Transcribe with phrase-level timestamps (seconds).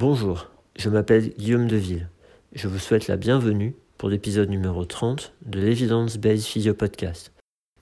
[0.00, 0.46] Bonjour,
[0.76, 2.08] je m'appelle Guillaume Deville.
[2.52, 7.32] Je vous souhaite la bienvenue pour l'épisode numéro 30 de l'Evidence Based Physio Podcast,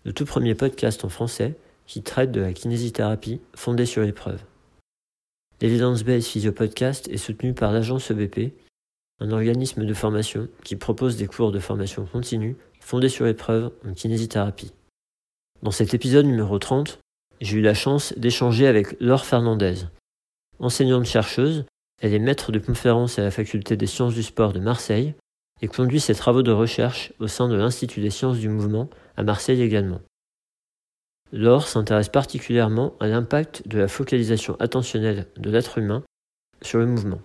[0.04, 1.56] le tout premier podcast en français
[1.86, 4.40] qui traite de la kinésithérapie fondée sur l'épreuve.
[5.60, 8.54] L'Evidence Based Physio Podcast est soutenu par l'agence EBP,
[9.20, 13.92] un organisme de formation qui propose des cours de formation continue fondés sur l'épreuve en
[13.92, 14.72] kinésithérapie.
[15.62, 16.98] Dans cet épisode numéro 30,
[17.42, 19.80] j'ai eu la chance d'échanger avec Laure Fernandez,
[20.60, 21.66] enseignante chercheuse
[22.00, 25.14] elle est maître de conférence à la faculté des sciences du sport de Marseille
[25.62, 29.22] et conduit ses travaux de recherche au sein de l'Institut des sciences du mouvement à
[29.22, 30.00] Marseille également.
[31.32, 36.02] Laure s'intéresse particulièrement à l'impact de la focalisation attentionnelle de l'être humain
[36.62, 37.20] sur le mouvement.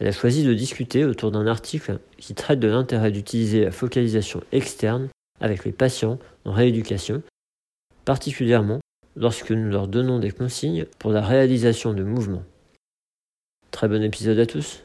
[0.00, 4.42] Elle a choisi de discuter autour d'un article qui traite de l'intérêt d'utiliser la focalisation
[4.52, 5.08] externe
[5.40, 7.22] avec les patients en rééducation,
[8.04, 8.78] particulièrement
[9.16, 12.44] lorsque nous leur donnons des consignes pour la réalisation de mouvements.
[13.70, 14.82] Très bon épisode à tous.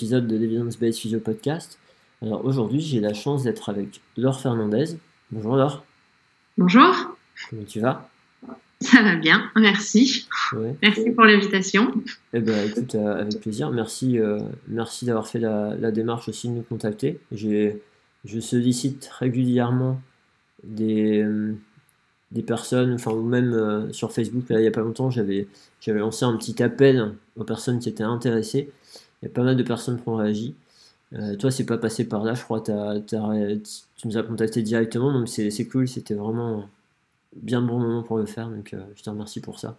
[0.00, 1.78] Épisode de l'Evidence Based Physio Podcast.
[2.22, 4.96] Alors aujourd'hui, j'ai la chance d'être avec Laure Fernandez.
[5.30, 5.84] Bonjour Laure.
[6.56, 7.18] Bonjour.
[7.50, 8.08] Comment tu vas?
[8.80, 10.26] Ça va bien, merci.
[10.80, 11.92] Merci pour l'invitation.
[12.32, 13.70] Eh ben, écoute, euh, avec plaisir.
[13.72, 17.20] Merci, euh, merci d'avoir fait la, démarche aussi de nous contacter.
[17.30, 17.74] Je
[18.40, 20.00] sollicite régulièrement
[20.64, 21.54] des, euh,
[22.30, 25.46] des personnes, enfin, ou même sur Facebook, il n'y a pas longtemps, j'avais
[25.88, 28.70] lancé un petit appel aux personnes qui étaient intéressées.
[29.22, 30.54] Il y a pas mal de personnes qui ont réagi.
[31.12, 33.14] Euh, toi, c'est pas passé par là, je crois, tu
[34.04, 36.68] nous as contacté directement, donc c'est, cool, c'était vraiment
[37.34, 39.76] bien bon moment pour le faire, donc euh, je te remercie pour ça.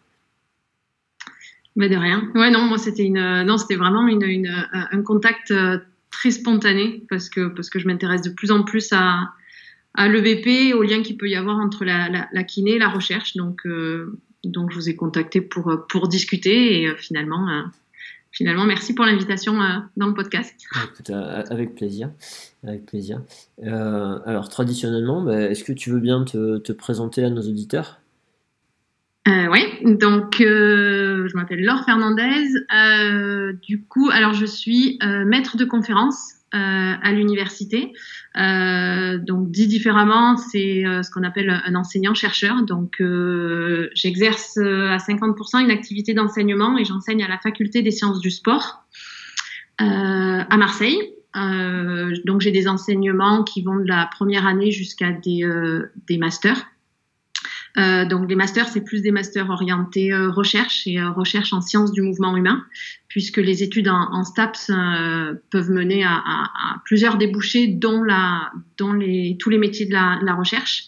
[1.77, 2.29] Mais de rien.
[2.35, 5.53] Ouais, non, moi c'était une, non, c'était vraiment une, un contact
[6.09, 9.31] très spontané parce que parce que je m'intéresse de plus en plus à,
[9.93, 13.35] à l'EVP, au lien qu'il peut y avoir entre la, kiné et la recherche.
[13.35, 17.61] Donc, euh, donc, je vous ai contacté pour, pour discuter et euh, finalement, euh,
[18.31, 19.53] finalement, merci pour l'invitation
[19.97, 20.55] dans le podcast.
[21.49, 22.09] avec plaisir.
[22.65, 23.21] Avec plaisir.
[23.63, 27.99] alors, traditionnellement, bah, est-ce que tu veux bien te, te présenter à nos auditeurs?
[29.27, 29.61] Oui,
[29.99, 32.47] donc je m'appelle Laure Fernandez.
[33.61, 37.93] du coup, alors je suis maître de conférence euh, à l'université.
[38.37, 42.63] Euh, donc dit différemment, c'est euh, ce qu'on appelle un enseignant-chercheur.
[42.63, 43.01] Donc
[43.93, 48.83] j'exerce à 50% une activité d'enseignement et j'enseigne à la faculté des sciences du sport
[49.77, 50.99] à Marseille.
[52.25, 55.43] donc j'ai des enseignements qui vont de la première année jusqu'à des,
[56.07, 56.70] des masters.
[57.77, 61.61] Euh, donc les masters, c'est plus des masters orientés euh, recherche et euh, recherche en
[61.61, 62.63] sciences du mouvement humain,
[63.07, 64.71] puisque les études en, en STAPS
[65.49, 69.93] peuvent mener à, à, à, plusieurs débouchés, dont, la, dont les, tous les métiers de
[69.93, 70.85] la, la recherche.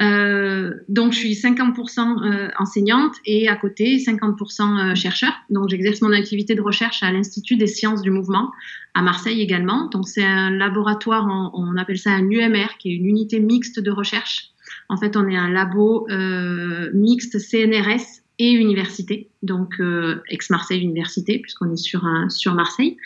[0.00, 5.32] donc je suis 50% enseignante et à côté 50% chercheur.
[5.50, 8.52] Donc j'exerce mon activité de recherche à l'Institut des sciences du mouvement
[8.94, 9.88] à Marseille également.
[9.88, 13.80] Donc c'est un laboratoire, on, on appelle ça un UMR, qui est une unité mixte
[13.80, 14.52] de recherche
[14.88, 21.38] en fait, on est un labo euh, mixte CNRS et université, donc euh, ex-Marseille Université,
[21.38, 22.98] puisqu'on est sur, sur Marseille.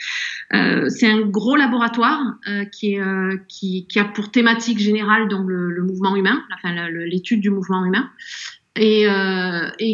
[0.52, 2.20] Euh, c'est un gros laboratoire
[2.72, 6.42] qui, a pour thématique générale donc le, mouvement humain,
[6.90, 8.10] l'étude du mouvement humain,
[8.74, 9.06] et,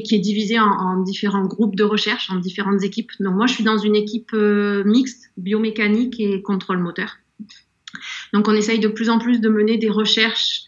[0.05, 3.11] qui est divisé en, en, différents groupes de recherche, en différentes équipes.
[3.21, 7.19] Donc moi, je suis dans une équipe mixte, biomécanique et contrôle moteur.
[8.33, 10.66] Donc on essaye de plus en plus de mener des recherches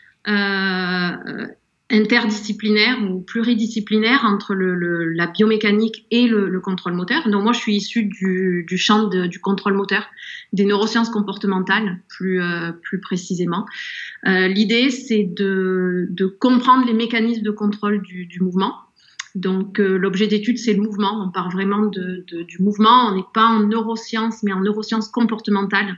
[1.91, 7.29] interdisciplinaire ou pluridisciplinaire entre la biomécanique et le, contrôle moteur.
[7.29, 10.07] Donc moi, je suis issue du, champ du contrôle moteur,
[10.53, 13.65] des neurosciences comportementales plus, euh, précisément.
[14.27, 18.75] Euh, L'idée, c'est de, comprendre les mécanismes de contrôle du, mouvement.
[19.35, 21.25] Donc euh, l'objet d'étude, c'est le mouvement.
[21.27, 23.11] On parle vraiment du mouvement.
[23.11, 25.97] On n'est pas en neurosciences, mais en neurosciences comportementales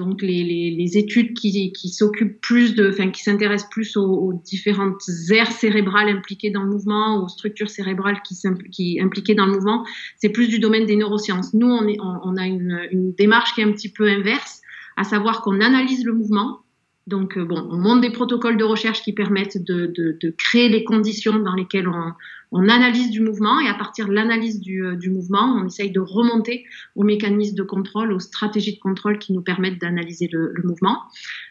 [0.00, 5.02] donc les, les, études qui, qui s'occupent plus de, enfin qui s'intéressent plus aux, différentes
[5.30, 9.84] aires cérébrales impliquées dans le mouvement, aux structures cérébrales qui, impliquées dans le mouvement,
[10.16, 11.52] c'est plus du domaine des neurosciences.
[11.52, 14.62] Nous, on, a une, une, démarche qui est un petit peu inverse,
[14.96, 16.60] à savoir qu'on analyse le mouvement.
[17.06, 20.70] Donc euh, bon, on monte des protocoles de recherche qui permettent de, de, de créer
[20.70, 22.12] les conditions dans lesquelles on,
[22.52, 25.90] on analyse du mouvement et à partir de l'analyse du, euh, du, mouvement, on essaye
[25.90, 26.64] de remonter
[26.96, 31.02] aux mécanismes de contrôle, aux stratégies de contrôle qui nous permettent d'analyser le, le, mouvement.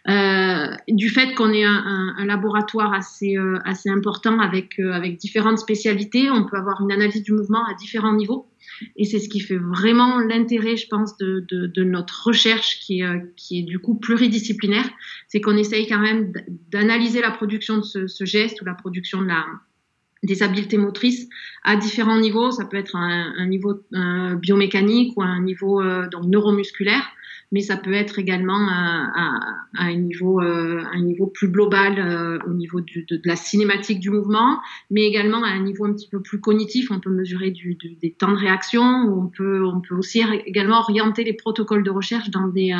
[0.09, 5.17] Euh, du fait qu'on est un, un, laboratoire assez, euh, assez important avec, euh, avec
[5.17, 8.47] différentes spécialités, on peut avoir une analyse du mouvement à différents niveaux.
[8.95, 13.01] Et c'est ce qui fait vraiment l'intérêt, je pense, de, de, de, notre recherche qui
[13.01, 14.87] est, qui est du coup pluridisciplinaire.
[15.27, 16.31] C'est qu'on essaye quand même
[16.69, 19.45] d'analyser la production de ce, ce, geste ou la production de la,
[20.23, 21.27] des habiletés motrices
[21.63, 22.51] à différents niveaux.
[22.51, 27.03] Ça peut être un, un niveau euh, biomécanique ou un niveau euh, donc neuromusculaire,
[27.51, 29.39] mais ça peut être également à, à,
[29.77, 33.99] à un, niveau, euh, un niveau plus global au niveau du, de, de, la cinématique
[33.99, 34.59] du mouvement,
[34.91, 36.91] mais également à un niveau un petit peu plus cognitif.
[36.91, 38.83] On peut mesurer du, du, des temps de réaction.
[38.83, 42.73] On peut, on peut aussi également orienter les protocoles de recherche dans des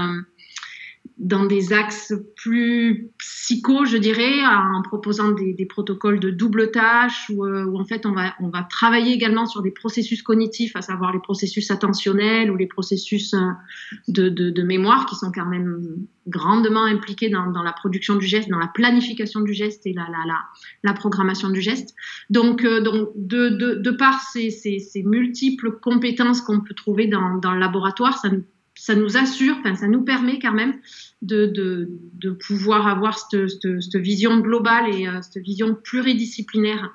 [1.20, 7.46] dans des axes plus psycho, je dirais, en proposant des, protocoles de double tâche, où,
[7.46, 11.20] euh, où, en fait on va, travailler également sur des processus cognitifs, à savoir les
[11.20, 13.50] processus attentionnels ou les processus euh,
[14.08, 18.68] de, mémoire, qui sont quand même grandement impliqués dans, la production du geste, dans la
[18.68, 21.96] planification du geste et la, programmation du geste.
[22.30, 22.80] Donc, euh,
[23.16, 28.44] de, de, par ces multiples compétences qu'on peut trouver dans, dans le laboratoire, ça nous
[28.80, 30.74] ça nous assure, enfin, ça nous permet quand même
[31.22, 36.90] de, de, de pouvoir avoir cette, cette, cette, vision globale et euh, cette vision pluridisciplinaire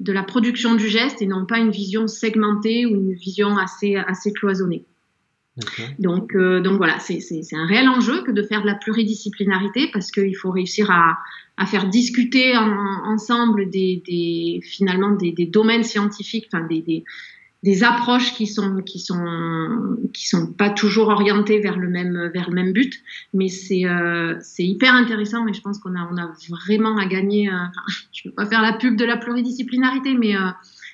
[0.00, 3.94] de la production du geste et non pas une vision segmentée ou une vision assez,
[3.94, 4.84] assez cloisonnée.
[5.62, 5.94] Okay.
[6.00, 7.20] Donc, euh, donc voilà, c'est
[7.52, 11.18] un réel enjeu que de faire de la pluridisciplinarité parce qu'il faut réussir à,
[11.56, 17.04] à faire discuter en, ensemble des, des finalement des, des, domaines scientifiques, enfin des, des,
[17.64, 22.48] des approches qui sont qui sont qui sont pas toujours orientées vers le même vers
[22.48, 22.94] le même but
[23.34, 27.06] mais c'est euh, c'est hyper intéressant et je pense qu'on a on a vraiment à
[27.06, 27.82] gagner euh, enfin,
[28.12, 30.50] je peux pas faire la pub de la pluridisciplinarité mais euh,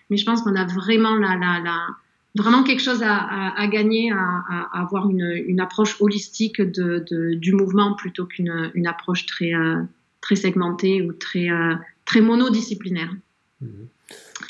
[0.08, 1.87] mais je pense qu'on a vraiment la, la,
[2.34, 7.94] vraiment quelque chose à, à, gagner à, avoir une, une approche holistique de, du mouvement
[7.94, 9.82] plutôt qu'une une approche très euh,
[10.20, 11.49] très segmentée ou très
[12.06, 13.10] très monodisciplinaire
[13.60, 13.67] mmh.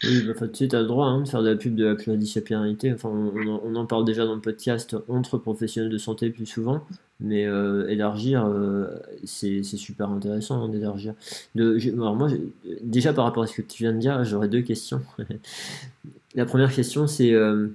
[0.02, 2.92] Oui, bah, tu sais, le droit hein, de faire de la pub de la pluridisciplinarité.
[2.92, 6.84] Enfin, on, en parle déjà dans le podcast entre professionnels de santé plus souvent,
[7.20, 8.86] mais euh, élargir, euh,
[9.24, 11.14] c'est super intéressant hein, d'élargir.
[11.54, 15.02] Déjà par rapport à ce que tu viens de dire, j'aurais deux questions.
[16.34, 17.68] la première question, c'est euh,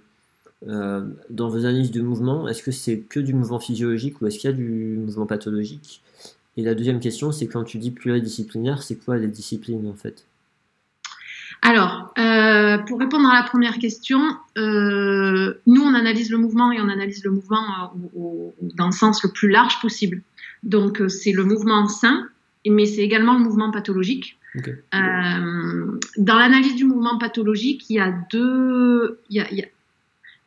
[1.29, 4.49] dans vos analyses de mouvement, est-ce que c'est que du mouvement physiologique ou est-ce qu'il
[4.49, 6.01] y a du mouvement pathologique?
[6.57, 10.25] Et la deuxième question, c'est quand tu dis pluridisciplinaire, c'est quoi les disciplines en fait?
[11.61, 14.21] Alors, euh, pour répondre à la première question,
[14.57, 18.87] euh, nous, on analyse le mouvement et on analyse le mouvement euh, au, au, dans
[18.87, 20.21] le sens le plus large possible.
[20.63, 22.27] Donc, c'est le mouvement sain,
[22.65, 24.37] mais c'est également le mouvement pathologique.
[24.57, 24.75] Okay.
[24.91, 29.67] Dans l'analyse du mouvement pathologique, il y a deux, il y a, il y a,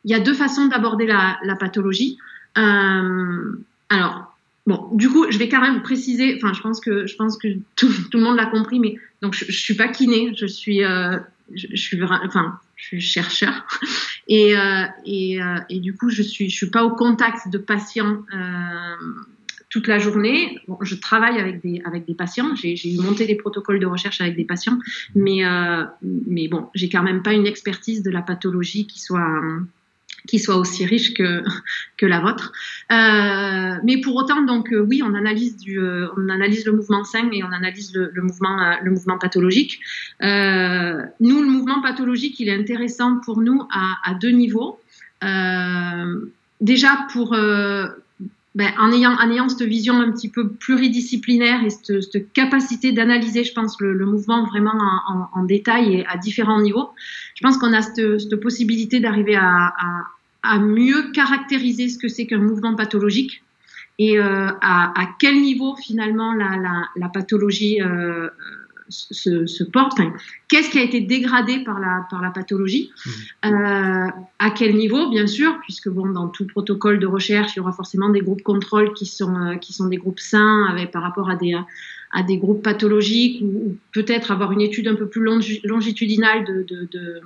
[0.05, 2.17] il y a deux façons d'aborder la, la, pathologie.
[2.55, 4.33] alors,
[4.65, 6.35] Bon, du coup, je vais quand même préciser.
[6.37, 9.33] Enfin, je pense que je pense que tout, tout le monde l'a compris, mais donc
[9.33, 11.17] je, je suis pas kiné, je suis euh,
[11.55, 13.65] je, suis enfin je suis chercheur
[14.27, 18.23] et euh, euh, et du coup je suis je suis pas au contact de patients
[19.69, 20.59] toute la journée.
[20.67, 22.53] Bon, je travaille avec des avec des patients.
[22.55, 24.77] J'ai monté des protocoles de recherche avec des patients,
[25.15, 25.41] mais
[26.01, 29.41] mais bon, j'ai quand même pas une expertise de la pathologie qui soit
[30.27, 31.43] qui soit aussi riche que,
[31.97, 32.51] que la vôtre.
[32.91, 37.03] Euh, mais pour autant, donc euh, oui, on analyse du, euh, on analyse le mouvement
[37.03, 39.79] sain et on analyse le, le mouvement, euh, le mouvement pathologique.
[40.21, 44.79] Euh, nous, le mouvement pathologique, il est intéressant pour nous à, à deux niveaux.
[46.61, 47.35] déjà pour
[48.55, 52.91] ben, en, ayant, en ayant cette vision un petit peu pluridisciplinaire et cette, cette capacité
[52.91, 54.73] d'analyser, je pense, le, le, mouvement vraiment
[55.07, 56.89] en, en, détail et à différents niveaux,
[57.33, 60.05] je pense qu'on a cette, cette possibilité d'arriver à, à,
[60.43, 63.41] à, mieux caractériser ce que c'est qu'un mouvement pathologique
[63.97, 68.29] et euh, à, à, quel niveau finalement la, la, la pathologie euh,
[68.93, 69.93] se, se, porte.
[69.93, 70.13] Enfin,
[70.47, 73.09] Qu'est-ce qui a été dégradé par la, par la pathologie mmh.
[73.45, 74.07] euh,
[74.39, 77.71] À quel niveau, bien sûr, puisque bon, dans tout protocole de recherche, il y aura
[77.71, 81.29] forcément des groupes contrôle qui sont, euh, qui sont des groupes sains avec, par rapport
[81.29, 81.55] à des,
[82.11, 85.23] à des groupes pathologiques ou, ou peut-être avoir une étude un peu plus
[85.63, 87.21] longitudinale de, de, de,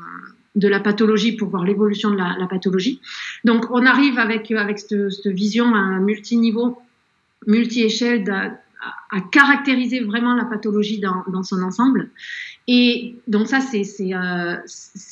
[0.55, 3.01] de la pathologie pour voir l'évolution de la, la, pathologie.
[3.43, 6.77] Donc, on arrive avec, avec cette, cette vision à un multiniveau,
[7.45, 8.23] multi-échelle
[9.11, 12.09] à caractériser vraiment la pathologie dans, son ensemble.
[12.67, 14.55] Et donc ça, c'est euh,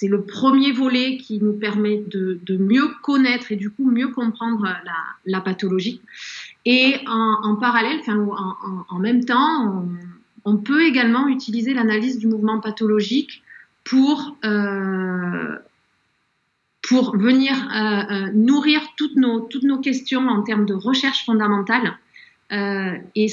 [0.01, 4.67] le premier volet qui nous permet de, mieux connaître et du coup mieux comprendre
[5.25, 6.01] la, pathologie.
[6.65, 8.01] Et en, parallèle,
[8.89, 9.85] en, même temps,
[10.43, 13.43] on, peut également utiliser l'analyse du mouvement pathologique
[13.83, 14.37] pour,
[16.81, 17.53] pour venir
[18.33, 21.97] nourrir toutes nos, toutes nos questions en termes de recherche fondamentale.
[22.51, 23.27] Et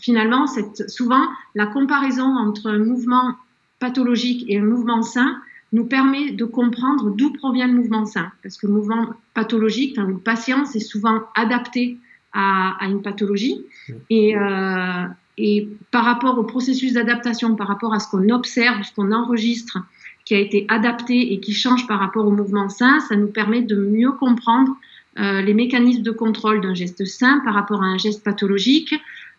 [0.00, 3.34] finalement, cette, souvent, la comparaison entre un mouvement
[3.78, 5.40] pathologique et un mouvement sain
[5.72, 8.30] nous permet de comprendre d'où provient le mouvement sain.
[8.42, 11.98] Parce que le mouvement pathologique, enfin, le patient, c'est souvent adapté
[12.32, 13.64] à, à, une pathologie.
[14.10, 15.04] Et, euh,
[15.38, 19.78] et par rapport au processus d'adaptation, par rapport à ce qu'on observe, ce qu'on enregistre,
[20.24, 23.62] qui a été adapté et qui change par rapport au mouvement sain, ça nous permet
[23.62, 24.76] de mieux comprendre
[25.18, 28.94] euh, les mécanismes de contrôle d'un geste sain par rapport à un geste pathologique.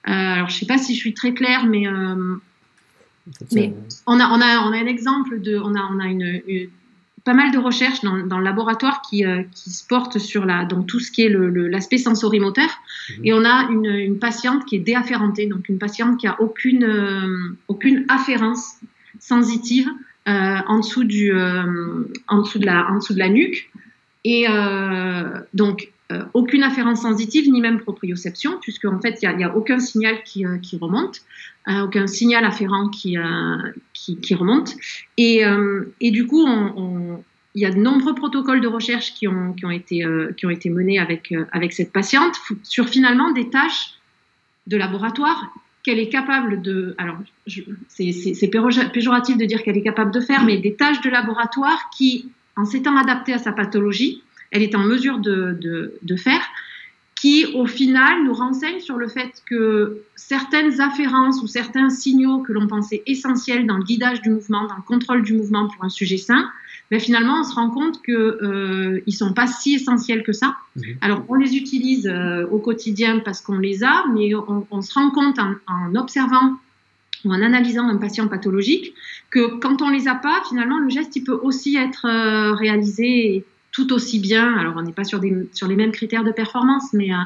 [0.07, 2.35] Euh, alors, je ne sais pas si je suis très claire, mais euh,
[3.53, 3.73] mais
[4.05, 6.41] on a, on, a, on a un exemple de, on a, on a une,
[7.23, 10.83] pas mal de recherches dans, dans le laboratoire qui, qui se portent sur la, dans
[10.83, 12.67] tout ce qui est l'aspect sensorimoteur.
[13.09, 13.25] Mhm.
[13.25, 17.55] Et on a une, une, patiente qui est déafférentée, donc une patiente qui a aucune,
[17.69, 18.73] aucune afférence
[19.19, 19.87] sensitive
[20.25, 21.33] en, dessous du,
[22.27, 23.71] en, dessous de la, en dessous de la nuque.
[24.25, 24.45] Et
[25.53, 25.91] donc,
[26.33, 30.45] aucune afférence sensitive ni même proprioception, puisque en fait, il n'y a, aucun signal qui,
[30.61, 31.21] qui remonte.
[31.69, 34.75] Euh, aucun signal afférent qui, euh, qui, remonte.
[35.15, 36.45] Et, euh, et du coup,
[37.55, 40.49] il y a de nombreux protocoles de recherche qui ont, qui ont, été, qui ont
[40.49, 43.93] été menés avec, avec cette patiente sur finalement des tâches
[44.67, 45.53] de laboratoire
[45.83, 46.95] qu'elle est capable de.
[46.97, 47.17] Alors,
[47.87, 48.49] c'est
[48.91, 52.65] péjoratif de dire qu'elle est capable de faire, mais des tâches de laboratoire qui, en
[52.65, 56.41] s'étant adaptées à sa pathologie, elle est en mesure de, de, de faire
[57.23, 62.51] qui au final nous renseigne sur le fait que certaines afférences ou certains signaux que
[62.51, 65.89] l'on pensait essentiels dans le guidage du mouvement, dans le contrôle du mouvement pour un
[65.89, 66.49] sujet sain,
[66.91, 70.33] mais ben, finalement on se rend compte qu'ils euh, ne sont pas si essentiels que
[70.33, 70.57] ça.
[70.75, 70.83] Mhm.
[70.99, 74.93] Alors on les utilise euh, au quotidien parce qu'on les a, mais on, on se
[74.93, 76.57] rend compte en, en, observant
[77.31, 78.93] en analysant un patient pathologique
[79.29, 83.45] que quand on les a pas, finalement le geste il peut aussi être euh, réalisé
[83.73, 84.55] tout aussi bien.
[84.57, 87.17] Alors, on n'est pas sur, des, sur les mêmes critères de performance, mais, euh,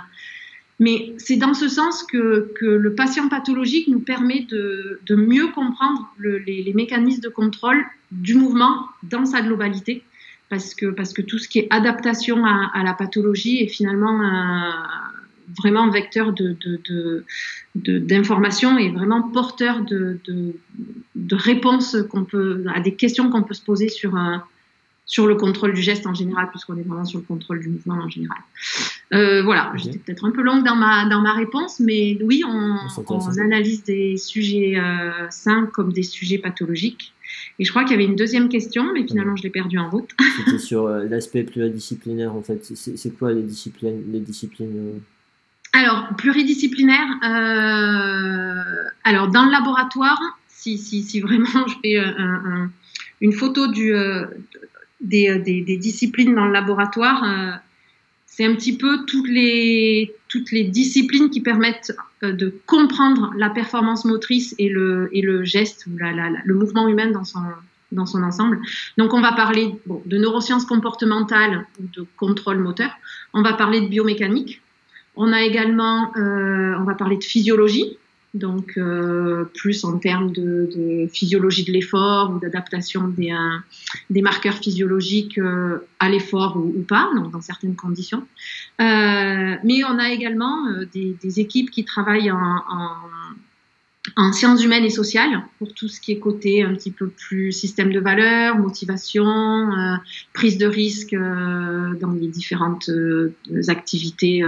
[0.80, 5.48] mais c'est dans ce sens que, que, le patient pathologique nous permet de, de mieux
[5.50, 10.04] comprendre le, les, mécanismes de contrôle du mouvement dans sa globalité.
[10.50, 14.22] Parce que, parce que tout ce qui est adaptation à, la pathologie est finalement
[15.56, 16.56] vraiment vecteur de,
[17.76, 20.20] d'informations de, de, et vraiment porteur de,
[21.32, 24.44] réponses qu'on peut, à des questions qu'on peut se poser sur un,
[25.06, 27.96] sur le contrôle du geste en général, puisqu'on est vraiment sur le contrôle du mouvement
[27.96, 28.40] en général.
[29.14, 32.76] Euh, voilà, j'étais peut-être un peu longue dans ma, dans ma réponse, mais oui, on,
[33.08, 37.14] on analyse des sujets euh, sains comme des sujets pathologiques.
[37.58, 39.90] Et je crois qu'il y avait une deuxième question, mais finalement, je l'ai perdue en
[39.90, 40.10] route.
[40.38, 42.66] C'était sur euh, l'aspect pluridisciplinaire, en fait.
[42.76, 45.00] C'est quoi les disciplines, les disciplines euh
[45.74, 52.70] Alors, pluridisciplinaire, euh, alors dans le laboratoire, si, si, si vraiment je fais un,
[53.22, 54.28] une photo euh,
[55.02, 57.52] des, disciplines dans le laboratoire, euh,
[58.26, 63.50] c'est un petit peu toutes les, toutes les disciplines qui permettent euh, de comprendre la
[63.50, 67.42] performance motrice et le, et le geste, la, la, le mouvement humain dans son,
[67.92, 68.60] dans son ensemble.
[68.98, 72.92] Donc on va parler de neurosciences comportementales de contrôle moteur.
[73.34, 74.62] On va parler de biomécanique.
[75.18, 77.98] On a également, euh, on va parler de physiologie
[78.34, 85.40] donc euh, plus en termes de, physiologie de l'effort ou d'adaptation des, euh, marqueurs physiologiques
[86.00, 88.28] à l'effort ou, pas, donc dans certaines conditions.
[88.80, 92.92] Mais on a également des, équipes qui travaillent en, en,
[94.16, 97.52] en, sciences humaines et sociales pour tout ce qui est côté un petit peu plus
[97.52, 99.96] système de valeurs, motivation, euh,
[100.34, 102.90] prise de risque dans les différentes
[103.68, 104.44] activités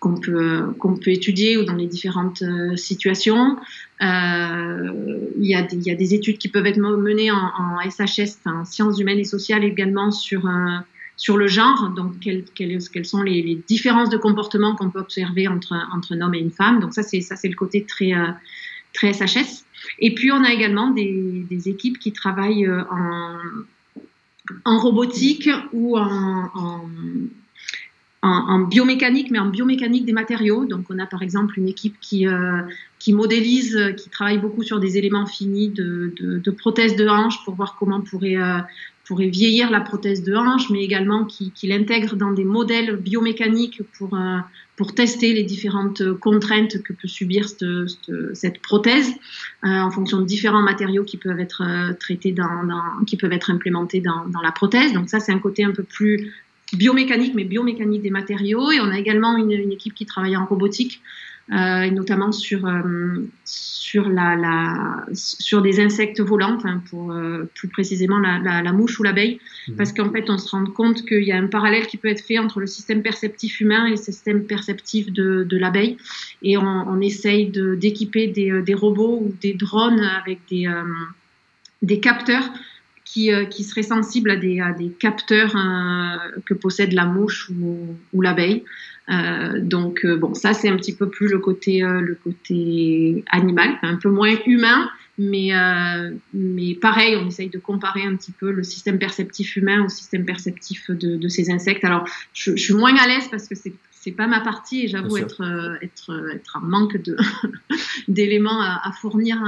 [0.00, 3.56] qu'on peut, qu'on peut étudier ou dans les différentes euh, situations.
[4.00, 4.92] Euh,
[5.38, 7.90] il, y a des, il y a des études qui peuvent être menées en, en
[7.90, 10.76] SHS, en sciences humaines et sociales également sur, euh,
[11.16, 15.00] sur le genre, donc quelles, quelles, quelles sont les, les, différences de comportement qu'on peut
[15.00, 16.78] observer entre, entre un homme et une femme.
[16.78, 18.28] Donc ça, c'est, ça, c'est le côté très, euh,
[18.92, 19.64] très SHS.
[19.98, 23.36] Et puis, on a également des, équipes qui travaillent en,
[24.64, 25.96] en robotique ou
[28.22, 30.64] en, biomécanique, mais en biomécanique des matériaux.
[30.64, 32.62] Donc, on a par exemple une équipe qui, euh,
[32.98, 37.44] qui modélise, euh, qui travaille beaucoup sur des éléments finis de, de, prothèses de hanche
[37.44, 38.58] pour voir comment pourrait, euh,
[39.08, 44.14] pourrait vieillir la prothèse de hanche, mais également qui, l'intègre dans des modèles biomécaniques pour,
[44.14, 44.36] euh,
[44.76, 47.64] pour tester les différentes contraintes que peut subir cette,
[48.34, 49.08] cette, prothèse
[49.64, 52.68] euh, en fonction de différents matériaux qui peuvent être euh, traités dans,
[53.06, 54.92] qui peuvent être implémentés dans, dans la prothèse.
[54.92, 56.30] Donc ça, c'est un côté un peu plus
[56.74, 58.70] biomécanique, mais biomécanique des matériaux.
[58.70, 61.00] Et on a également une équipe qui travaille en robotique
[61.50, 62.68] et notamment sur
[63.44, 67.14] sur la, la, sur des insectes volants, enfin pour
[67.54, 69.76] plus précisément la, la, mouche ou l'abeille, mmh.
[69.76, 72.22] parce qu'en fait on se rend compte qu'il y a un parallèle qui peut être
[72.22, 75.96] fait entre le système perceptif humain et le système perceptif de, de l'abeille,
[76.42, 80.68] et on, on essaye d'équiper des, des, robots ou des drones avec des
[81.82, 82.50] des capteurs
[83.04, 87.50] qui, euh, qui seraient sensibles à des, à des capteurs euh, que possède la mouche
[87.50, 88.64] ou, ou l'abeille.
[89.10, 93.78] Euh, donc euh, bon, ça c'est un petit peu plus le côté le côté animal,
[93.82, 95.50] un peu moins humain, mais
[96.34, 100.24] mais pareil, on essaye de comparer un petit peu le système perceptif humain au système
[100.24, 101.84] perceptif de, de ces insectes.
[101.84, 104.88] Alors je, je suis moins à l'aise parce que c'est c'est pas ma partie et
[104.88, 105.42] j'avoue être
[105.82, 107.16] être être en manque de
[108.08, 109.42] d'éléments à, à, fournir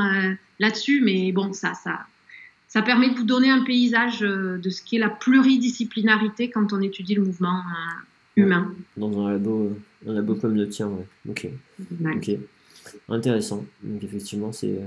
[0.58, 2.06] là-dessus, mais bon ça ça
[2.70, 6.80] ça permet de vous donner un paysage euh, de ce qu'est la pluridisciplinarité quand on
[6.80, 8.02] étudie le mouvement euh,
[8.40, 8.74] humain.
[8.96, 11.06] Dans un labo, euh, un labo comme le tien, ouais.
[11.28, 11.48] Ok.
[12.16, 12.30] Ok.
[13.08, 13.64] Intéressant.
[13.82, 14.80] Donc effectivement, c'est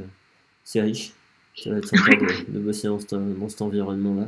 [0.63, 1.13] c'est riche.
[1.55, 4.27] Ça va être sympa de, bosser dans, dans cet environnement-là.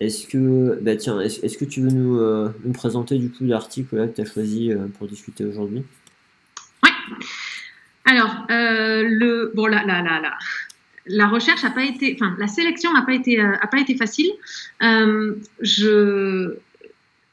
[0.00, 2.18] est-ce que, bah tiens, est-ce, que tu veux nous,
[2.64, 5.84] nous présenter du coup l'article que tu as choisi pour discuter aujourd'hui?
[6.82, 6.90] Oui.
[8.06, 10.32] Alors, le, bon, là, là, là, là
[11.10, 13.96] la recherche n'a pas été, enfin, la sélection n'a pas été, euh, a pas été
[13.96, 14.30] facile.
[14.82, 16.56] Euh, je,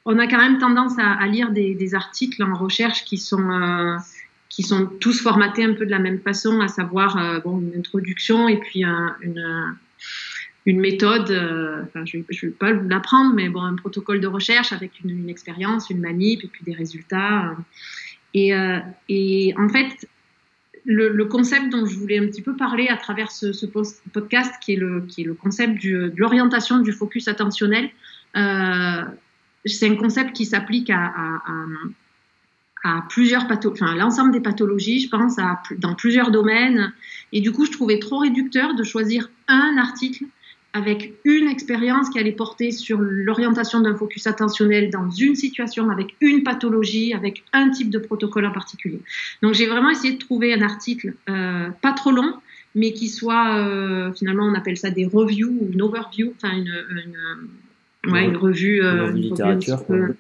[0.07, 3.97] on a quand même tendance à, lire des, articles en recherche qui sont, euh,
[4.47, 8.47] qui sont tous formatés un peu de la même façon, à savoir bon, une introduction
[8.47, 9.75] et puis une,
[10.65, 11.29] méthode,
[11.83, 15.89] enfin, je ne vais, pas l'apprendre, mais bon, un protocole de recherche avec une, expérience,
[15.89, 17.57] une manip et puis des résultats.
[18.33, 18.53] Et,
[19.57, 20.07] en fait,
[20.85, 23.65] le, concept dont je voulais un petit peu parler à travers ce,
[24.13, 27.89] podcast, qui est le, qui est le concept de l'orientation du focus attentionnel,
[28.37, 29.03] euh,
[29.65, 31.41] c'est un concept qui s'applique à,
[33.09, 36.93] plusieurs pathologies, enfin l'ensemble des pathologies, je pense, à, dans plusieurs domaines.
[37.33, 40.25] Et du coup, je trouvais trop réducteur de choisir un article
[40.73, 46.15] avec une expérience qui allait porter sur l'orientation d'un focus attentionnel dans une situation, avec
[46.21, 49.01] une pathologie, avec un type de protocole en particulier.
[49.41, 52.33] Donc j'ai vraiment essayé de trouver un article euh, pas trop long,
[52.75, 56.71] mais qui soit, euh, finalement, on appelle ça des reviews ou une overview, enfin une,
[58.11, 60.15] ouais, une revue, euh, une revue un, petit peu,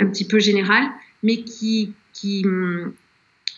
[0.00, 0.84] un, petit peu, générale,
[1.22, 2.44] mais qui, qui,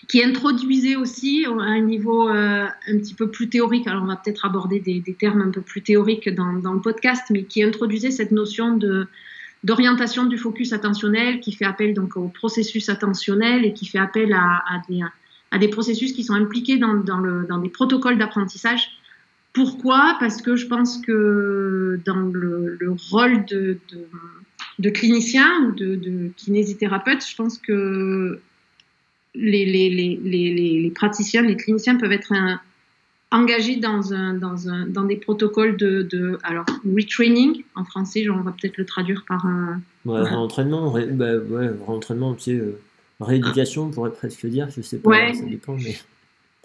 [0.09, 4.17] qui introduisait aussi à un niveau euh, un petit peu plus théorique, alors on va
[4.17, 7.62] peut-être aborder des, des, termes un peu plus théoriques dans, dans, le podcast, mais qui
[7.62, 9.07] introduisait cette notion de
[9.64, 14.33] d'orientation du focus attentionnel, qui fait appel donc au processus attentionnel et qui fait appel
[14.33, 15.01] à, à, des,
[15.51, 18.97] à des processus qui sont impliqués dans, dans, le, dans des protocoles d'apprentissage.
[19.59, 20.16] Pourquoi?
[20.21, 24.07] Parce que je pense que dans le, le rôle de, de,
[24.79, 28.38] de clinicien ou de, de kinésithérapeute, je pense que
[29.35, 32.33] les, les, les, les, praticiens, les cliniciens peuvent être
[33.33, 37.64] engagés dans, un, dans, un, dans des protocoles de, de alors retraining.
[37.75, 42.42] En français, on va peut-être le traduire par un ouais, réentraînement, bah, ouais, réentraînement, tu
[42.44, 42.79] sais, euh,
[43.21, 45.97] rééducation, on pourrait presque dire, je sais pas, ça dépend, mais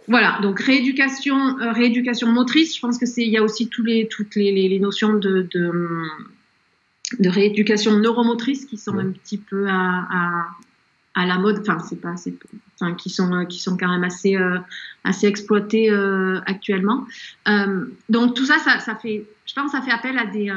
[0.08, 2.76] voilà, donc rééducation, euh, rééducation motrice.
[2.76, 5.48] Je pense que c'est, il y a aussi tous les, toutes les, les, notions de,
[5.54, 6.04] de,
[7.20, 10.48] de, rééducation neuromotrice qui sont un petit peu à, à,
[11.16, 12.16] à la mode, enfin c'est pas,
[12.76, 14.58] enfin qui sont euh, qui sont quand même assez euh,
[15.06, 17.06] assez exploités euh, actuellement.
[18.10, 20.52] donc tout ça, ça, ça, fait, je pense, ça fait appel à des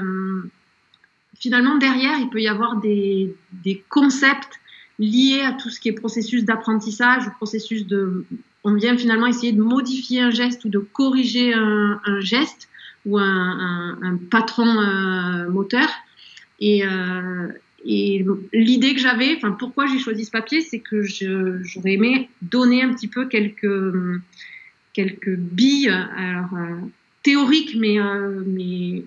[1.38, 4.58] finalement derrière il peut y avoir des, des concepts
[4.98, 8.24] liés à tout ce qui est processus d'apprentissage, processus de,
[8.66, 12.68] on vient finalement essayer de modifier un geste ou de corriger un, geste
[13.06, 14.66] ou un, patron
[15.48, 15.88] moteur.
[16.58, 16.82] Et,
[17.84, 22.82] et l'idée que j'avais, enfin pourquoi j'ai choisi ce papier, c'est que j'aurais aimé donner
[22.82, 23.66] un petit peu quelques
[24.96, 26.76] quelques billes, euh,
[27.22, 29.04] théoriques, mais euh, mais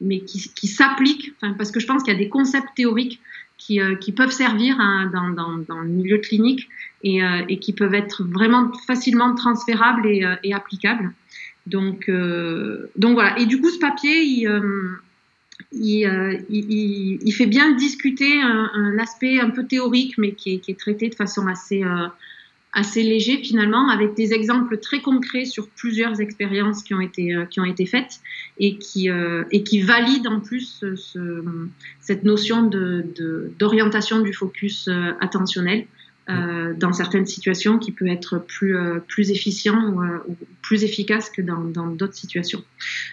[0.00, 3.20] mais qui, s'appliquent, parce que je pense qu'il y a des concepts théoriques
[3.56, 6.68] qui, euh, qui peuvent servir hein, dans, dans, dans, le milieu clinique
[7.02, 11.12] et, et, qui peuvent être vraiment facilement transférables et, et applicables.
[11.66, 12.10] Donc,
[12.96, 13.38] donc voilà.
[13.38, 14.22] Et du coup, ce papier,
[15.72, 16.38] il, euh,
[17.32, 21.82] fait bien discuter un, aspect un peu théorique, mais qui est, traité de façon assez,
[21.82, 22.06] euh,
[22.72, 27.46] assez léger finalement, avec des exemples très concrets sur plusieurs expériences qui ont été, euh,
[27.86, 28.20] faites
[28.58, 29.08] et qui,
[29.80, 31.44] valident en plus ce,
[32.00, 32.70] cette notion
[33.58, 34.88] d'orientation du focus
[35.20, 35.86] attentionnel.
[36.30, 40.84] Euh, dans certaines situations qui peut être plus, euh, plus efficient ou, euh, ou, plus
[40.84, 42.62] efficace que dans d'autres situations.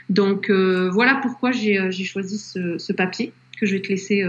[0.09, 4.23] Donc voilà pourquoi j'ai choisi ce, ce, papier que je vais te laisser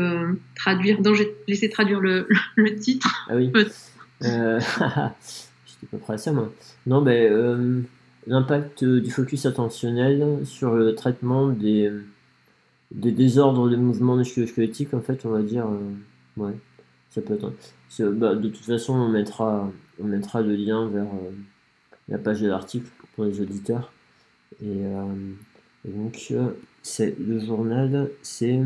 [0.57, 3.27] traduire, dont je vais te laisser traduire le, le titre.
[3.29, 3.53] Ah oui.
[4.23, 6.51] J'étais pas prêt à ça, moi.
[6.87, 7.83] Non, mais euh,
[8.27, 11.91] l'impact du focus attentionnel sur le traitement des,
[12.93, 15.67] des désordres de mouvements musculo-squelettiques, en fait, on va dire.
[16.39, 16.55] Ouais,
[17.11, 17.53] ça peut être.
[17.99, 21.31] Bah, de toute façon, on mettra, on mettra le lien vers euh,
[22.09, 23.93] la page de l'article pour les auditeurs.
[24.63, 24.83] Et,
[25.85, 26.33] et donc,
[26.83, 28.61] c'est le journal, c'est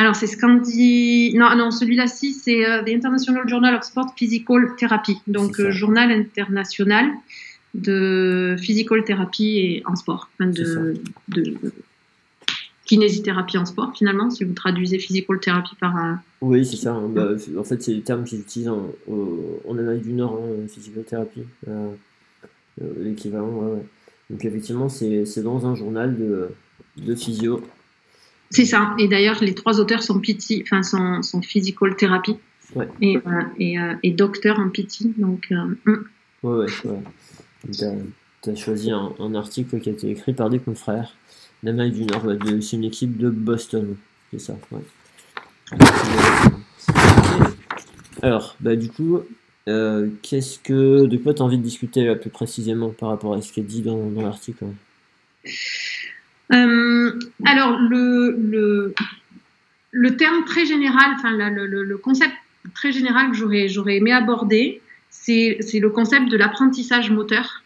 [0.00, 1.34] alors, c'est Scandi.
[1.34, 5.18] Non, non celui-là, si, c'est euh, The International Journal of Sport Physical Therapy.
[5.26, 7.10] Donc, euh, journal international
[7.74, 10.30] de physical therapy et en sport.
[10.40, 10.94] de,
[11.28, 11.54] de,
[12.90, 15.94] kinésithérapie en sport, finalement, si vous traduisez physical therapy par.
[16.40, 16.92] Oui, c'est ça.
[16.92, 17.08] Hein.
[17.08, 21.04] Bah, en fait, c'est les termes qu'ils utilisent en, en, Amérique du Nord, hein, physical
[21.04, 21.42] therapy.
[21.68, 21.92] Euh,
[22.98, 23.86] l'équivalent, ouais, ouais.
[24.28, 26.48] Donc, effectivement, c'est dans un journal de,
[26.96, 27.62] de physio
[28.50, 28.94] c'est ça.
[28.98, 32.36] Et d'ailleurs, les trois auteurs sont PT, enfin, sont, sont physical therapy.
[32.74, 32.88] Ouais.
[33.00, 33.20] Et, euh,
[33.58, 35.16] et, euh, et, docteur en PT.
[35.16, 36.04] Donc, euh, hmm.
[36.42, 37.98] Ouais, ouais, ouais.
[38.42, 41.14] Tu as, choisi un, un, article qui a été écrit par des confrères
[41.62, 42.24] d'Amérique du Nord.
[42.62, 43.96] c'est une équipe de Boston.
[44.30, 44.56] C'est ça.
[48.22, 49.20] Alors, bah, du coup,
[49.68, 53.42] euh, qu'est-ce que, de quoi tu as envie de discuter plus précisément par rapport à
[53.42, 54.66] ce qui est dit dans, l'article
[56.52, 58.94] euh, alors, le,
[60.16, 62.34] terme très général, enfin, le, concept
[62.74, 67.62] très général que j'aurais, j'aurais aimé aborder, c'est, c'est le concept de l'apprentissage moteur.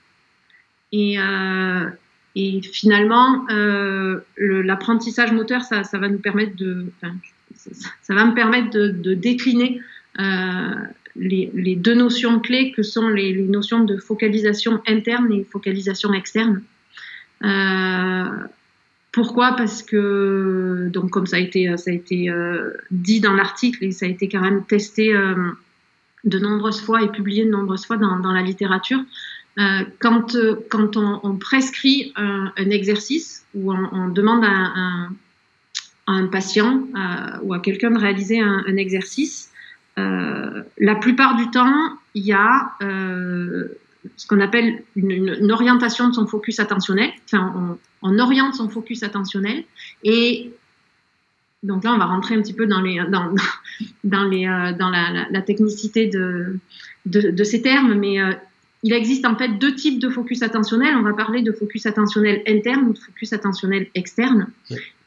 [0.93, 1.87] Et, euh,
[2.37, 9.15] et finalement, euh, l'apprentissage moteur, ça, va nous permettre de, ça, va me permettre de,
[9.15, 9.81] décliner
[10.19, 10.75] euh,
[11.15, 16.63] les, deux notions clés que sont les, notions de focalisation interne et focalisation externe.
[17.45, 18.25] Euh,
[19.13, 19.55] pourquoi?
[19.57, 22.33] Parce que, donc comme ça a été, ça a été
[22.91, 25.15] dit dans l'article et ça a été quand même testé
[26.25, 28.99] de nombreuses fois et publié de nombreuses fois dans la littérature,
[29.59, 30.37] euh, quand,
[30.69, 35.09] quand on, prescrit un, exercice ou on, demande à
[36.07, 36.83] un, patient
[37.43, 39.51] ou à quelqu'un de réaliser un, exercice,
[39.97, 42.73] la plupart du temps, il y a
[44.17, 47.11] ce qu'on appelle une, orientation de son focus attentionnel.
[47.27, 49.65] Enfin, on, oriente son focus attentionnel
[50.03, 50.53] et
[51.65, 53.05] donc là, on va rentrer un petit peu dans, euh,
[55.31, 56.59] la, technicité de,
[57.07, 58.33] de, ces termes, mais euh,
[58.85, 60.95] il existe en fait deux types de focus attentionnel.
[60.97, 64.47] On va parler de focus attentionnel interne ou de focus attentionnel externe.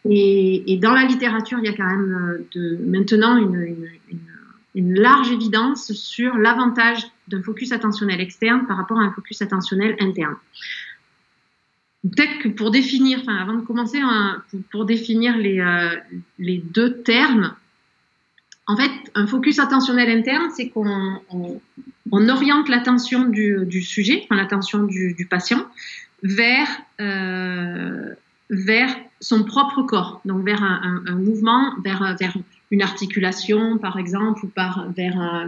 [0.09, 3.89] Et, et, dans la littérature, il y a quand même euh, de, maintenant une, une,
[4.09, 4.19] une,
[4.75, 9.95] une large évidence sur l'avantage d'un focus attentionnel externe par rapport à un focus attentionnel
[9.99, 10.35] interne
[12.03, 15.95] peut-être que pour définir, enfin avant de commencer, hein, pour, définir les, euh,
[16.39, 17.53] les, deux termes,
[18.67, 25.27] en fait, un focus attentionnel interne, c'est qu'on on, oriente l'attention du, sujet, l'attention du,
[25.29, 25.65] patient,
[26.21, 26.67] vers,
[26.99, 28.13] euh,
[28.49, 32.17] vers son propre corps, donc vers un, mouvement, vers,
[32.69, 35.43] une articulation, par exemple, ou par, vers,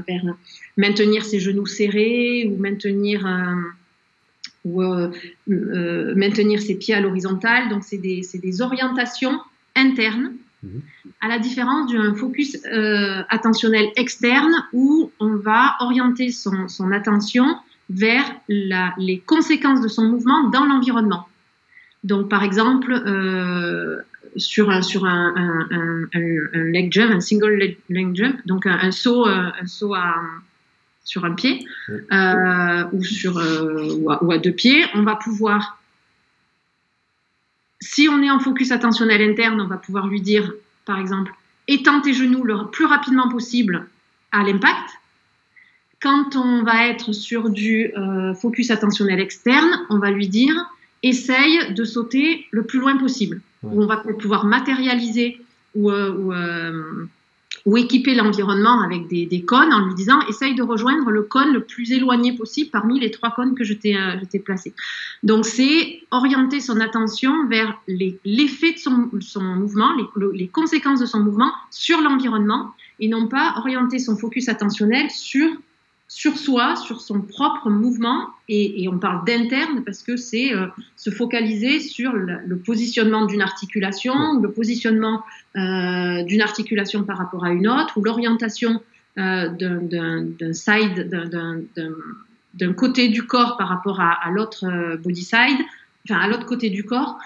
[0.77, 2.49] maintenir ses genoux serrés,
[4.65, 5.11] ou euh,
[5.49, 7.69] euh, maintenir ses pieds à l'horizontale.
[7.69, 9.39] Donc, c'est des, orientations
[9.75, 10.33] internes.
[11.21, 17.57] À la différence d'un focus euh, attentionnel externe où on va orienter son, son attention
[17.89, 21.27] vers la, les conséquences de son mouvement dans l'environnement.
[22.03, 23.97] Donc, par exemple, euh,
[24.35, 28.91] sur, un, sur un, un, un, un, leg jump, un single leg, jump, donc un,
[28.91, 30.15] saut, un saut à,
[31.09, 35.78] sur un pied euh, ou, sur, euh, ou à, deux pieds, on va pouvoir,
[37.81, 40.51] si on est en focus attentionnel interne, on va pouvoir lui dire,
[40.85, 41.33] par exemple,
[41.67, 43.87] étends tes genoux le plus rapidement possible
[44.31, 44.89] à l'impact.
[46.01, 50.55] Quand on va être sur du euh, focus attentionnel externe, on va lui dire,
[51.03, 53.41] essaye de sauter le plus loin possible.
[53.63, 55.41] on va pouvoir matérialiser
[55.75, 56.33] ou, ou
[57.65, 61.63] ou équiper l'environnement avec des, cônes en lui disant essaye de rejoindre le cône le
[61.63, 64.73] plus éloigné possible parmi les trois cônes que je t'ai euh, placés.
[65.23, 69.91] Donc c'est orienter son attention vers l'effet de son, mouvement,
[70.33, 75.49] les, conséquences de son mouvement sur l'environnement et non pas orienter son focus attentionnel sur
[76.09, 80.65] sur soi, sur son propre mouvement, et, et on parle d'interne parce que c'est euh,
[80.97, 85.23] se focaliser sur le, le positionnement d'une articulation, le positionnement
[85.55, 88.81] euh, d'une articulation par rapport à une autre, ou l'orientation
[89.19, 91.09] euh, d'un side,
[92.55, 95.59] d'un côté du corps par rapport à, à l'autre body side,
[96.09, 97.17] enfin à l'autre côté du corps.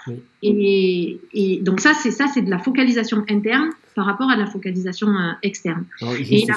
[0.42, 4.40] Et, et, donc ça, c'est ça, c'est de la focalisation interne par rapport à de
[4.40, 5.84] la focalisation euh, externe.
[6.16, 6.50] juste,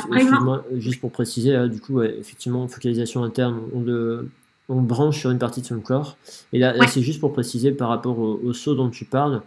[0.71, 4.29] et juste, pour préciser, du coup, effectivement, focalisation interne, on le,
[4.69, 6.17] on branche sur une partie de son corps.
[6.53, 9.41] Et là, c'est juste pour préciser par rapport au, saut dont tu parles.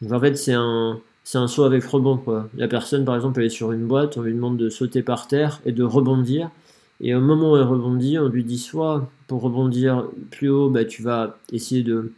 [0.00, 2.16] Donc, en fait, c'est un, c'est un saut avec rebond.
[2.16, 2.48] Quoi.
[2.56, 5.26] La personne, par exemple, elle est sur une boîte, on lui demande de sauter par
[5.26, 6.50] terre et de rebondir.
[7.00, 10.84] Et au moment où elle rebondit, on lui dit soit pour rebondir plus haut, bah,
[10.84, 12.12] tu vas essayer de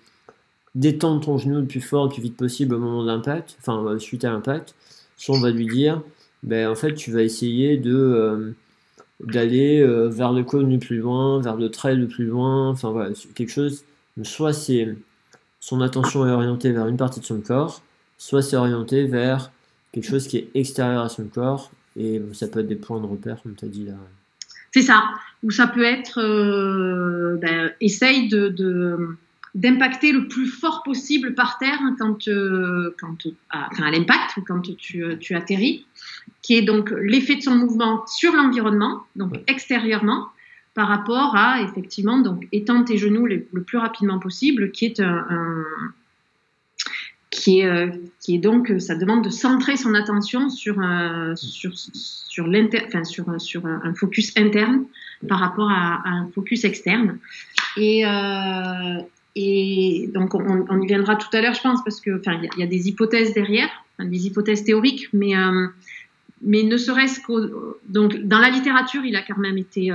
[0.75, 3.85] détendre ton genou le plus fort, le plus vite possible au moment de l'impact, enfin
[3.85, 4.75] euh, suite à l'impact.
[5.17, 6.03] Soit on va lui dire,
[6.43, 8.53] ben, en fait, tu vas essayer de euh,
[9.21, 12.91] d'aller euh, vers le cône le plus loin, vers le trail le plus loin, enfin
[12.91, 13.85] voilà, quelque chose.
[14.25, 14.97] Soit c'est
[15.61, 17.83] son attention est orientée vers une partie de son corps,
[18.19, 19.53] soit c'est orienté vers
[19.93, 23.07] quelque chose qui est extérieur à son corps, et ça peut être des points de
[23.07, 23.95] repère, comme tu as dit là.
[24.73, 25.11] C'est ça.
[25.43, 29.17] Ou ça peut être, euh, ben, essaye de,
[29.55, 33.17] d'impacter le plus fort possible par terre quand, euh, quand
[33.51, 35.87] à, enfin, à l'impact ou quand tu, tu, atterris,
[36.41, 40.29] qui est donc l'effet de son mouvement sur l'environnement, donc extérieurement,
[40.75, 45.65] par rapport à effectivement donc étendre tes genoux le, plus rapidement possible, qui est un,
[47.33, 47.89] qui est, euh,
[48.21, 52.47] qui est donc, euh, ça demande de centrer son attention sur, euh, sur, sur,
[52.87, 54.85] enfin, sur, sur un focus interne
[55.29, 57.19] par rapport à, un focus externe.
[57.77, 58.03] Et,
[59.35, 62.63] et donc, on, y viendra tout à l'heure, je pense, parce que, enfin, il y,
[62.63, 63.69] a des hypothèses derrière,
[63.99, 65.33] des hypothèses théoriques, mais,
[66.43, 69.91] mais ne serait-ce qu'au, donc, dans la littérature, il a quand même été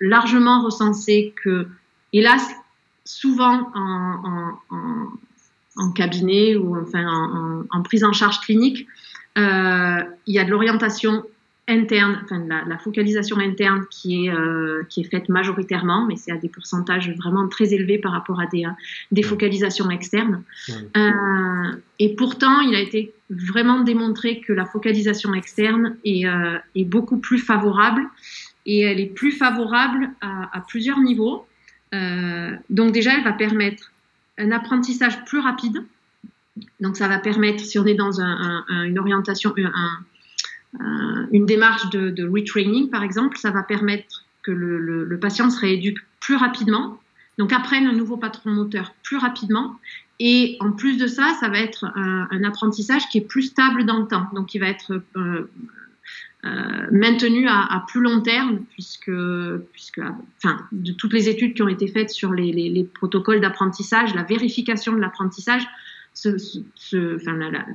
[0.00, 1.66] largement recensé que,
[2.12, 2.46] hélas,
[3.04, 5.27] souvent en, en en
[5.94, 7.04] cabinet ou enfin
[7.70, 8.86] en, prise en charge clinique,
[9.38, 11.24] euh, il y a de l'orientation
[11.68, 16.32] interne, enfin la, la, focalisation interne qui est, euh, qui est faite majoritairement, mais c'est
[16.32, 18.70] à des pourcentages vraiment très élevés par rapport à des, euh,
[19.12, 20.42] des focalisations externes.
[21.98, 26.24] et pourtant, il a été vraiment démontré que la focalisation externe est,
[26.74, 28.02] est beaucoup plus favorable
[28.64, 31.46] et elle est plus favorable à, à plusieurs niveaux.
[32.70, 33.92] donc déjà, elle va permettre
[34.38, 35.84] un apprentissage plus rapide.
[36.80, 39.54] Donc ça va permettre, si on est dans une orientation,
[41.32, 46.36] une démarche de, retraining par exemple, ça va permettre que le, patient se rééduque plus
[46.36, 46.98] rapidement,
[47.38, 49.76] donc apprenne un nouveau patron moteur plus rapidement.
[50.20, 53.98] Et en plus de ça, ça va être un, apprentissage qui est plus stable dans
[54.00, 55.50] le temps, donc qui va être euh, euh,
[56.44, 59.10] maintenu à, plus long terme, puisque,
[59.72, 60.00] puisque
[60.36, 64.22] enfin, de toutes les études qui ont été faites sur les, les, protocoles d'apprentissage, la
[64.22, 65.66] vérification de l'apprentissage,
[66.14, 67.66] enfin, la,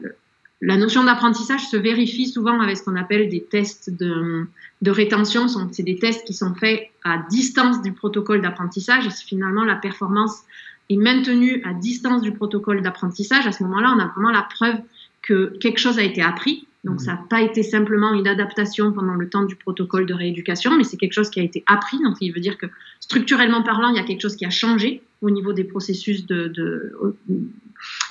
[0.62, 4.48] la, notion d'apprentissage se vérifie souvent avec ce qu'on appelle des tests de,
[4.82, 5.48] de rétention.
[5.72, 9.06] C'est des tests qui sont faits à distance du protocole d'apprentissage.
[9.06, 10.44] Et finalement la performance
[10.90, 14.78] est maintenue à distance du protocole d'apprentissage, à ce moment-là, on a vraiment la preuve
[15.22, 19.14] que quelque chose a été appris donc, ça n'a pas été simplement une adaptation pendant
[19.14, 21.98] le temps du protocole de rééducation, mais c'est quelque chose qui a été appris.
[22.04, 22.66] Donc, il veut dire que
[23.00, 26.52] structurellement parlant, il y a quelque chose qui a changé au niveau des processus de,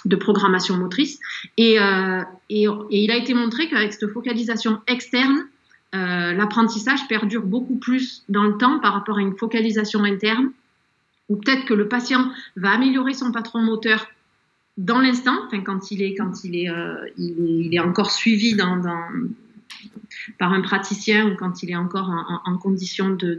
[0.07, 1.19] de, programmation motrice.
[1.59, 5.45] Et, euh, et, il a été montré qu'avec cette focalisation externe,
[5.95, 10.51] euh, l'apprentissage perdure beaucoup plus dans le temps par rapport à une focalisation interne,
[11.29, 14.07] ou peut-être que le patient va améliorer son patron moteur
[14.79, 18.57] dans l'instant, quand il est, quand il est, euh, il est, encore suivi
[20.39, 22.11] par un praticien ou quand il est encore
[22.45, 23.39] en, condition de,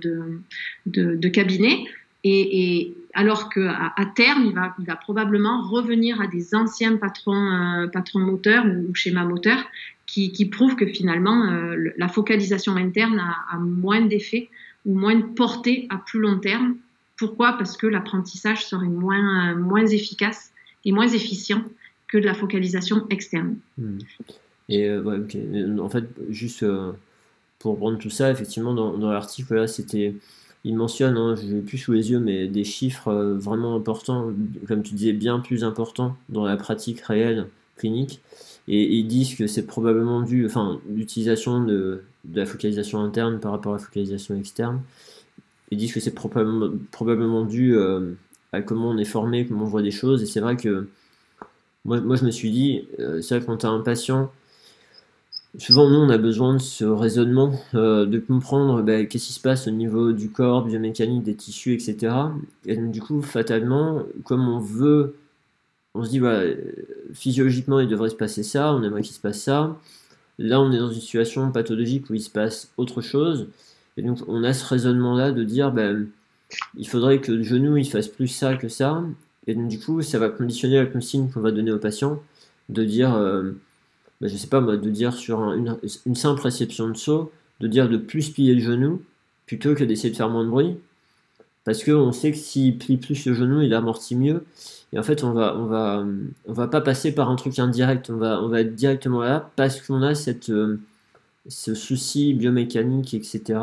[0.86, 1.86] de, cabinet.
[2.24, 6.98] Et, et, alors qu'à à terme, il va, il va, probablement revenir à des anciens
[6.98, 9.64] patrons, euh, patrons moteurs ou, schémas moteurs
[10.06, 14.50] qui, qui, prouvent que finalement euh, la focalisation interne a, a moins d'effet
[14.86, 16.78] ou moins de portée à plus long terme.
[17.18, 17.54] Pourquoi?
[17.54, 20.53] Parce que l'apprentissage serait moins, moins efficace
[20.86, 21.64] est moins efficient
[22.08, 23.56] que de la focalisation externe.
[23.78, 23.98] Hmm.
[24.70, 26.92] Et euh, en fait, juste euh,
[27.60, 30.16] pour prendre tout ça, effectivement, dans, dans l'article, là, c'était.
[30.66, 34.32] Il mentionne, hein, je n'ai plus sous les yeux, mais des chiffres euh, vraiment importants,
[34.66, 38.22] comme tu disais, bien plus importants dans la pratique réelle clinique.
[38.70, 43.52] Et, ils disent que c'est probablement dû, enfin, l'utilisation de, de, la focalisation interne par
[43.52, 44.82] rapport à la focalisation externe.
[45.70, 47.76] Ils disent que c'est probablement, probablement dû
[48.62, 50.22] comment on est formé, comment on voit des choses.
[50.22, 50.88] Et c'est vrai que
[51.86, 54.32] moi, je me suis dit, euh, c'est vrai quand tu as un patient,
[55.58, 59.42] souvent nous on a besoin de ce raisonnement, euh, de comprendre ben, qu'est-ce qui se
[59.42, 62.16] passe au niveau du corps, biomécanique, des tissus, etc.
[62.66, 65.16] Et donc du coup, fatalement, comme on veut,
[65.94, 66.54] on se dit, voilà,
[67.14, 69.78] physiologiquement il devrait se passer ça, on aimerait qu'il se passe ça.
[70.40, 73.48] Là, on est dans une situation pathologique où il se passe autre chose.
[73.98, 76.08] Et donc, on a ce raisonnement-là de dire, ben,
[76.78, 79.04] il faudrait que le genou il fasse plus ça que ça.
[79.48, 82.22] Et donc, du coup, ça va conditionner la consigne qu'on va donner au patient
[82.70, 83.52] de dire, euh,
[84.22, 87.90] bah, je sais pas moi, de dire sur une, simple réception de saut, de dire
[87.90, 89.02] de plus plier le genou
[89.46, 90.78] plutôt que d'essayer de faire moins de bruit.
[91.66, 94.44] Parce qu'on sait que s'il plie plus le genou, il amortit mieux.
[94.92, 96.06] Et en fait, on va, on va,
[96.46, 98.10] on va pas passer par un truc indirect.
[98.10, 100.14] On va, on être directement là parce qu'on a
[100.50, 100.78] euh,
[101.48, 103.60] ce souci biomécanique, etc.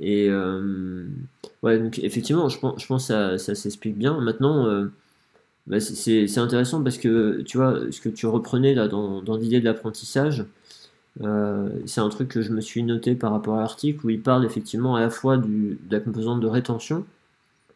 [0.00, 1.06] Et euh,
[1.62, 4.20] ouais, donc effectivement, je pense, je pense que ça, ça s'explique bien.
[4.20, 4.86] Maintenant, euh,
[5.66, 9.60] bah, c'est intéressant parce que tu vois, ce que tu reprenais là dans, dans l'idée
[9.60, 10.44] de l'apprentissage,
[11.22, 14.20] euh, c'est un truc que je me suis noté par rapport à l'article où il
[14.22, 17.04] parle effectivement à la fois du, de la composante de rétention,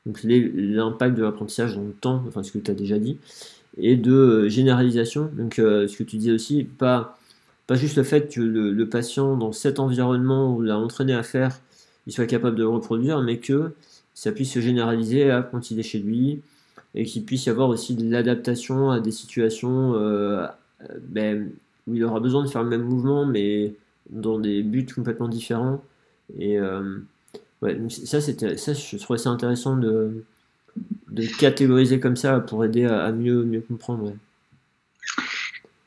[0.07, 3.19] donc l'impact de l'apprentissage dans le temps, enfin ce que tu as déjà dit,
[3.79, 7.19] et de généralisation, donc ce que tu disais aussi, pas,
[7.67, 11.61] pas juste le fait que le, patient dans cet environnement où l'a entraîné à faire,
[12.07, 13.73] il soit capable de reproduire, mais que
[14.15, 16.41] ça puisse se généraliser à quand il est chez lui,
[16.95, 19.95] et qu'il puisse y avoir aussi de l'adaptation à des situations
[21.09, 21.51] ben,
[21.87, 23.75] où il aura besoin de faire le même mouvement, mais
[24.11, 25.83] dans des buts complètement différents.
[26.39, 26.99] Et euh,
[27.63, 30.25] ouais, ça, c'était, ça, je trouvais ça intéressant de,
[31.09, 34.13] de catégoriser comme ça pour aider à, mieux, mieux comprendre.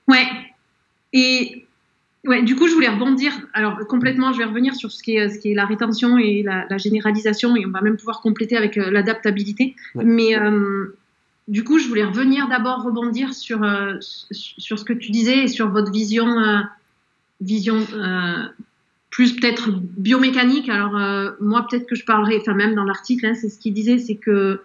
[0.08, 0.26] Ouais.
[1.14, 1.66] Et
[2.30, 3.34] ouais, du coup, je voulais rebondir.
[3.54, 6.44] Alors, complètement, je vais revenir sur ce qui est, ce qui est la rétention et
[6.44, 9.76] la, généralisation, et on va même pouvoir compléter avec euh, l'adaptabilité.
[9.96, 10.96] Mais euh,
[11.48, 15.48] du coup, je voulais revenir d'abord rebondir sur, euh, sur ce que tu disais et
[15.48, 16.28] sur votre vision,
[17.42, 17.86] vision
[19.10, 20.70] plus peut-être biomécanique.
[20.70, 20.92] Alors,
[21.42, 24.16] moi, peut-être que je parlerai, enfin, même dans l'article, hein, c'est ce qu'il disait, c'est
[24.16, 24.62] que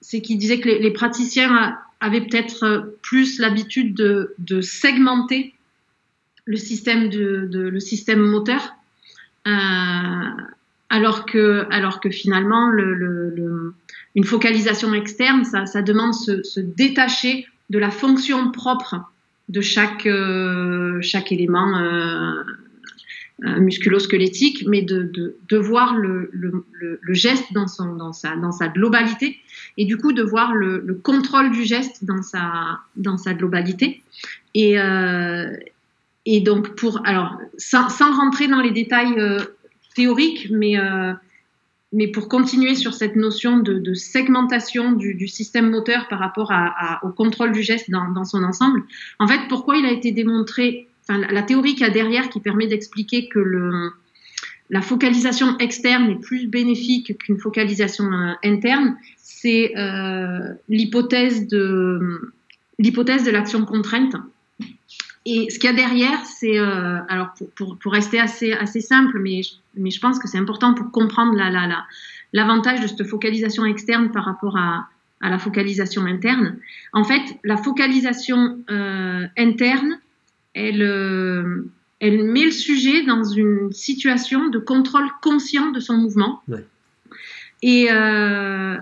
[0.00, 5.54] c'est qu'il disait que les, praticiens avaient peut-être plus l'habitude de, de, segmenter
[6.48, 8.74] le système, de, le système moteur,
[10.90, 13.74] alors, que, alors que finalement, le, le
[14.18, 18.96] une focalisation externe, ça, demande se, se, détacher de la fonction propre
[19.48, 22.42] de chaque, euh, chaque élément euh,
[23.44, 28.50] euh, musculo-squelettique, mais de, de, de voir le, le, geste dans, son, dans, sa, dans
[28.50, 29.38] sa globalité
[29.76, 34.02] et du coup de voir le, le contrôle du geste dans sa, dans sa globalité.
[34.54, 35.48] Et, euh,
[36.30, 39.38] et donc, pour, alors, sans, rentrer dans les détails euh,
[39.94, 41.14] théoriques, mais euh,
[41.90, 46.52] mais pour continuer sur cette notion de, segmentation du, système moteur par rapport
[47.02, 48.82] au contrôle du geste dans, son ensemble,
[49.18, 52.66] en fait, pourquoi il a été démontré, la théorie qu'il y a derrière qui permet
[52.66, 53.90] d'expliquer que
[54.68, 59.72] la focalisation externe est plus bénéfique qu'une focalisation euh, interne, c'est
[60.68, 62.34] l'hypothèse de
[62.78, 64.14] l'hypothèse de l'action contrainte.
[65.30, 68.80] Et ce qu'il y a derrière, c'est euh, alors pour, pour, pour, rester assez assez
[68.80, 69.42] simple, mais
[69.74, 71.84] mais je pense que c'est important pour comprendre l'avantage
[72.32, 74.88] la, la, de cette focalisation externe par rapport à,
[75.20, 76.56] à, la focalisation interne.
[76.94, 80.00] En fait, la focalisation euh, interne,
[80.54, 86.40] elle, euh, elle met le sujet dans une situation de contrôle conscient de son mouvement.
[86.48, 86.64] Ouais.
[87.60, 88.78] Et, euh,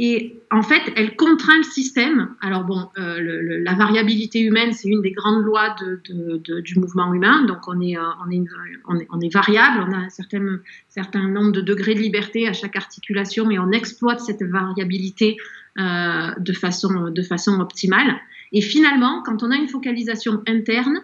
[0.00, 2.28] et en fait, elle contraint le système.
[2.40, 7.44] Alors bon, euh, la variabilité humaine, c'est une des grandes lois du mouvement humain.
[7.46, 8.44] Donc on est, euh, on est,
[8.86, 12.46] on est, on est, variable, on a un certain, certain nombre de degrés de liberté
[12.46, 15.36] à chaque articulation et on exploite cette variabilité
[15.80, 18.14] euh, de, façon, de façon optimale.
[18.52, 21.00] Et finalement, quand on a une focalisation interne,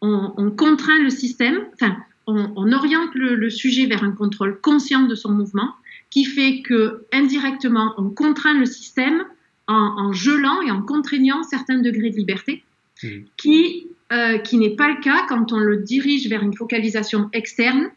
[0.00, 1.96] on, on contraint le système, enfin,
[2.28, 5.74] on, oriente le sujet vers un contrôle conscient de son mouvement
[6.10, 9.24] qui fait que indirectement on contraint le système
[9.66, 12.62] en, en gelant et en contraignant certains degrés de liberté,
[13.02, 13.08] mmh.
[13.36, 17.90] qui, euh, qui n'est pas le cas quand on le dirige vers une focalisation externe,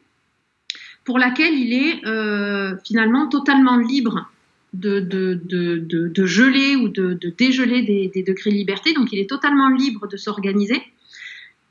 [1.06, 4.30] pour laquelle il est euh, finalement totalement libre
[4.74, 9.20] de, de, de, de geler ou de, dégeler des, des, degrés de liberté, donc il
[9.20, 10.82] est totalement libre de s'organiser.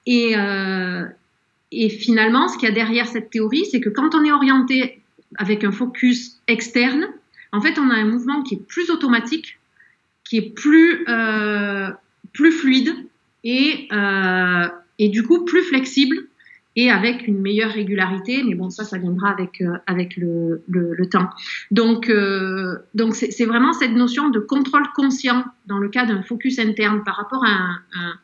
[0.07, 1.05] Et, euh,
[1.71, 5.03] et finalement, ce qu'il y a derrière cette théorie, c'est que quand on est orienté
[5.37, 7.09] avec un focus externe,
[7.53, 9.59] en fait, on a un mouvement qui est plus automatique,
[10.25, 11.89] qui est plus, euh,
[12.33, 12.95] plus fluide
[13.45, 16.17] et, euh, et du coup plus flexible
[16.77, 18.43] et avec une meilleure régularité.
[18.45, 21.31] Mais bon, ça, ça viendra avec, euh, avec le, le, temps.
[21.71, 22.13] Donc,
[23.13, 27.45] c'est vraiment cette notion de contrôle conscient dans le cas d'un focus interne par rapport
[27.45, 27.51] à
[27.95, 28.19] un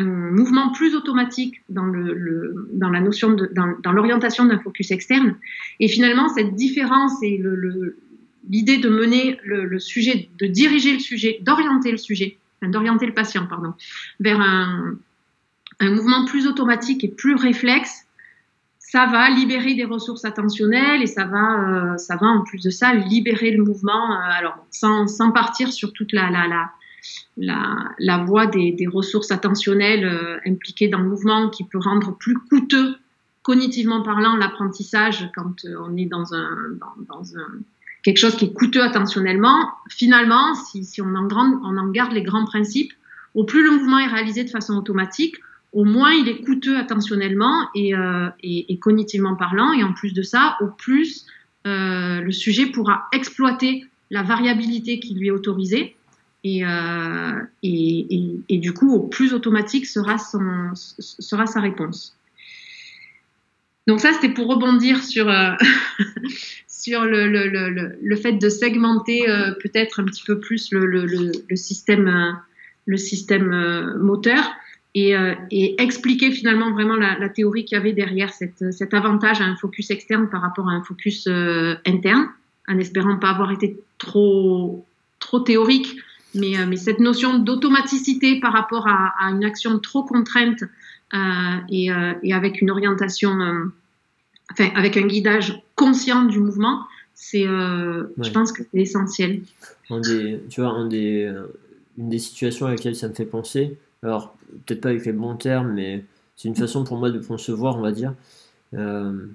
[0.00, 5.36] un mouvement plus automatique dans, la notion dans, l'orientation d'un focus externe.
[5.78, 7.40] Et finalement, cette différence et
[8.48, 13.46] l'idée de mener le, sujet, de diriger le sujet, d'orienter le sujet, d'orienter le patient,
[13.46, 13.74] pardon,
[14.18, 14.96] vers un,
[15.82, 18.06] mouvement plus automatique et plus réflexe,
[18.78, 22.92] ça va libérer des ressources attentionnelles et ça va, ça va en plus de ça
[22.92, 24.18] libérer le mouvement.
[24.20, 26.28] alors sans, partir sur toute la
[27.36, 32.96] la, voie des, ressources attentionnelles impliquées dans le mouvement qui peut rendre plus coûteux
[33.42, 36.24] cognitivement parlant l'apprentissage quand on est dans
[38.02, 42.92] quelque chose qui est coûteux attentionnellement, finalement, si, on, en garde les grands principes,
[43.34, 45.36] au plus le mouvement est réalisé de façon automatique,
[45.72, 48.28] au moins il est coûteux attentionnellement et, euh,
[48.80, 51.26] cognitivement parlant, et en plus de ça, au plus
[51.66, 55.94] euh, le sujet pourra exploiter la variabilité qui lui est autorisée,
[56.42, 62.16] et, euh, et, du coup, au plus automatique sera, sa réponse.
[63.86, 65.52] Donc ça, c'était pour rebondir sur, euh,
[66.66, 71.32] sur le, le, le, le, fait de segmenter euh, peut-être un petit peu plus le,
[71.56, 72.38] système,
[72.86, 74.50] le système moteur
[74.94, 75.14] et,
[75.78, 79.56] expliquer finalement vraiment la, la théorie qu'il y avait derrière cette, cet avantage à un
[79.56, 81.26] focus externe par rapport à un focus
[81.86, 82.28] interne,
[82.66, 84.86] en espérant pas avoir été trop,
[85.18, 85.96] trop théorique,
[86.34, 90.62] mais, mais cette notion d'automaticité par rapport à, à, une action trop contrainte
[91.68, 91.88] et,
[92.22, 93.70] et, avec une orientation
[94.52, 99.42] enfin, avec un guidage conscient du mouvement, c'est, euh, je pense que c'est essentiel.
[99.90, 101.46] des, tu vois, des, euh,
[101.98, 104.34] une des situations à laquelle ça me fait penser, alors
[104.66, 106.04] peut-être pas avec les bons termes, mais
[106.36, 108.14] c'est une façon pour moi de concevoir, on va dire.
[108.74, 109.26] Euh,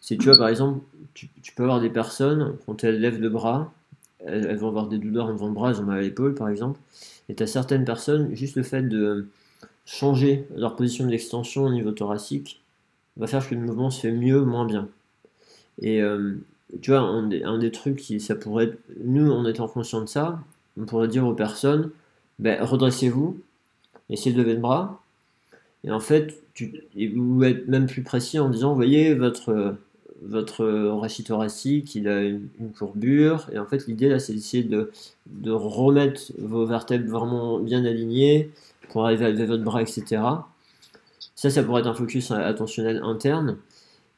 [0.00, 0.80] c'est, tu vois, par exemple,
[1.14, 3.72] tu, peux avoir des personnes, quand elles lèvent le bras,
[4.24, 6.80] elles, vont avoir des douleurs devant le bras, elles ont mal à l'épaule, par exemple,
[7.28, 9.28] et tu as certaines personnes, juste le fait de
[9.86, 12.60] changer leur position d'extension au niveau thoracique,
[13.16, 14.88] va faire que le mouvement se fait mieux, moins bien.
[15.80, 16.34] Et euh,
[16.82, 20.40] tu vois, un des, trucs qui ça pourrait nous en étant conscients de ça,
[20.78, 21.90] on pourrait dire aux personnes,
[22.38, 23.38] ben, redressez-vous,
[24.10, 25.02] essayez de lever le bras,
[25.84, 26.82] et en fait, tu,
[27.14, 29.76] vous êtes même plus précis en disant, voyez, votre,
[30.22, 30.64] votre
[31.00, 34.90] rachis thoracique, il a une, courbure, et en fait, l'idée là, c'est d'essayer de,
[35.50, 38.50] remettre vos vertèbres vraiment bien alignées
[38.90, 40.22] pour arriver à lever votre bras, etc.
[41.34, 43.58] Ça, ça pourrait être un focus attentionnel interne.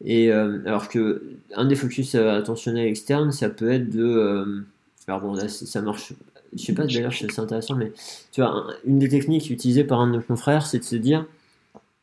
[0.05, 1.23] Et euh, alors que
[1.55, 4.03] un des focus euh, attentionnels externes, ça peut être de.
[4.03, 4.65] Euh,
[5.07, 6.15] alors bon, ça marche.
[6.55, 7.93] Je sais pas d'ailleurs, c'est intéressant, mais
[8.33, 11.27] tu vois, une des techniques utilisées par un de nos confrères, c'est de se dire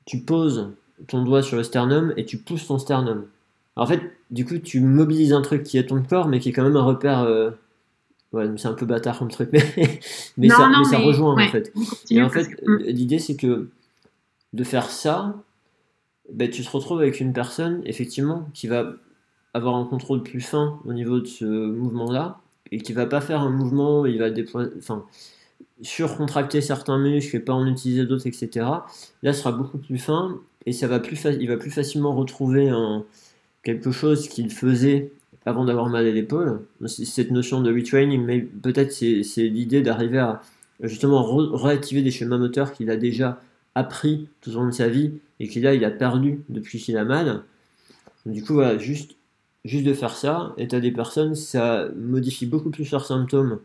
[0.05, 0.69] tu poses
[1.07, 3.25] ton doigt sur le sternum et tu pousses ton sternum.
[3.77, 4.01] En fait,
[4.31, 6.75] du coup, tu mobilises un truc qui est ton corps, mais qui est quand même
[6.75, 7.27] un repère.
[8.33, 9.63] Ouais, c'est un peu bâtard comme truc, mais,
[10.37, 11.71] mais, ça, mais, ça, rejoint en fait.
[12.09, 12.47] Et en fait,
[12.85, 13.69] l'idée c'est que
[14.51, 15.35] de faire ça,
[16.31, 18.93] ben, tu te retrouves avec une personne, effectivement, qui va
[19.53, 23.41] avoir un contrôle plus fin au niveau de ce mouvement-là, et qui va pas faire
[23.41, 25.05] un mouvement, il va déployer, enfin,
[25.81, 28.65] surcontracter certains muscles et pas en utiliser d'autres, etc.
[29.23, 32.67] Là, ce sera beaucoup plus fin, et ça va plus il va plus facilement retrouver
[32.67, 33.05] un,
[33.67, 35.11] quelque chose qu'il faisait
[35.45, 36.61] avant d'avoir mal à l'épaule.
[36.85, 40.41] Cette notion de retraining, mais peut-être c'est l'idée d'arriver à
[40.79, 41.21] justement
[41.53, 43.41] réactiver des schémas moteurs qu'il a déjà
[43.75, 45.11] appris tout au long de sa vie
[45.41, 47.43] et qu'il a, il a perdu depuis qu'il a mal.
[48.25, 49.17] Du coup, voilà, juste,
[49.65, 53.59] juste de faire ça, et as des personnes, ça modifie beaucoup plus leurs symptômes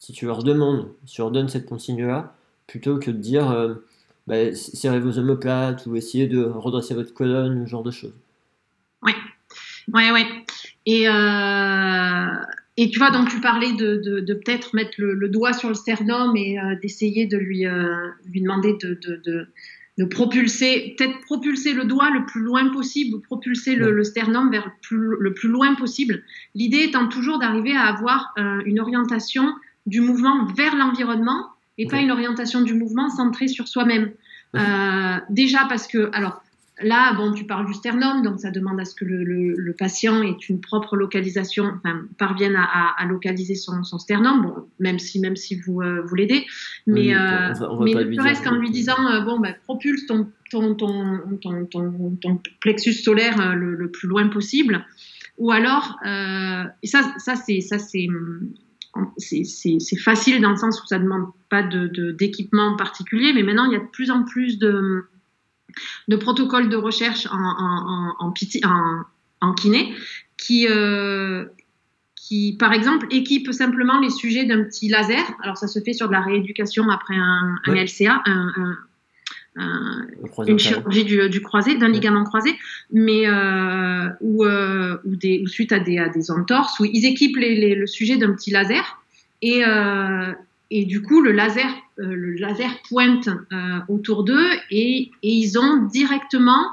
[0.00, 2.34] si tu leur demandes, si tu leur donnes cette consigne-là,
[2.66, 3.74] plutôt que de dire euh,
[4.26, 8.14] bah, serrez vos omoplates ou essayez de redresser votre colonne, ce genre de choses.
[9.02, 9.12] Oui,
[9.92, 10.26] ouais, ouais.
[10.86, 12.26] Et, euh,
[12.76, 15.68] et tu vois, donc tu parlais de, de, de peut-être mettre le, le, doigt sur
[15.68, 19.46] le sternum et euh, d'essayer de lui, euh, lui demander de, de,
[19.98, 24.64] de propulser, peut-être propulser le doigt le plus loin possible, propulser le, le sternum vers
[24.64, 26.22] le plus, le plus, loin possible.
[26.54, 29.54] L'idée étant toujours d'arriver à avoir une orientation
[29.86, 34.12] du mouvement vers l'environnement et pas une orientation du mouvement centrée sur soi-même.
[34.56, 36.42] Euh, déjà parce que, alors,
[36.82, 40.36] Là, bon, tu parles du sternum, donc ça demande à ce que le, patient ait
[40.48, 45.82] une propre localisation, enfin, parvienne à, localiser son, sternum, bon, même si, même si vous,
[45.82, 46.44] euh, vous l'aidez.
[46.88, 51.66] Mais, euh, mais ne serait-ce qu'en lui disant, euh, bon, bah, propulse ton, ton, ton,
[51.66, 54.84] ton, plexus solaire le, plus loin possible.
[55.38, 58.08] Ou alors, et ça, ça c'est, ça c'est,
[59.16, 63.72] c'est, facile dans le sens où ça demande pas de, d'équipement particulier, mais maintenant il
[63.72, 65.04] y a de plus en plus de
[66.08, 69.04] de protocoles de recherche en, en, en,
[69.40, 69.94] en kiné
[70.36, 71.46] qui, euh,
[72.16, 75.24] qui, par exemple, équipe simplement les sujets d'un petit laser.
[75.42, 78.22] Alors, ça se fait sur de la rééducation après un, LCA,
[80.46, 82.50] une chirurgie du, croisé, d'un ligament croisé,
[82.90, 87.36] mais euh, ou, euh, ou, des, suite à des, à des entorses, où ils équipent
[87.38, 88.98] le sujet d'un petit laser
[89.42, 89.62] et,
[90.74, 91.70] et du coup, le laser,
[92.00, 96.66] euh, le laser pointe euh, autour d'eux et, et, ils ont directement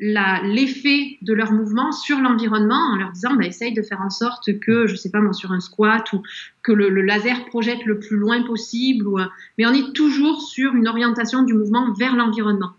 [0.00, 4.58] l'effet de leur mouvement sur l'environnement en leur disant bah, essaye de faire en sorte
[4.58, 6.22] que, je sais pas moi, sur un squat ou
[6.64, 9.06] que le, laser projette le plus loin possible.
[9.06, 9.20] Ou,
[9.56, 12.72] mais on est toujours sur une orientation du mouvement vers l'environnement.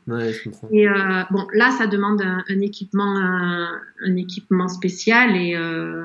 [0.72, 6.04] et euh, bon, là, ça demande un, équipement, un, équipement spécial et, euh,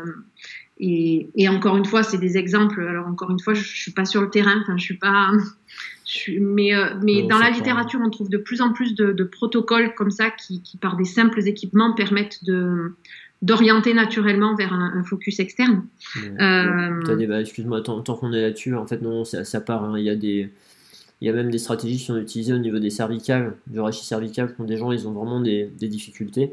[0.80, 2.82] et, et, encore une fois, c'est des exemples.
[2.82, 5.30] Alors encore une fois, je, je suis pas sur le terrain, enfin, je suis pas
[6.40, 10.10] mais, euh, mais dans la littérature, on trouve de plus en plus de, protocoles comme
[10.10, 12.94] ça qui, par des simples équipements, permettent de
[13.42, 15.86] d'orienter naturellement vers un, focus externe.
[16.38, 19.84] Euh, bah, excuse-moi, tant, qu'on est là-dessus, en fait, non, ça, ça part.
[19.84, 19.98] Hein.
[19.98, 20.50] Il, y a des,
[21.22, 24.04] il y a même des stratégies qui sont utilisées au niveau des cervicales, du rachis
[24.04, 26.52] cervical, quand des gens ils ont vraiment des, des difficultés,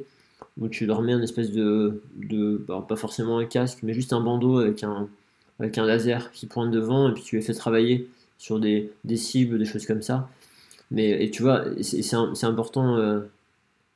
[0.60, 4.22] où tu mets un espèce de, de bah, pas forcément un casque, mais juste un
[4.22, 5.08] bandeau avec un,
[5.60, 9.18] avec un laser qui pointe devant, et puis tu les fais travailler sur des, des,
[9.18, 10.30] cibles, des choses comme ça.
[10.92, 13.22] Mais et tu vois, c'est important, euh,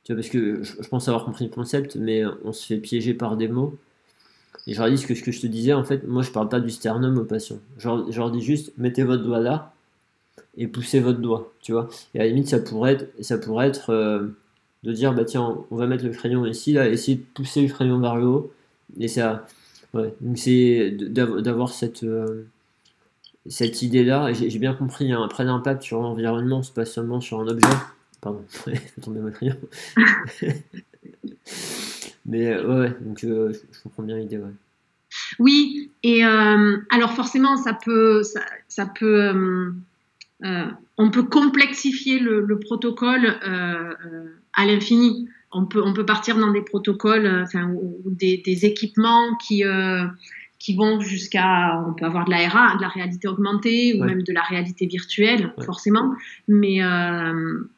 [0.04, 3.14] tu vois, parce que je, pense avoir compris le concept, mais on se fait piéger
[3.14, 3.76] par des mots.
[4.66, 6.48] Et je leur dis que, ce que je te disais, en fait, moi je parle
[6.48, 7.58] pas du sternum aux patients.
[7.78, 9.74] Je leur, dis juste, mettez votre doigt là
[10.56, 11.88] et poussez votre doigt, tu vois.
[12.14, 14.28] Et à la limite, ça pourrait être, ça pourrait être euh,
[14.82, 17.68] de dire, bah tiens, on va mettre le crayon ici, là, essayer de pousser le
[17.72, 18.52] crayon vers le haut.
[18.98, 19.46] Et ça,
[19.94, 22.02] ouais, c'est d'avoir cette.
[22.04, 22.46] Euh,
[23.48, 26.84] cette idée-là, j'ai bien compris, il y a un prêt d'impact sur l'environnement, c'est pas
[26.84, 27.66] seulement sur un objet.
[28.20, 28.44] Pardon,
[29.02, 29.30] tomber ma
[32.24, 34.38] Mais euh, ouais, donc euh, je, comprends bien l'idée.
[34.38, 34.52] Ouais.
[35.40, 39.72] Oui, et alors forcément, ça peut, ça, peut,
[40.98, 43.38] on peut complexifier le, protocole
[44.54, 45.28] à l'infini.
[45.50, 49.64] On peut, on peut partir dans des protocoles, ou, des, des, équipements qui
[50.62, 54.22] qui vont jusqu'à, on peut avoir de la RA, de la réalité augmentée ou même
[54.22, 56.14] de la réalité virtuelle, forcément,
[56.46, 57.68] mais, euh,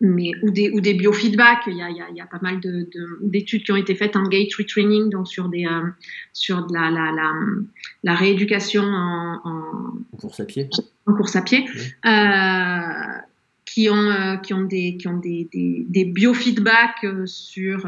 [0.00, 1.64] mais ou des, ou des biofeedbacks.
[1.66, 4.24] Il y a, il y a, pas mal d'études de, qui ont été faites en
[4.24, 5.88] gate retraining, donc sur, des, euh,
[6.32, 7.32] sur de la, la, la,
[8.04, 10.68] la rééducation en, en, course à pied.
[11.06, 11.66] En course à pied.
[12.06, 12.80] Euh,
[13.64, 17.86] qui ont, qui ont des, qui ont des, des, des biofeedbacks sur,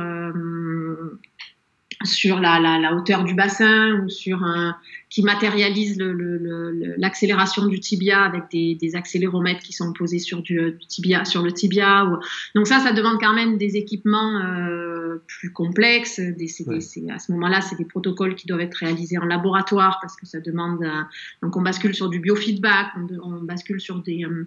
[2.05, 4.77] sur la, la, la, hauteur du bassin ou sur un,
[5.11, 10.41] qui matérialise l'accélération le, le, du tibia avec des, des, accéléromètres qui sont posés sur
[10.41, 12.17] du, tibia sur le tibia ou...
[12.55, 16.47] donc ça ça demande quand même des équipements euh, plus complexes des,
[17.11, 20.39] à ce moment-là c'est des protocoles qui doivent être réalisés en laboratoire parce que ça
[20.41, 21.03] demande euh,
[21.43, 24.47] donc on bascule sur du biofeedback on, on bascule sur des, euh,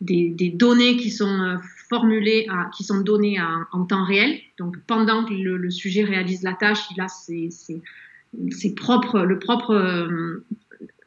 [0.00, 1.56] des, des, données qui sont euh,
[1.88, 3.38] formulées à, qui sont données
[3.72, 4.38] en temps réel.
[4.58, 7.50] Donc pendant que le, sujet réalise la tâche a c'est
[8.50, 10.44] c'est propre, le propre, euh,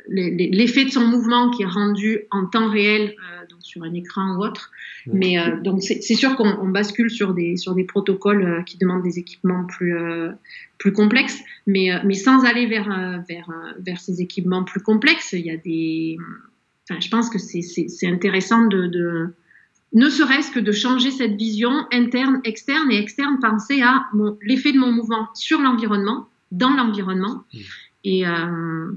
[0.08, 4.36] l'effet de son mouvement qui est rendu en temps réel euh, donc sur un écran
[4.36, 4.72] ou autre.
[5.06, 9.18] Mais euh, donc c'est sûr qu'on bascule sur des sur des protocoles qui demandent des
[9.18, 9.96] équipements plus
[10.78, 13.50] plus complexes, mais mais sans aller vers vers
[13.80, 16.18] vers ces équipements plus complexes, il y a des,
[16.90, 19.34] enfin, je pense que c'est intéressant de, de
[19.94, 24.06] ne serait-ce que de changer cette vision interne, externe et externe, penser à
[24.42, 27.44] l'effet de mon mouvement sur l'environnement dans l'environnement
[28.04, 28.92] et, euh,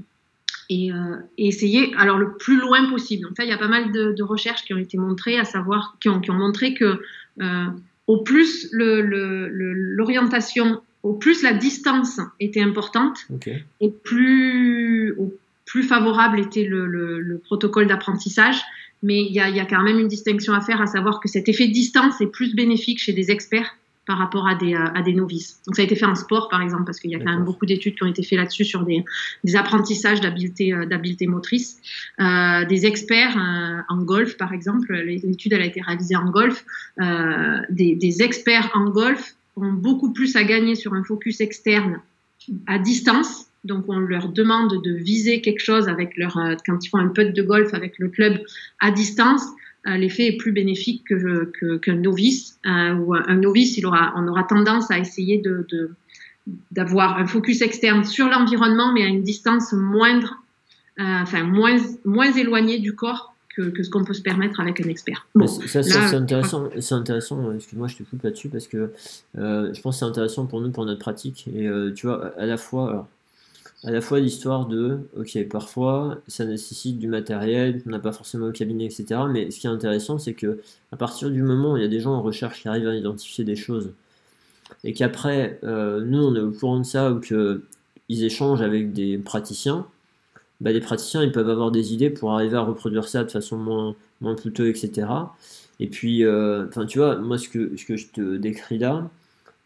[0.69, 3.23] et, euh, et, essayer alors le plus loin possible.
[3.23, 5.45] Donc ça, il y a pas mal de, de recherches qui ont été montrées, à
[5.45, 7.01] savoir qui ont, qui ont montré que
[7.41, 7.65] euh,
[8.07, 13.63] au plus l'orientation, le, au plus la distance était importante, okay.
[13.81, 15.33] et plus, au
[15.65, 18.61] plus favorable était le, le protocole d'apprentissage.
[19.05, 21.19] Mais il y, a, il y a quand même une distinction à faire, à savoir
[21.19, 23.75] que cet effet de distance est plus bénéfique chez des experts
[24.05, 25.61] par rapport à des, euh, à des novices.
[25.65, 27.45] Donc ça a été fait en sport par exemple parce qu'il y a quand même
[27.45, 29.03] beaucoup d'études qui ont été faites là-dessus sur des,
[29.43, 31.79] des apprentissages d'habileté euh, d'habileté motrice.
[32.19, 36.65] Euh, des experts euh, en golf par exemple, l'étude elle a été réalisée en golf.
[37.01, 41.99] Euh, des, des, experts en golf ont beaucoup plus à gagner sur un focus externe
[42.67, 43.47] à distance.
[43.63, 47.33] Donc on leur demande de viser quelque chose avec leur quand ils font un putt
[47.33, 48.41] de golf avec le club
[48.81, 52.59] à distance euh, l'effet est plus bénéfique que, que, qu'un novice.
[52.65, 55.91] Euh, ou un novice, il aura, on aura tendance à essayer de, de
[56.71, 60.35] d'avoir un focus externe sur l'environnement, mais à une distance moindre,
[60.99, 64.81] euh, enfin moins, moins éloignée du corps que, que ce qu'on peut se permettre avec
[64.81, 65.25] un expert.
[65.35, 68.91] Bon, ça, ça c'est intéressant, c'est intéressant, excuse-moi, je te coupe là-dessus, parce que
[69.37, 72.33] euh, je pense que c'est intéressant pour nous, pour notre pratique, et euh, tu vois,
[72.37, 73.07] à la fois, alors,
[73.85, 78.47] à la fois l'histoire de, ok, parfois ça nécessite du matériel qu'on n'a pas forcément
[78.47, 79.21] au cabinet, etc.
[79.29, 80.61] Mais ce qui est intéressant, c'est que
[80.91, 82.95] à partir du moment où il y a des gens en recherche qui arrivent à
[82.95, 83.91] identifier des choses,
[84.83, 89.17] et qu'après, euh, nous on est au courant de ça, ou qu'ils échangent avec des
[89.17, 89.85] praticiens,
[90.61, 93.57] bah, les praticiens ils peuvent avoir des idées pour arriver à reproduire ça de façon
[93.57, 95.07] moins, moins coûteuse, etc.
[95.79, 99.09] Et puis, euh, enfin, tu vois, moi, ce que, ce que je te décris là,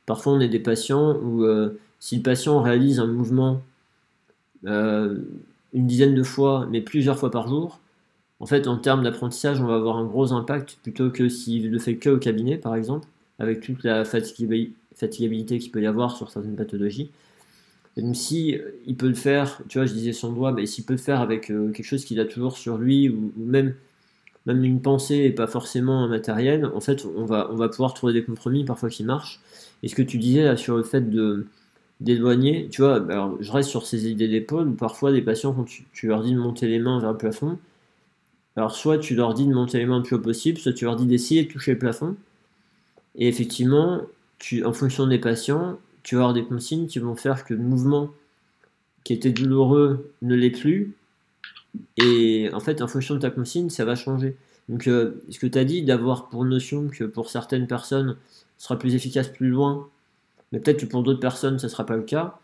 [0.06, 1.46] parfois on est des patients où
[2.00, 3.62] si le patient réalise un mouvement
[4.66, 7.80] une dizaine de fois, mais plusieurs fois par jour,
[8.40, 11.80] en fait, en termes d'apprentissage, on va avoir un gros impact plutôt que s'il le
[11.80, 13.08] fait que au cabinet, par exemple,
[13.40, 17.10] avec toute la fatigabilité qu'il peut y avoir sur certaines pathologies.
[17.98, 18.56] Même si
[18.86, 21.20] il peut le faire, tu vois, je disais son doigt, mais s'il peut le faire
[21.20, 23.74] avec euh, quelque chose qu'il a toujours sur lui, ou, même,
[24.46, 27.96] même une pensée et pas forcément un matériel, en fait, on va, on va pouvoir
[27.96, 29.40] trouver des compromis parfois qui marchent.
[29.82, 31.48] Et ce que tu disais sur le fait de
[32.00, 35.86] d'éloigner, tu vois, alors je reste sur ces idées d'épaule, parfois des patients, quand tu,
[35.94, 37.58] tu, leur dis de monter les mains vers le plafond,
[38.56, 40.86] alors soit tu leur dis de monter les mains le plus haut possible, soit tu
[40.86, 42.16] leur dis d'essayer de toucher le plafond,
[43.16, 44.02] et effectivement,
[44.40, 47.60] tu, en fonction des patients, tu vas avoir des consignes qui vont faire que le
[47.60, 48.12] mouvement
[49.04, 50.94] qui était douloureux ne l'est plus.
[51.98, 54.36] Et en fait, en fonction de ta consigne, ça va changer.
[54.70, 58.18] Donc, euh, ce que tu as dit d'avoir pour notion que pour certaines personnes,
[58.58, 59.88] ce sera plus efficace plus loin,
[60.52, 62.40] mais peut-être que pour d'autres personnes, ça ne sera pas le cas.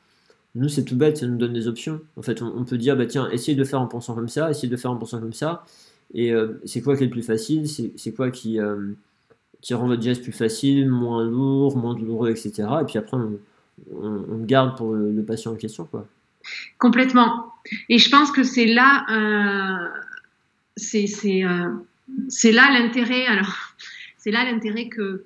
[0.56, 2.02] Nous, c'est tout bête, ça nous donne des options.
[2.16, 4.70] En fait, on, peut dire, bah tiens, essaye de faire en pensant comme ça, essaye
[4.70, 5.66] de faire en pensant comme ça.
[6.14, 7.68] Et euh, c'est quoi qui est le plus facile?
[7.68, 8.92] C'est quoi qui, euh,
[9.62, 12.68] qui rend votre geste plus facile, moins lourd, moins douloureux, etc.
[12.82, 13.40] Et puis après, on,
[13.92, 15.86] on, garde pour le, patient en question.
[15.86, 16.08] Quoi.
[16.78, 17.54] Complètement.
[17.90, 20.00] Et je pense que c'est là, euh,
[20.76, 21.06] c'est,
[21.44, 21.70] euh,
[22.52, 23.26] là l'intérêt.
[23.26, 23.76] Alors,
[24.18, 25.26] c'est là l'intérêt que,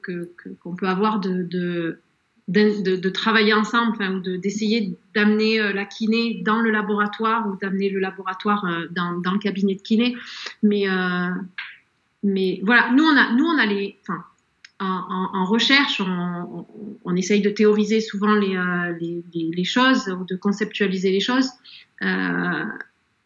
[0.60, 2.00] qu'on peut avoir de,
[2.48, 8.66] de, travailler ensemble, d'essayer d'amener euh, la kiné dans le laboratoire ou d'amener le laboratoire
[8.92, 10.16] dans, dans, le cabinet de kiné.
[10.64, 10.86] Mais,
[12.24, 14.24] mais voilà, nous on a, nous on les, enfin,
[14.80, 21.20] en, recherche, on, essaye de théoriser souvent euh, les, les, choses ou de conceptualiser les
[21.20, 21.50] choses.
[22.04, 22.66] Euh,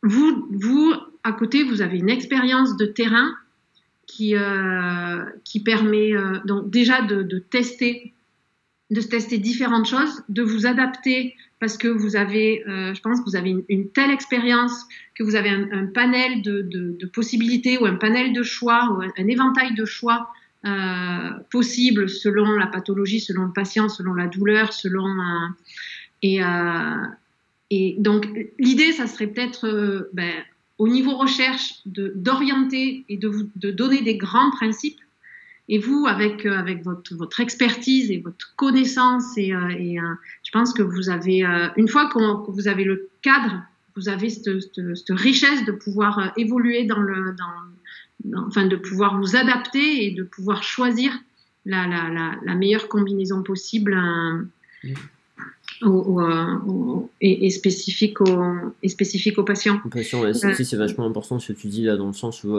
[0.01, 0.93] vous, vous,
[1.24, 3.34] à côté, vous avez une expérience de terrain
[4.07, 6.13] qui, euh, qui permet
[6.45, 8.13] donc déjà de, tester,
[8.92, 13.36] de tester différentes choses, de vous adapter parce que vous avez, je pense, que vous
[13.36, 14.86] avez une, telle expérience
[15.16, 19.76] que vous avez un, panel de, possibilités ou un panel de choix ou un éventail
[19.76, 20.30] de choix
[20.64, 25.48] euh, possible selon la pathologie, selon le patient, selon la douleur, selon euh,
[26.22, 28.28] et, euh, donc
[28.60, 30.32] l'idée, ça serait peut-être ben,
[30.78, 35.00] au niveau recherche d'orienter et de donner des grands principes.
[35.72, 39.97] Et vous, avec avec votre votre expertise et votre connaissance et, et
[40.43, 41.43] je pense que vous avez
[41.78, 43.63] une fois que vous avez le cadre,
[43.95, 49.19] vous avez cette, cette, cette richesse de pouvoir évoluer dans le dans enfin de pouvoir
[49.19, 51.11] vous adapter et de pouvoir choisir
[51.65, 54.88] la, la, la, meilleure combinaison possible euh,
[55.84, 59.80] euh, et, spécifique au, et spécifique aux patients.
[59.95, 62.57] Euh, c'est vachement important ce que tu dis là, dans le sens où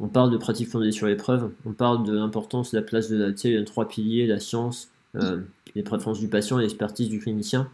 [0.00, 3.32] on parle de pratique fondée sur l'épreuve, on parle de l'importance la place de la,
[3.32, 4.88] tu trois piliers, la science,
[5.74, 7.68] les préférences du patient et l'expertise du clinicien.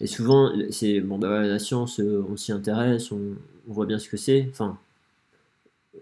[0.00, 3.36] Et souvent, c'est bon, bah, la science, on s'y intéresse, on,
[3.68, 4.48] voit bien ce que c'est.
[4.50, 4.78] Enfin,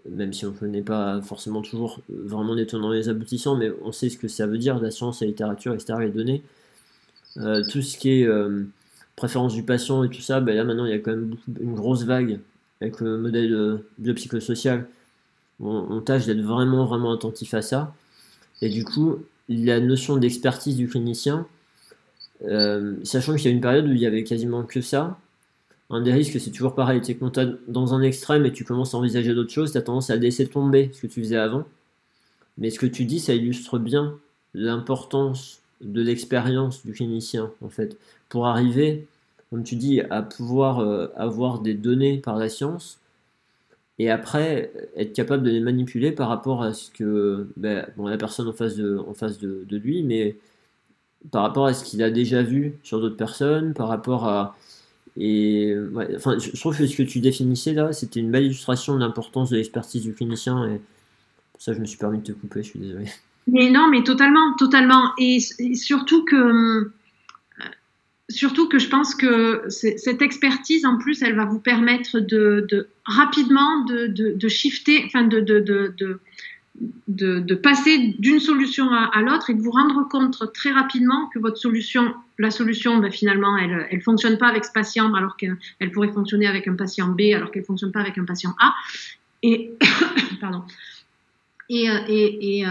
[0.09, 4.17] même si on n'est pas forcément toujours vraiment étonnant les aboutissants, mais on sait ce
[4.17, 6.43] que ça veut dire, la science, la littérature, etc., les données.
[7.37, 8.63] Euh, tout ce qui est euh,
[9.15, 11.75] préférence du patient et tout ça, ben là maintenant il y a quand même une
[11.75, 12.39] grosse vague
[12.79, 14.87] avec le modèle euh, biopsychosocial.
[15.61, 17.93] On, tâche d'être vraiment, vraiment attentif à ça.
[18.61, 21.47] Et du coup, la notion d'expertise du clinicien,
[23.03, 25.17] sachant qu'il y a une période où il y avait quasiment que ça,
[25.89, 27.01] un des risques, c'est toujours pareil.
[27.01, 27.17] Tu es
[27.67, 30.47] dans un extrême et tu commences à envisager d'autres choses, tu as tendance à laisser
[30.47, 31.65] tomber ce que tu faisais avant.
[32.57, 34.17] Mais ce que tu dis, ça illustre bien
[34.53, 37.97] l'importance de l'expérience du clinicien, en fait,
[38.29, 39.07] pour arriver,
[39.49, 42.97] comme tu dis, à pouvoir euh, avoir des données par la science
[43.97, 48.17] et après être capable de les manipuler par rapport à ce que ben, bon, la
[48.17, 50.35] personne en face, de, lui, mais
[51.31, 54.57] par rapport à ce qu'il a déjà vu sur d'autres personnes, par rapport à
[55.17, 55.73] et
[56.17, 59.49] enfin, je trouve que ce que tu définissais là, c'était une belle illustration de l'importance
[59.49, 60.67] de l'expertise du clinicien.
[60.67, 60.81] Et
[61.57, 63.05] ça, je me suis permis de te couper, je suis désolé.
[63.47, 65.11] Mais non, mais totalement, totalement.
[65.17, 66.93] Et, surtout que, euh,
[68.29, 72.87] surtout que je pense que cette expertise, en plus, elle va vous permettre de, de
[73.05, 74.47] rapidement de, de, de,
[75.05, 75.27] enfin
[77.07, 81.57] de passer d'une solution à, l'autre et de vous rendre compte très rapidement que votre
[81.57, 85.57] solution, la solution, ben, finalement, elle ne fonctionne pas avec ce patient alors qu'elle
[85.93, 88.73] pourrait fonctionner avec un patient B alors qu'elle ne fonctionne pas avec un patient A.
[89.43, 89.71] Et,
[90.41, 90.63] pardon.
[91.69, 92.69] Et, euh, et, et, euh,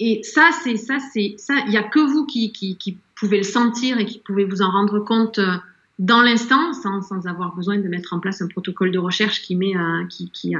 [0.00, 1.54] et ça, c'est ça, c'est ça.
[1.66, 4.62] Il n'y a que vous qui, qui, qui, pouvez le sentir et qui pouvez vous
[4.62, 5.54] en rendre compte euh,
[6.00, 9.54] dans l'instant, sans, sans, avoir besoin de mettre en place un protocole de recherche qui,
[9.54, 9.74] met,
[10.08, 10.54] qui, qui,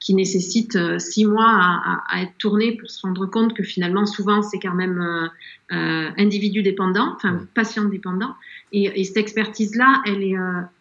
[0.00, 4.40] qui, nécessite six mois à, à, être tourné pour se rendre compte que finalement, souvent,
[4.40, 4.98] c'est quand même
[5.72, 8.34] euh individu dépendant, enfin patient dépendant.
[8.72, 10.36] Et, et cette expertise-là, elle est,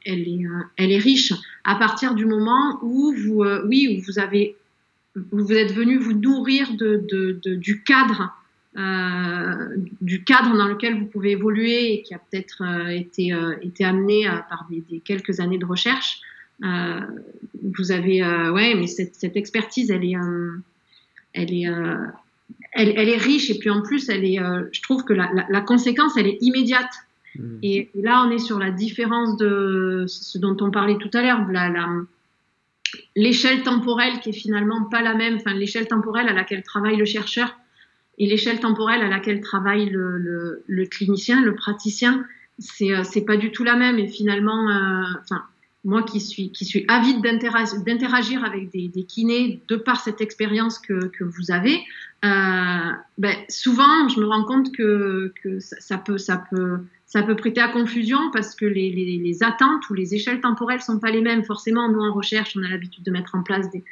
[0.06, 0.46] elle, est,
[0.78, 1.34] elle est riche
[1.66, 4.56] à partir du moment où vous, oui, où vous avez,
[5.32, 8.34] vous êtes venu vous nourrir de, de, de du cadre
[8.78, 13.56] euh, du cadre dans lequel vous pouvez évoluer et qui a peut-être euh, été, euh,
[13.62, 16.20] été amené par des, des, quelques années de recherche.
[16.60, 20.16] vous avez, ouais, mais cette, cette, expertise, elle est,
[21.34, 21.68] elle est,
[22.74, 24.40] elle, elle, est riche et puis en plus, elle est,
[24.72, 26.94] je trouve que la, la, la, conséquence, elle est immédiate.
[27.38, 27.58] Mmh.
[27.64, 31.46] Et, là, on est sur la différence de ce dont on parlait tout à l'heure,
[31.50, 31.88] la, la
[33.16, 37.06] l'échelle temporelle qui est finalement pas la même, enfin l'échelle temporelle à laquelle travaille le
[37.06, 37.56] chercheur
[38.18, 42.26] et l'échelle temporelle à laquelle travaille le, clinicien, le praticien,
[42.60, 44.00] c'est euh, c'est pas du tout la même.
[44.00, 45.36] Et finalement, euh,
[45.86, 51.06] moi qui suis qui suis avide d'interagir avec des, kinés de par cette expérience que,
[51.08, 51.78] que vous avez,
[52.26, 57.36] euh, ben, souvent je me rends compte que, que ça, peut ça peut ça peut
[57.36, 61.12] prêter à confusion parce que les, les, les attentes ou les échelles temporelles sont pas
[61.12, 61.46] les mêmes.
[61.46, 63.84] Forcément, nous en recherche, on a l'habitude de mettre en place des,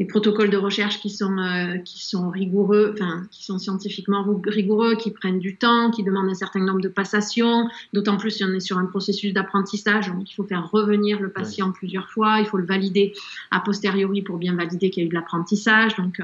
[0.00, 4.96] des protocoles de recherche qui sont, euh, qui sont rigoureux, enfin, qui sont scientifiquement rigoureux,
[4.96, 8.52] qui prennent du temps, qui demandent un certain nombre de passations, d'autant plus si on
[8.54, 12.46] est sur un processus d'apprentissage, donc il faut faire revenir le patient plusieurs fois, il
[12.46, 13.12] faut le valider
[13.50, 15.94] a posteriori pour bien valider qu'il y a eu de l'apprentissage.
[15.96, 16.22] Donc,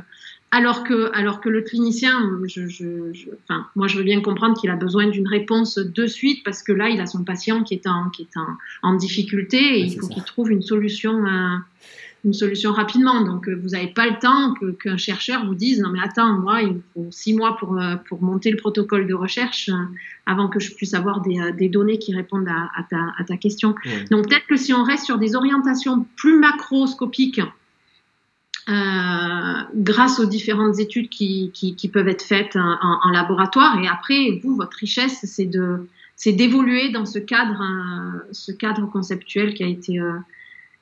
[0.52, 4.58] alors que, alors que le clinicien, je, je, je, enfin, moi je veux bien comprendre
[4.58, 7.74] qu'il a besoin d'une réponse de suite parce que là il a son patient qui
[7.74, 11.26] est en, qui est en, en difficulté et il faut qu'il trouve une solution.
[11.26, 11.56] Euh,
[12.26, 13.22] une solution rapidement.
[13.22, 16.60] Donc, euh, vous n'avez pas le temps qu'un chercheur vous dise non mais attends, moi
[16.60, 19.76] il me faut six mois pour euh, pour monter le protocole de recherche euh,
[20.26, 23.36] avant que je puisse avoir des, des données qui répondent à, à, ta, à ta,
[23.36, 23.76] question.
[24.10, 27.40] Donc peut-être que si on reste sur des orientations plus macroscopiques,
[28.68, 28.72] euh,
[29.76, 34.40] grâce aux différentes études qui, qui, qui peuvent être faites en, en, laboratoire, et après
[34.42, 37.62] vous votre richesse c'est de c'est d'évoluer dans ce cadre,
[38.32, 40.00] ce cadre conceptuel qui a été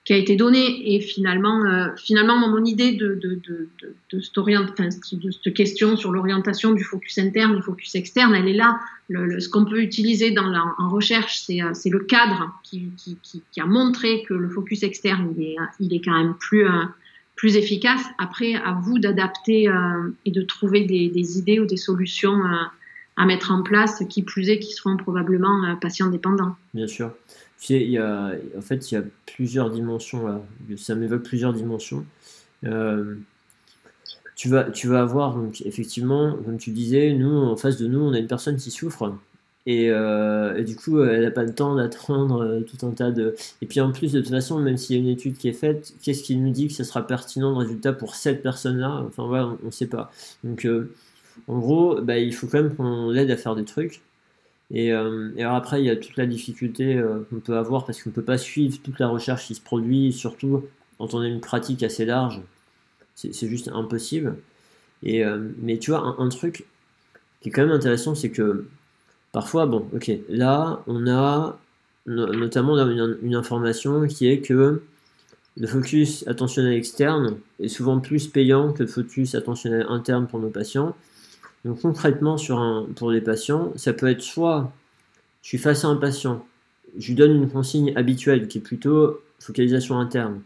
[0.05, 0.95] qui a été donné.
[0.95, 3.69] Et finalement, euh, finalement mon idée de, de, de,
[4.13, 8.55] de, cette de cette question sur l'orientation du focus interne, du focus externe, elle est
[8.55, 8.79] là.
[9.09, 13.19] Le, ce qu'on peut utiliser dans la, en recherche, c'est euh, le cadre qui, qui,
[13.23, 16.67] qui, qui, a montré que le focus externe, il est, il est quand même plus,
[16.67, 16.85] euh,
[17.35, 18.03] plus efficace.
[18.19, 22.43] Après, à vous d'adapter euh, et de trouver des, des, idées ou des solutions
[23.17, 26.57] à mettre en place, qui plus est, qui seront probablement patients dépendants.
[26.73, 27.13] Bien sûr
[27.71, 30.43] il y a, en fait, il y a plusieurs dimensions là.
[30.77, 32.05] Ça m'évoque plusieurs dimensions.
[32.65, 33.17] Euh,
[34.37, 38.01] tu vas, tu vas avoir, donc, effectivement, comme tu disais, nous, en face de nous,
[38.01, 39.15] on a une personne qui souffre.
[39.67, 43.35] Et, euh, du coup, elle n'a pas le temps d'attendre euh, tout un tas de.
[43.62, 45.53] Et puis en plus, de toute façon, même s'il y a une étude qui est
[45.53, 49.05] faite, qu'est-ce qui nous dit que ce sera pertinent le résultat pour cette personne-là?
[49.07, 50.11] Enfin voilà, on ne sait pas.
[50.43, 50.67] Donc
[51.49, 54.03] en gros, bah, il faut quand même qu'on l'aide à faire des trucs.
[54.71, 58.03] Et, euh, alors après, il y a toute la difficulté euh, qu'on peut avoir parce
[58.03, 60.65] qu'on ne peut pas suivre toute la recherche qui se produit, surtout
[60.99, 62.41] quand on a une pratique assez large.
[63.15, 64.37] C'est juste impossible.
[65.03, 66.67] Et, euh, mais tu vois, un, truc
[67.41, 68.67] qui est quand même intéressant, c'est que
[69.33, 71.59] parfois, bon, ok, là, on a
[72.07, 74.83] notamment une, une, information qui est que
[75.57, 80.51] le focus attentionnel externe est souvent plus payant que le focus attentionnel interne pour nos
[80.51, 80.97] patients.
[81.65, 82.37] Donc concrètement,
[82.97, 84.73] pour les patients, ça peut être soit
[85.43, 86.45] je suis face à un patient,
[86.97, 90.41] je lui donne une consigne habituelle qui est plutôt focalisation interne.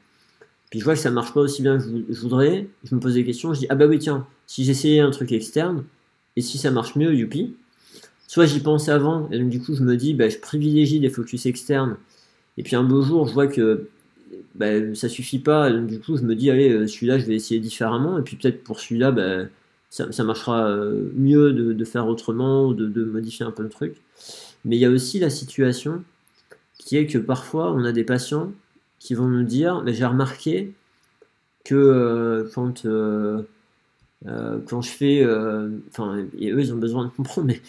[0.71, 3.15] Puis je vois que ça marche pas aussi bien que je voudrais, je me pose
[3.15, 5.85] des questions, je dis ah bah oui tiens, si j'essayais un truc externe,
[6.37, 7.55] et si ça marche mieux, youpi.
[8.27, 11.11] Soit j'y pense avant, et donc du coup je me dis bah, je privilégie des
[11.11, 11.97] focus externes,
[12.59, 13.89] et puis un beau jour je vois que
[14.57, 17.35] bah, ça suffit pas, donc du coup je me dis allez euh, celui-là je vais
[17.35, 19.45] essayer différemment, et puis peut-être pour celui-là bah,
[19.91, 23.97] ça, marchera euh, mieux de, faire autrement ou de, modifier un peu le truc.
[24.65, 26.03] Mais il y a aussi la situation
[26.79, 28.53] qui est que parfois on a des patients
[28.99, 30.75] qui vont nous dire mais j'ai remarqué
[31.65, 33.43] que euh, quand, euh,
[34.25, 35.27] quand je fais.
[35.91, 37.61] Enfin, eux ils ont besoin de comprendre, mais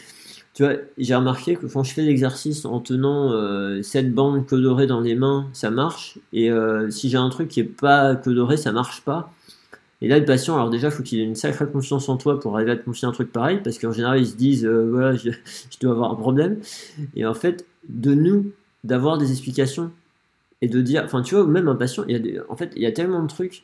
[0.53, 3.31] tu vois, j'ai remarqué que quand je fais l'exercice en tenant
[3.81, 6.17] cette bande colorée dans les mains, ça marche.
[6.33, 6.49] Et
[6.89, 9.31] si j'ai un truc qui est pas coloré, ça marche pas.
[10.01, 12.39] Et là, le patient, alors déjà, il faut qu'il ait une sacrée confiance en toi
[12.39, 14.89] pour arriver à te confier un truc pareil, parce qu'en général, ils se disent, euh,
[14.89, 15.31] voilà, je,
[15.81, 16.59] dois avoir un problème.
[17.15, 18.51] Et en fait, de nous,
[18.83, 19.91] d'avoir des explications
[20.61, 22.81] et de dire, enfin, tu vois, même un patient, il y a en fait, il
[22.81, 23.63] y a tellement de trucs.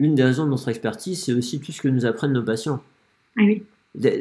[0.00, 2.82] Une des raisons de notre expertise, c'est aussi tout ce que nous apprennent nos patients.
[3.38, 3.64] Ah oui.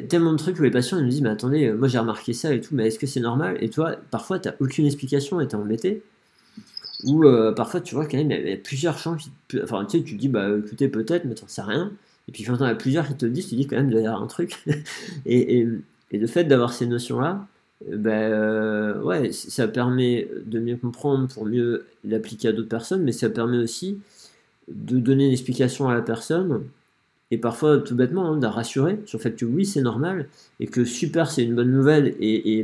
[0.08, 2.52] tellement de trucs où les patients ils me disent mais attendez moi j'ai remarqué ça
[2.52, 3.58] et tout mais est-ce que c'est normal?
[3.60, 6.02] Et toi parfois tu n'as aucune explication et t'es embêté
[7.06, 7.24] ou
[7.56, 9.32] parfois tu vois quand même il y, a plusieurs champs qui
[9.62, 11.91] enfin tu sais tu dis bah écoutez peut-être mais t'en sais rien.
[12.28, 14.28] Et puis quand t'en as plusieurs qui te disent tu dis quand même il un
[14.28, 14.64] truc.
[15.26, 15.68] Et, et,
[16.12, 17.47] et, le fait d'avoir ces notions là
[17.89, 23.30] ben ouais ça permet de mieux comprendre pour mieux l'appliquer à d'autres personnes mais ça
[23.30, 23.99] permet aussi
[24.70, 26.64] de donner une explication à la personne
[27.32, 30.28] et parfois tout bêtement hein, de rassurer sur le fait que oui c'est normal
[30.60, 32.60] et que super c'est une bonne nouvelle et,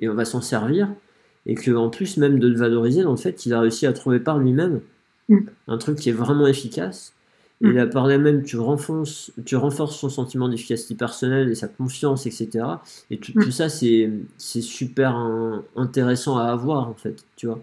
[0.00, 0.88] et, on va s'en servir
[1.46, 3.92] et que en plus même de le valoriser dans le fait qu'il a réussi à
[3.92, 4.80] trouver par lui-même
[5.28, 5.38] mm.
[5.68, 7.14] un truc qui est vraiment efficace
[7.60, 7.72] et mm.
[7.72, 12.64] là par là-même tu renforces, tu renforces son sentiment d'efficacité personnelle et sa confiance etc
[13.10, 13.44] et tout, mm.
[13.44, 15.16] tout ça c'est super
[15.76, 17.60] intéressant à avoir en fait tu vois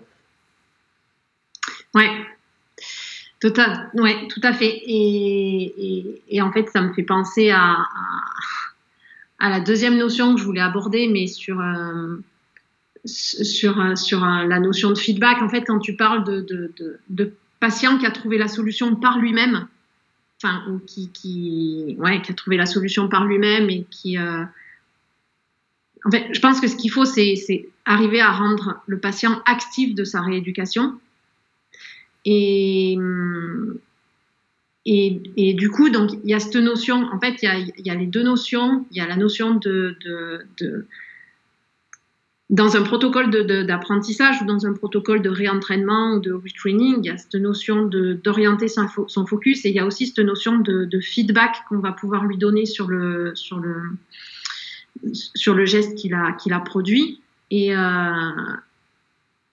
[1.96, 2.10] ouais
[3.40, 4.82] Total, ouais, tout à fait.
[4.86, 7.78] Et, et, en fait, ça me fait penser à,
[9.40, 12.18] à, la deuxième notion que je voulais aborder, mais sur, euh,
[13.06, 15.42] sur, sur la notion de feedback.
[15.42, 19.20] En fait, quand tu parles de, de, de, patient qui a trouvé la solution par
[19.20, 19.68] lui-même,
[20.42, 24.18] enfin, ou qui, qui, ouais, qui a trouvé la solution par lui-même et qui.
[24.18, 24.44] Euh,
[26.06, 29.96] en fait, je pense que ce qu'il faut, c'est arriver à rendre le patient actif
[29.96, 30.98] de sa rééducation
[32.24, 32.98] et,
[34.86, 37.60] et, et, du coup, donc, il y a cette notion, en fait, il y a,
[37.60, 38.86] y a les deux notions.
[38.92, 39.98] Il y a la notion de
[42.50, 43.30] dans un protocole
[43.66, 47.86] d'apprentissage ou dans un protocole de réentraînement ou de retraining, il y a cette notion
[47.86, 52.26] d'orienter son, focus et il y a aussi cette notion de, feedback qu'on va pouvoir
[52.26, 53.34] lui donner sur le,
[55.66, 57.22] geste qu'il a, produit.
[57.52, 58.32] Et, euh,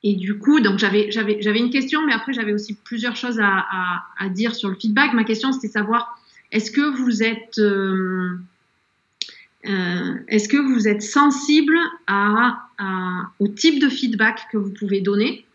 [0.03, 1.11] du coup, j'avais,
[1.59, 5.13] une question, mais après j'avais aussi plusieurs choses à, dire sur le feedback.
[5.13, 6.19] Ma question, c'était savoir,
[6.51, 8.39] est-ce que vous êtes, euh,
[9.69, 15.01] euh, est-ce que vous êtes sensible à, à, au type de feedback que vous pouvez
[15.01, 15.47] donner?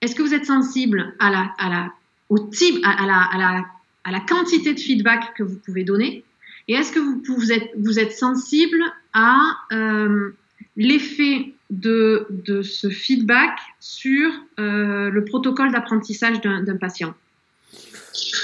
[0.00, 1.92] Est-ce que vous êtes sensible à la, à la,
[2.28, 3.66] au type, à, la, à, la,
[4.04, 6.24] à la quantité de feedback que vous pouvez donner?
[6.68, 8.82] Et est-ce que vous, vous, êtes, vous êtes sensible
[9.12, 9.40] à
[9.72, 10.30] euh,
[10.76, 14.30] l'effet de, de, ce feedback sur
[14.60, 17.14] euh, le protocole d'apprentissage d'un patient?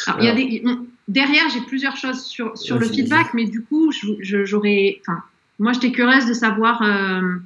[0.06, 0.62] Alors, il y a des,
[1.08, 3.90] derrière, j'ai plusieurs choses sur, sur le feedback, mais du coup,
[4.20, 5.00] j'aurais.
[5.00, 5.22] Enfin,
[5.58, 7.36] moi, j'étais curieuse de savoir euh,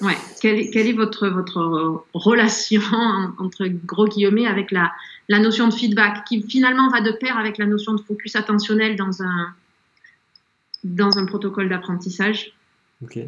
[0.00, 2.80] ouais, quelle, est, quelle est votre, votre relation,
[3.38, 4.92] entre gros guillemets, avec la,
[5.28, 8.96] la notion de feedback, qui finalement va de pair avec la notion de focus attentionnel
[8.96, 9.54] dans un,
[10.84, 12.52] dans un protocole d'apprentissage.
[13.02, 13.18] Ok.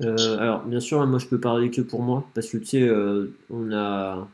[0.00, 2.82] Euh, alors, bien sûr, moi je peux parler que pour moi, parce que tu sais,
[2.82, 4.26] euh, on a.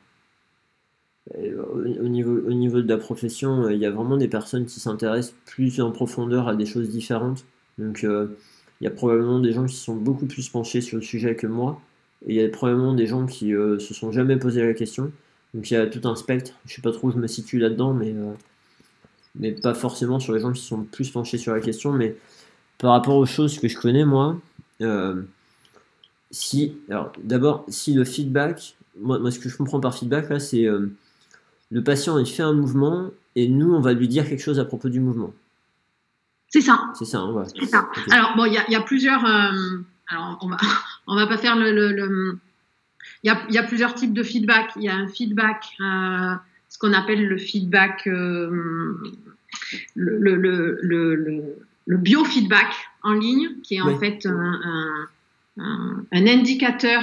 [1.37, 1.63] Euh,
[2.01, 5.35] au niveau, au niveau de la profession, il y a vraiment des personnes qui s'intéressent
[5.45, 7.45] plus en profondeur à des choses différentes.
[7.79, 11.37] Donc, il y a probablement des gens qui sont beaucoup plus penchés sur le sujet
[11.37, 11.81] que moi,
[12.27, 15.13] et il y a probablement des gens qui se sont jamais posé la question.
[15.55, 16.53] Donc, il y a tout un spectre.
[16.67, 18.15] Je sais pas trop où je me situe là-dedans, mais,
[19.37, 21.93] mais pas forcément sur les gens qui sont plus penchés sur la question.
[21.93, 22.17] Mais
[22.79, 24.41] par rapport aux choses que je connais, moi,
[24.81, 25.23] euh,
[26.31, 30.65] si, alors d'abord, si le feedback, moi, ce que je comprends par feedback là, c'est
[30.65, 30.91] euh,
[31.71, 34.65] le patient il fait un mouvement et nous on va lui dire quelque chose à
[34.65, 35.33] propos du mouvement.
[36.49, 36.81] C'est ça.
[36.95, 37.91] C'est ça, hein, C'est ça.
[38.11, 39.25] Alors bon, il y, y, a plusieurs.
[39.25, 40.57] Euh, alors on va
[41.07, 41.73] on va pas faire le.
[41.73, 42.39] le,
[43.23, 44.71] il, y a, y a, plusieurs types de feedback.
[44.77, 46.35] Il y a un feedback, euh,
[46.69, 48.95] ce qu'on appelle le feedback, euh,
[49.95, 50.77] le,
[51.87, 55.09] biofeedback en ligne, qui est en fait un,
[55.59, 57.03] un, un indicateur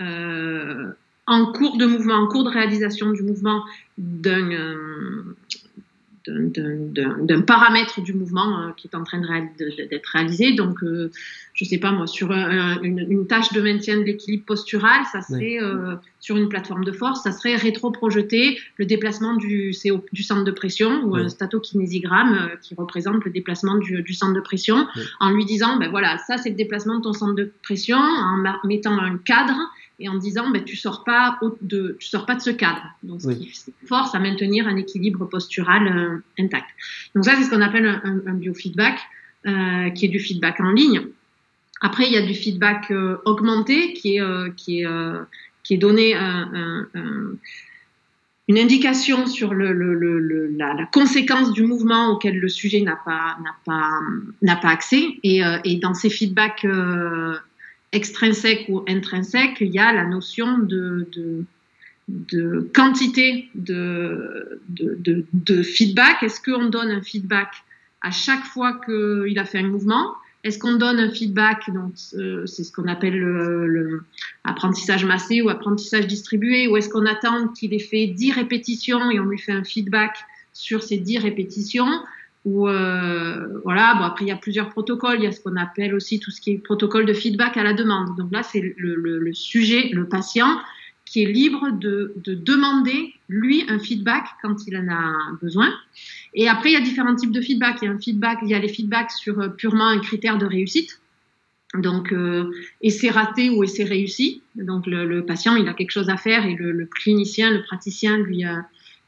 [0.00, 0.92] euh,
[1.32, 3.62] en cours de mouvement, en cours de réalisation du mouvement
[3.98, 5.36] d'un euh,
[6.28, 10.52] d'un paramètre du mouvement euh, qui est en train d'être réalisé.
[10.52, 11.10] Donc, euh,
[11.54, 15.58] je sais pas moi, sur une, une, tâche de maintien de l'équilibre postural, ça serait
[15.60, 19.72] euh, sur une plateforme de force, ça serait rétro-projeter le déplacement du,
[20.12, 24.40] du centre de pression ou un statokinésigramme qui représente le déplacement du, du centre de
[24.40, 24.86] pression,
[25.20, 28.42] en lui disant, ben voilà, ça c'est le déplacement de ton centre de pression, en
[28.64, 29.56] mettant un cadre
[30.02, 32.82] et en disant ben, tu sors pas de tu sors pas de ce cadre.
[33.02, 33.50] Donc ce qui
[33.86, 36.66] force à maintenir un équilibre postural euh, intact.
[37.14, 38.98] Donc ça c'est ce qu'on appelle un, biofeedback
[39.46, 41.02] euh, qui est du feedback en ligne.
[41.80, 44.86] Après il y a du feedback euh, augmenté qui est qui est
[45.62, 46.88] qui est donné un,
[48.48, 52.96] une indication sur le, le, le, la, la, conséquence du mouvement auquel le sujet n'a
[52.96, 54.00] pas n'a pas
[54.42, 55.04] n'a pas accès.
[55.22, 56.66] Et, et dans ces feedbacks
[57.92, 61.06] extrinsèque ou intrinsèque, il y a la notion de,
[62.74, 64.58] quantité de,
[65.62, 66.22] feedback.
[66.22, 67.52] Est-ce qu'on donne un feedback
[68.00, 70.14] à chaque fois qu'il a fait un mouvement?
[70.44, 74.02] Est-ce qu'on donne un feedback Donc, euh, c'est ce qu'on appelle le, le,
[74.42, 76.66] apprentissage massé ou apprentissage distribué.
[76.66, 80.16] Ou est-ce qu'on attend qu'il ait fait 10 répétitions et on lui fait un feedback
[80.52, 81.86] sur ces 10 répétitions?
[82.44, 85.56] Ou euh, voilà, bon après il y a plusieurs protocoles, il y a ce qu'on
[85.56, 88.16] appelle aussi tout ce qui est protocole de feedback à la demande.
[88.16, 90.58] Donc là c'est le, le, le, sujet, le patient
[91.04, 95.72] qui est libre de, de, demander lui un feedback quand il en a besoin.
[96.34, 97.78] Et après il y a différents types de feedback.
[97.82, 100.38] Il y a un feedback, il y a les feedbacks sur euh, purement un critère
[100.38, 100.98] de réussite.
[101.74, 102.50] Donc, euh,
[102.82, 104.42] essai raté ou essai réussi.
[104.56, 107.62] Donc, le, le, patient, il a quelque chose à faire et le, le clinicien, le
[107.62, 108.58] praticien lui, euh,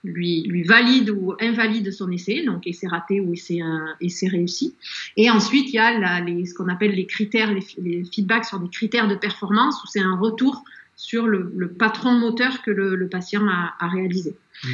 [0.04, 3.60] lui, lui valide ou invalide son essai, donc essai raté ou essai,
[4.00, 4.74] essai réussi.
[5.16, 8.44] Et ensuite, il y a la, les, ce qu'on appelle les critères, les, les, feedbacks
[8.44, 10.62] sur des critères de performance, où c'est un retour
[10.96, 14.36] sur le, le, patron moteur que le, le patient a, a réalisé.
[14.64, 14.68] Mmh.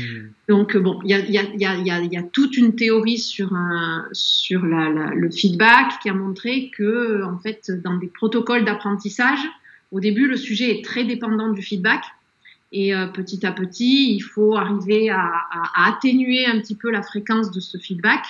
[0.49, 3.55] Donc, bon, il y a, y, a, y, a, y a, toute une théorie sur,
[3.55, 8.65] un, sur la, la, le feedback qui a montré que, en fait, dans des protocoles
[8.65, 9.41] d'apprentissage,
[9.93, 12.05] au début, le sujet est très dépendant du feedback.
[12.73, 16.91] Et euh, petit à petit, il faut arriver à, à, à, atténuer un petit peu
[16.91, 18.25] la fréquence de ce feedback.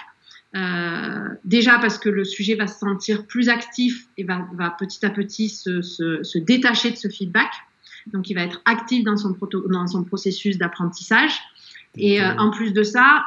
[0.57, 5.05] Euh, déjà parce que le sujet va se sentir plus actif et va, va petit
[5.07, 7.51] à petit se, se, se, détacher de ce feedback.
[8.12, 9.36] Donc, il va être actif dans son,
[9.68, 11.38] dans son processus d'apprentissage.
[11.97, 13.26] Et euh, en plus de ça,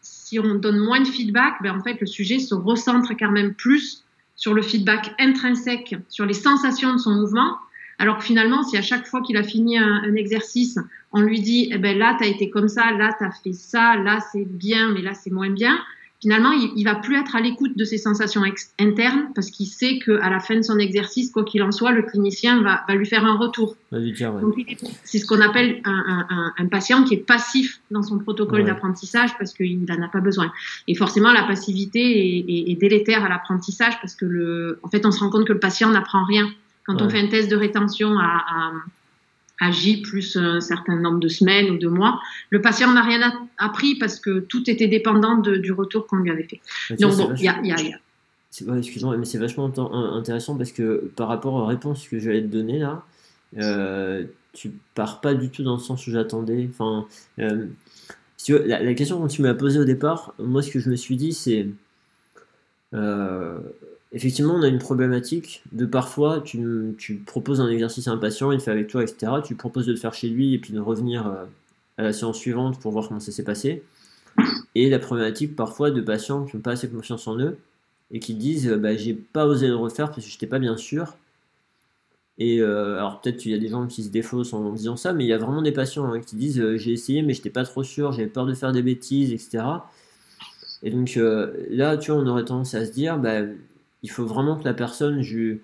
[0.00, 3.54] si on donne moins de feedback, ben, en fait, le sujet se recentre quand même
[3.54, 4.04] plus
[4.36, 7.58] sur le feedback intrinsèque, sur les sensations de son mouvement,
[8.00, 10.78] alors que finalement, si à chaque fois qu'il a fini un, un, exercice,
[11.12, 13.52] on lui dit, eh ben là, tu as été comme ça, là, tu as fait
[13.52, 15.78] ça, là, c'est bien, mais là, c'est moins bien,
[16.20, 18.42] finalement, il, il va plus être à l'écoute de ses sensations
[18.78, 22.02] internes parce qu'il sait qu'à la fin de son exercice, quoi qu'il en soit, le
[22.02, 23.76] clinicien va, va, lui faire un retour.
[23.92, 24.12] Ouais.
[25.04, 28.66] C'est ce qu'on appelle un, un, un, patient qui est passif dans son protocole ouais.
[28.66, 30.52] d'apprentissage parce qu'il n'en a pas besoin.
[30.88, 35.04] Et forcément, la passivité est, est, est délétère à l'apprentissage parce que, le, en fait,
[35.06, 36.50] on se rend compte que le patient n'apprend rien.
[36.86, 37.02] Quand ouais.
[37.02, 38.72] on fait un test de rétention à, à,
[39.60, 42.20] à, J plus un certain nombre de semaines ou de mois,
[42.50, 46.30] le patient n'a rien appris parce que tout était dépendant de, du retour qu'on lui
[46.30, 46.60] avait fait.
[46.90, 47.98] Mais Donc bon, il y a, y a, y a...
[48.66, 49.72] Ouais, excuse-moi, mais c'est vachement
[50.14, 53.04] intéressant parce que par rapport aux réponses que je vais te donner là,
[53.58, 56.68] euh, tu pars pas du tout dans le sens où j'attendais.
[56.70, 57.06] Enfin,
[57.38, 57.66] euh,
[58.36, 60.80] si tu veux, la, la, question que tu m'as posée au départ, moi ce que
[60.80, 61.68] je me suis dit c'est
[62.94, 63.58] euh,
[64.12, 66.96] effectivement, on a une problématique de parfois, tu,
[67.26, 69.32] proposes un exercice à un patient, il fait avec toi, etc.
[69.44, 71.44] Tu proposes de le faire chez lui et puis de revenir euh,
[71.98, 73.82] à la séance suivante pour voir comment ça s'est passé.
[74.74, 77.58] Et la problématique parfois de patients qui n'ont pas assez confiance en eux
[78.10, 81.16] et qui disent bah, j'ai pas osé le refaire parce que j'étais pas bien sûr.
[82.38, 85.12] Et euh, alors peut-être qu'il y a des gens qui se défaussent en disant ça,
[85.12, 87.50] mais il y a vraiment des patients hein, qui disent euh, j'ai essayé mais j'étais
[87.50, 89.64] pas trop sûr, j'avais peur de faire des bêtises, etc.
[90.82, 93.42] Et donc euh, là, tu vois, on aurait tendance à se dire, bah,
[94.02, 95.56] il faut vraiment que la personne, je,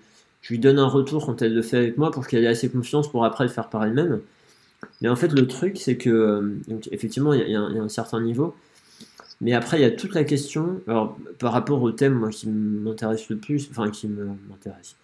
[0.49, 3.11] lui donne un retour quand elle le fait avec moi pour qu'elle ait assez confiance
[3.11, 4.21] pour après le faire par elle-même.
[5.01, 6.59] Mais en fait, le truc, c'est que, euh,
[6.91, 8.55] effectivement, il y, a un certain niveau.
[9.41, 10.81] Mais après, il y a toute la question,
[11.39, 14.95] par rapport au thème moi, qui m'intéresse le plus, enfin qui m'intéresse,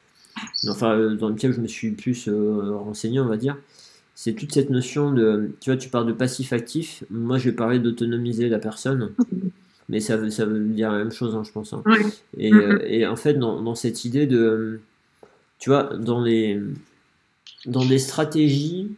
[0.68, 3.58] enfin euh, dans lequel je me suis plus euh, renseigné, on va dire,
[4.16, 7.78] c'est toute cette notion de, tu vois, tu parles de passif-actif, moi je vais parler
[7.78, 9.12] d'autonomiser la personne
[9.90, 11.74] mais ça veut, ça veut dire la même chose, hein, je pense.
[11.74, 11.84] Hein.
[12.38, 12.86] Et, mm -hmm.
[12.86, 14.80] et, en fait, dans, dans, cette idée de,
[15.60, 16.60] tu vois, dans les,
[17.66, 18.92] dans des stratégies,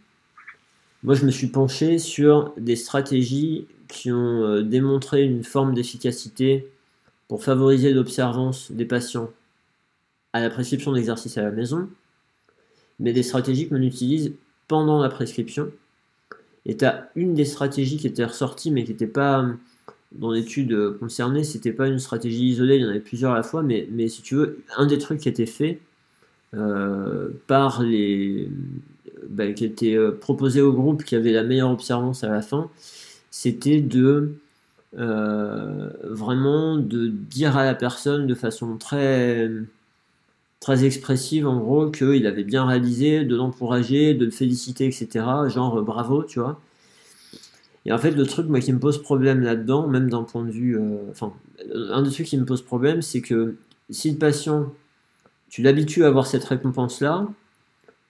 [1.04, 6.68] moi je me suis penché sur des stratégies qui ont euh, démontré une forme d'efficacité
[7.28, 9.30] pour favoriser l'observance des patients
[10.34, 11.88] à la prescription d'exercice à la maison,
[13.00, 14.34] mais des stratégies que l'on utilise
[14.68, 15.72] pendant la prescription.
[16.66, 19.46] Et tu as une des stratégies qui était ressortie, mais qui n'était pas
[20.20, 23.44] dans l'étude concernée, c'était pas une stratégie isolée, il y en avait plusieurs à la
[23.44, 25.80] fois, mais, mais si tu veux, un des trucs qui était fait
[26.56, 28.50] euh, par les.
[29.30, 32.70] Bah, qui était euh, proposé au groupe qui avait la meilleure observance à la fin,
[33.32, 34.36] c'était de
[34.98, 39.50] euh, vraiment de dire à la personne de façon très
[40.60, 45.26] très expressive en gros qu'il avait bien réalisé, de l'encourager, de le féliciter, etc.
[45.48, 46.62] Genre bravo, tu vois.
[47.86, 50.52] Et en fait, le truc moi, qui me pose problème là-dedans, même d'un point de
[50.52, 50.78] vue.
[50.78, 51.34] Euh, enfin,
[51.74, 53.56] un des trucs qui me pose problème, c'est que
[53.90, 54.74] si le patient,
[55.50, 57.28] tu l'habitues à avoir cette récompense-là,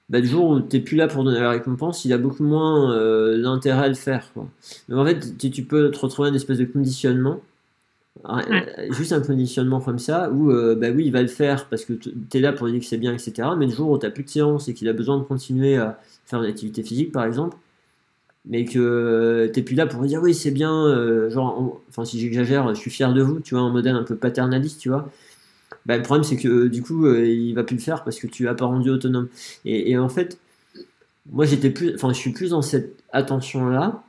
[0.09, 2.43] bah, le jour où tu n'es plus là pour donner la récompense, il a beaucoup
[2.43, 4.31] moins euh, l'intérêt à le faire.
[4.33, 4.47] Quoi.
[4.87, 7.41] Donc en fait, tu, tu, peux te retrouver une espèce de conditionnement,
[8.23, 8.43] ouais.
[8.79, 11.85] Euh, juste un conditionnement comme ça, où euh, bah oui, il va le faire parce
[11.85, 13.49] que tu es là pour lui dire que c'est bien, etc.
[13.57, 15.75] Mais le jour où tu n'as plus de séance et qu'il a besoin de continuer
[15.77, 17.57] à faire une activité physique, par exemple,
[18.47, 22.69] mais que t'es plus là pour dire oui c'est bien euh, genre enfin si j'exagère
[22.75, 25.11] je suis fier de vous tu vois un modèle un peu paternaliste tu vois
[25.85, 28.27] bah, le problème, c'est que du coup, euh, il va plus le faire parce que
[28.27, 29.29] tu l'as pas rendu autonome.
[29.65, 30.39] Et, en fait,
[31.31, 34.03] moi, j'étais plus, enfin, je suis plus dans cette attention-là.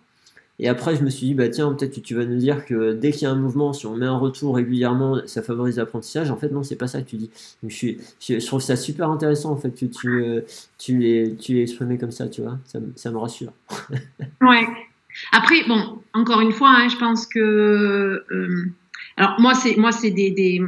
[0.58, 2.94] Et après, je me suis dit, bah tiens, peut-être que tu vas nous dire que
[2.94, 6.30] dès qu'il y a un mouvement, si on met un retour régulièrement, ça favorise l'apprentissage.
[6.30, 7.30] En fait, non, c'est pas ça que tu dis.
[7.62, 10.40] je, trouve ça super intéressant, en fait, que tu, euh,
[10.78, 12.58] tu l'aies exprimé comme ça, tu vois.
[12.64, 13.52] Ça, me rassure.
[14.40, 14.66] ouais.
[15.32, 17.38] Après, bon, encore une fois, hein, je pense que.
[18.30, 18.72] Euh,
[19.18, 20.60] alors, moi, c'est moi c'est des,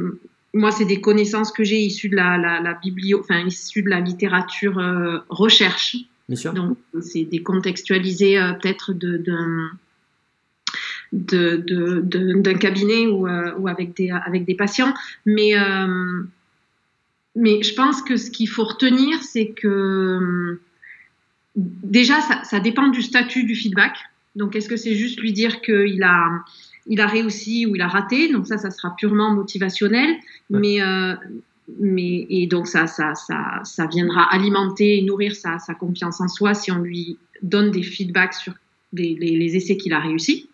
[0.53, 3.89] moi, c'est des connaissances que j'ai issues de la, la, la biblio, enfin, issues de
[3.89, 5.97] la littérature euh, recherche.
[6.29, 6.53] Bien sûr.
[6.53, 9.71] Donc, c'est décontextualisé euh, peut-être d'un
[11.11, 12.01] de, de,
[12.39, 14.93] de, cabinet ou, euh, ou, avec, des, avec des patients.
[15.25, 15.53] Mais,
[17.35, 20.59] mais je pense que ce qu'il faut retenir, c'est que
[21.55, 23.97] déjà, ça, ça, dépend du statut du feedback.
[24.35, 26.43] Donc, est-ce que c'est juste lui dire qu'il a
[26.89, 28.31] il a réussi ou il a raté?
[28.31, 30.17] Donc ça, ça sera purement motivationnel.
[30.49, 31.15] Mais, euh,
[31.79, 36.27] mais et donc ça, ça, ça, ça viendra alimenter et nourrir sa, sa confiance en
[36.27, 38.53] soi si on lui donne des feedbacks sur
[38.93, 40.49] les, les, essais qu'il a réussi.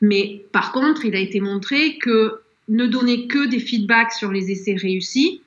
[0.00, 4.50] Mais par contre, il a été montré que ne donner que des feedbacks sur les
[4.50, 5.42] essais réussis,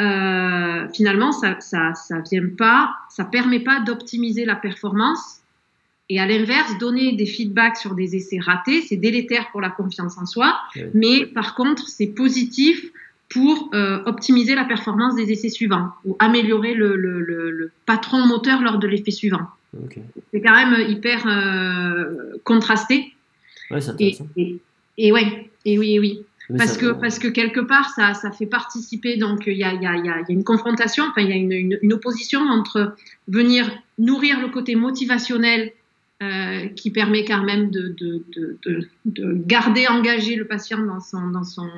[0.00, 5.40] euh, finalement, ça, ça, ça vient pas, ça permet pas d'optimiser la performance.
[6.08, 10.16] Et à l'inverse, donner des feedbacks sur des essais ratés, c'est délétère pour la confiance
[10.16, 10.58] en soi,
[10.94, 12.82] mais par contre, c'est positif
[13.28, 18.62] pour euh, optimiser la performance des essais suivants ou améliorer le, le, le, patron moteur
[18.62, 19.46] lors de l'effet suivant.
[20.32, 23.12] C'est quand même hyper euh, contrasté.
[23.70, 24.58] Ouais, et, et,
[24.96, 26.22] et, ouais, et oui, et oui.
[26.56, 29.86] parce que, parce que quelque part, ça, ça fait participer, donc il y a, y,
[29.86, 32.96] a, y a, une confrontation, enfin il y a une, une, une opposition entre
[33.28, 35.72] venir nourrir le côté motivationnel
[36.20, 41.28] euh, qui permet quand même de, de, de, de, garder engagé le patient dans, son,
[41.28, 41.68] dans, son,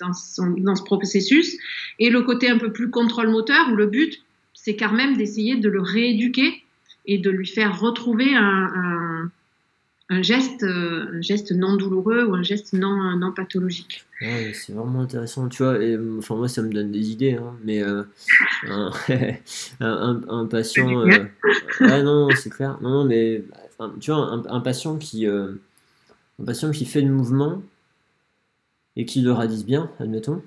[0.00, 1.56] dans, son, dans ce processus,
[2.00, 4.22] et le côté un peu plus contrôle moteur, où le but,
[4.54, 6.64] c'est quand même d'essayer de le rééduquer
[7.06, 9.30] et de lui faire retrouver un, un,
[10.08, 14.04] un geste, un geste non douloureux ou un geste non, non pathologique.
[14.20, 15.82] Ouais, c'est vraiment intéressant, tu vois.
[15.82, 18.02] Et, enfin, moi, ça me donne des idées, hein, mais euh,
[18.68, 18.90] un,
[20.28, 21.06] un, patient.
[21.06, 21.24] Euh,
[21.80, 22.78] ouais, non, c'est clair.
[22.80, 23.44] Non, mais
[24.00, 25.52] tu vois, un, patient qui, euh,
[26.40, 27.62] un patient qui fait le mouvement
[28.96, 30.42] et qui le radisse bien, admettons,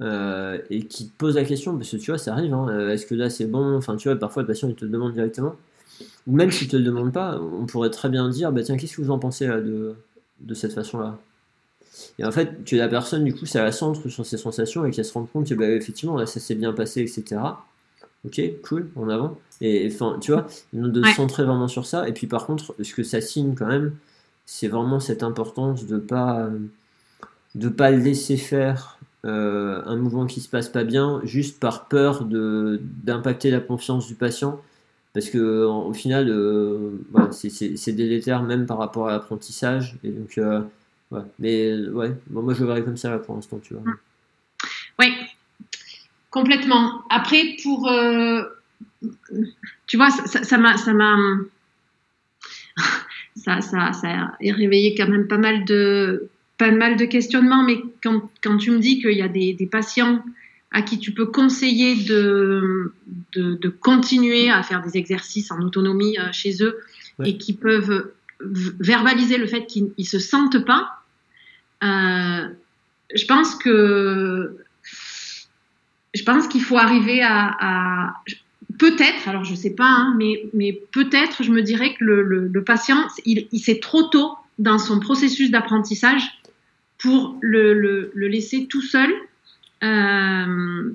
[0.00, 2.90] euh, et qui te pose la question, parce que tu vois, ça arrive, hein, euh,
[2.90, 3.76] est-ce que là c'est bon?
[3.76, 5.54] Enfin, tu vois, parfois le patient il te demande directement,
[6.26, 8.96] ou même s'il te le demande pas, on pourrait très bien dire, bah tiens, qu'est-ce
[8.96, 9.94] que vous en pensez de,
[10.40, 11.18] de cette façon-là?
[12.18, 14.86] Et en fait, tu es la personne, du coup, ça la centre sur ses sensations
[14.86, 17.40] et qu'elle se rend compte que, bah, effectivement, là, ça s'est bien passé, etc
[18.26, 19.38] ok, cool, en avant.
[19.60, 22.08] Et enfin, tu vois, de centrer vraiment sur ça.
[22.08, 23.94] Et puis par contre, ce que ça signe quand même,
[24.46, 26.48] c'est vraiment cette importance de pas
[27.54, 32.24] de pas laisser faire euh, un mouvement qui se passe pas bien juste par peur
[32.24, 34.60] de d'impacter la confiance du patient.
[35.14, 36.92] Parce que au final euh,
[37.30, 39.96] c'est délétère même par rapport à l'apprentissage.
[40.02, 40.62] Et donc euh,
[41.38, 43.82] mais ouais moi je le verrais comme ça là pour l'instant tu vois.
[44.98, 45.14] Oui
[46.32, 47.04] Complètement.
[47.10, 47.88] Après, pour.
[47.88, 48.42] Euh,
[49.86, 50.76] tu vois, ça m'a.
[50.78, 51.16] Ça, m'a
[53.36, 57.82] ça, ça, ça, a réveillé quand même pas mal de, pas mal de questionnements, mais
[58.02, 60.24] quand, quand tu me dis qu'il y a des, des, patients
[60.70, 62.94] à qui tu peux conseiller de,
[63.34, 66.80] de, de, continuer à faire des exercices en autonomie euh, chez eux
[67.22, 68.10] et qui peuvent
[68.40, 71.02] verbaliser le fait qu'ils ne se sentent pas,
[71.84, 72.48] euh,
[73.14, 74.56] je pense que
[76.14, 78.14] je pense qu'il faut arriver à,
[78.78, 82.64] peut-être, alors je sais pas, hein, mais, mais peut-être, je me dirais que le, le,
[82.64, 86.22] patient, il, il s'est trop tôt dans son processus d'apprentissage
[86.98, 89.10] pour le, laisser tout seul.
[89.82, 90.92] Euh,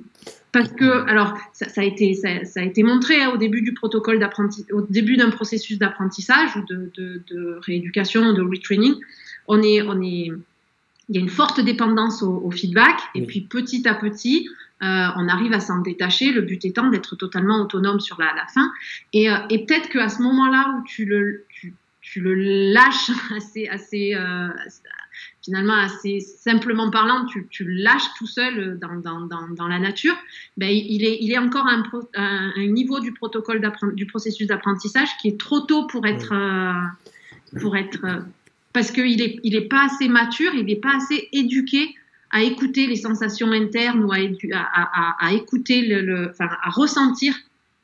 [0.50, 3.60] parce que, alors, ça, ça a été, ça, ça, a été montré hein, au début
[3.60, 8.94] du protocole d'apprentissage, au début d'un processus d'apprentissage ou de, de, de, rééducation, de retraining,
[9.46, 10.30] on est, on est,
[11.10, 14.48] il y a une forte dépendance au, au feedback, et puis petit à petit,
[14.82, 18.46] euh, on arrive à s'en détacher, le but étant d'être totalement autonome sur la, la
[18.46, 18.70] fin.
[19.12, 22.34] Et, euh, et peut-être qu'à ce moment-là où tu le, tu, tu le
[22.72, 24.48] lâches assez, assez euh,
[25.44, 29.80] finalement assez simplement parlant, tu, tu le lâches tout seul dans, dans, dans, dans la
[29.80, 30.14] nature,
[30.56, 31.76] ben, il, est, il est encore à
[32.14, 33.60] un, niveau du protocole
[33.94, 36.32] du processus d'apprentissage qui est trop tôt pour être,
[37.60, 38.22] pour être
[38.72, 41.96] parce qu'il est, il est pas assez mature, il n'est pas assez éduqué
[42.30, 44.18] à écouter les sensations internes ou à,
[44.54, 47.34] à, à, écouter, le, enfin, à ressentir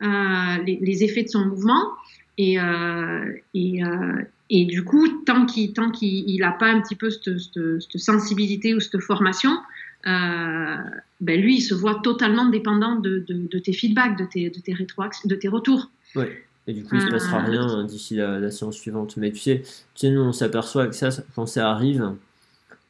[0.02, 1.92] euh, les, les, effets de son mouvement.
[2.36, 7.38] Et, euh, et, euh, et, du coup, tant qu'il n'a pas un petit peu cette,
[7.38, 9.56] cette, cette, sensibilité ou cette formation,
[10.04, 13.24] ben lui, il se voit totalement dépendant de,
[13.64, 15.90] tes feedbacks, de tes, de tes, de tes retours.
[16.16, 16.26] Oui,
[16.66, 19.16] et du coup, il ne se passera rien d'ici la, séance suivante.
[19.16, 19.62] Mais tu sais,
[19.94, 22.12] tu sais nous, on s'aperçoit que ça, quand ça arrive,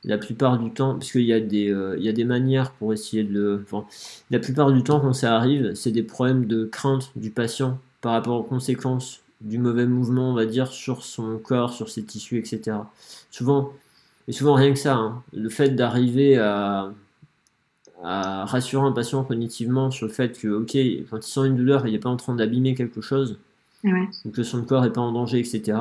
[0.04, 2.72] la plupart du temps, parce qu'il y, a des, euh, il y a des manières
[2.72, 3.62] pour essayer de le.
[3.62, 3.86] Enfin,
[4.30, 8.12] la plupart du temps, quand ça arrive, c'est des problèmes de crainte du patient par
[8.12, 12.38] rapport aux conséquences du mauvais mouvement, on va dire, sur son corps, sur ses tissus,
[12.38, 12.76] etc.
[13.30, 13.72] Souvent,
[14.28, 16.92] et souvent rien que ça, hein, le fait d'arriver à,
[18.02, 20.76] à rassurer un patient cognitivement sur le fait que, ok,
[21.10, 23.38] quand il sent une douleur, il n'est pas en train d'abîmer quelque chose,
[23.82, 24.08] ouais.
[24.32, 25.78] que son corps n'est pas en danger, etc.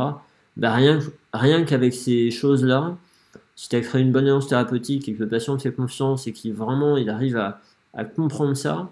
[0.56, 1.00] Bah rien,
[1.34, 2.96] rien qu'avec ces choses-là,
[3.56, 6.28] si tu as créé une bonne alliance thérapeutique et que le patient te fait confiance
[6.28, 7.62] et qu'il vraiment il arrive à,
[7.94, 8.90] à comprendre ça,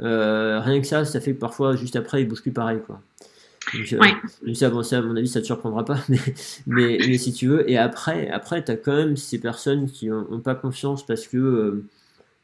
[0.00, 2.80] euh, rien que ça, ça fait que parfois, juste après, il bouge plus pareil.
[2.84, 3.00] Quoi.
[3.72, 6.18] Donc, euh, ça, bon, ça, à mon avis, ça te surprendra pas, mais,
[6.66, 7.68] mais, mais si tu veux.
[7.70, 11.36] Et après, après tu as quand même ces personnes qui n'ont pas confiance parce que
[11.36, 11.84] euh,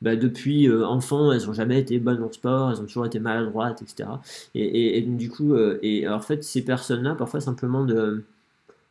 [0.02, 3.18] bah, depuis euh, enfant, elles n'ont jamais été bonnes en sport, elles ont toujours été
[3.18, 4.08] maladroites, etc.
[4.54, 8.24] Et, et, du coup, et en fait, ces personnes-là, parfois simplement de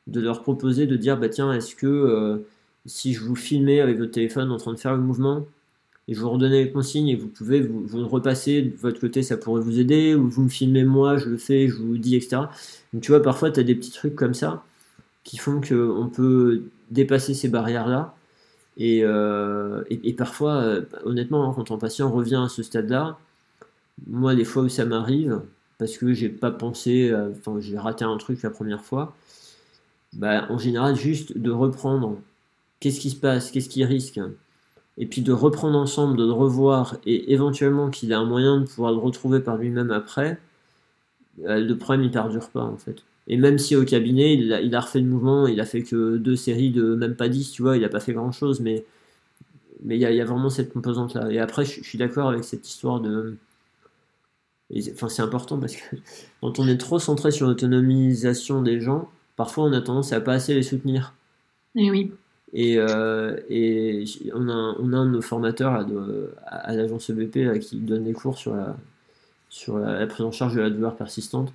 [0.10, 2.38] de leur proposer de dire bah tiens est-ce que euh,
[2.86, 5.46] si je vous filmais avec votre téléphone en train de faire le mouvement
[6.08, 9.38] et je vous redonnais les consignes et vous pouvez vous, repasser de votre côté ça
[9.38, 12.44] pourrait vous aider ou vous me filmez moi je le fais je vous dis etc
[13.02, 14.64] tu vois parfois tu as des petits trucs comme ça
[15.24, 18.16] qui font qu'on peut dépasser ces barrières là
[18.78, 23.20] et, euh, et, parfois euh, honnêtement hein, quand un patient revient à ce stade là
[24.08, 25.42] moi les fois où ça m'arrive
[25.78, 29.14] parce que j'ai pas pensé enfin j'ai raté un truc la première fois
[30.14, 32.18] bah, en général, juste de reprendre
[32.80, 34.20] qu'est-ce qui se passe, qu'est-ce qui risque,
[34.98, 38.66] et puis de reprendre ensemble, de le revoir, et éventuellement qu'il a un moyen de
[38.66, 40.40] pouvoir le retrouver par lui-même après,
[41.46, 43.04] euh, le problème il perdure pas en fait.
[43.28, 46.36] Et même si au cabinet, il a, refait le mouvement, il a fait que deux
[46.36, 48.86] séries de même pas 10, tu vois, il a pas fait grand chose, mais
[49.84, 51.32] mais il y, a, vraiment cette composante là.
[51.32, 53.38] Et après, je, suis d'accord avec cette histoire de.
[54.92, 55.96] enfin, c'est important parce que
[56.42, 59.10] quand on est trop centré sur l'autonomisation des gens,
[59.40, 61.14] parfois on a tendance à pas assez les soutenir.
[61.74, 62.12] Et eh oui.
[62.52, 64.04] Et, euh, et
[64.34, 65.88] on, a, on, a, un de nos formateurs
[66.46, 68.76] à, l'agence EBP qui donne des cours sur la,
[69.48, 71.54] sur la, prise en charge de la douleur persistante.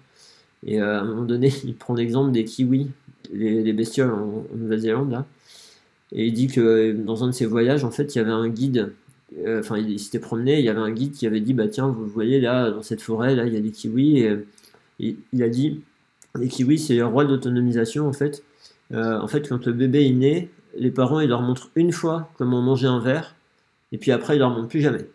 [0.64, 2.90] Et euh, à un moment donné, il prend l'exemple des kiwis,
[3.30, 5.10] les, bestioles en, Nouvelle-Zélande.
[5.10, 5.26] Là.
[6.12, 8.48] Et il dit que dans un de ses voyages, en fait, il y avait un
[8.48, 8.94] guide.
[9.44, 11.88] Euh, enfin, il, s'était promené, il y avait un guide qui avait dit Bah, tiens,
[11.88, 14.20] vous voyez là, dans cette forêt, là, il y a des kiwis.
[15.00, 15.82] et il a dit
[16.38, 18.42] les kiwis, c'est le roi d'autonomisation en fait.
[18.92, 22.30] Euh, en fait, quand le bébé est né, les parents ils leur montrent une fois
[22.36, 23.34] comment manger un verre,
[23.92, 25.06] et puis après ils leur montrent plus jamais.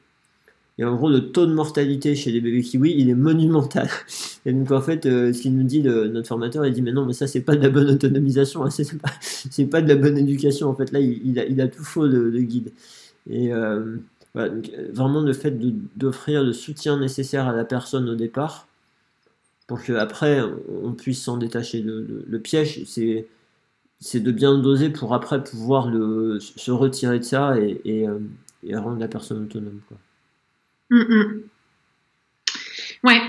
[0.77, 3.89] Et en gros, le taux de mortalité chez les bébés kiwis, il est monumental.
[4.45, 7.05] Et donc en fait, euh, ce qu'il nous dit, notre formateur, il dit mais non,
[7.05, 10.69] mais ça c'est pas de la bonne autonomisation, hein, c'est pas, de la bonne éducation.
[10.69, 12.71] En fait, là, il, a, tout faux le, guide.
[13.29, 13.97] Et euh,
[14.33, 14.53] voilà,
[14.93, 15.53] vraiment le fait
[15.97, 18.68] d'offrir le soutien nécessaire à la personne au départ,
[19.69, 20.41] pour qu'après
[20.81, 21.83] on puisse s'en détacher.
[21.85, 23.27] Le, piège, c'est
[24.01, 28.17] c'est de bien doser pour après pouvoir le, se retirer de ça et, euh,
[28.73, 29.79] rendre la personne autonome.
[29.87, 29.97] Quoi.
[30.89, 31.43] Mm, mm.
[33.03, 33.21] Ouais.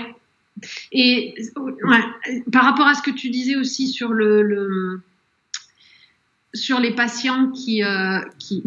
[0.91, 1.35] Et
[2.51, 4.99] par rapport à ce que tu disais aussi sur le,
[6.55, 8.63] sur les patients qui, euh, qui,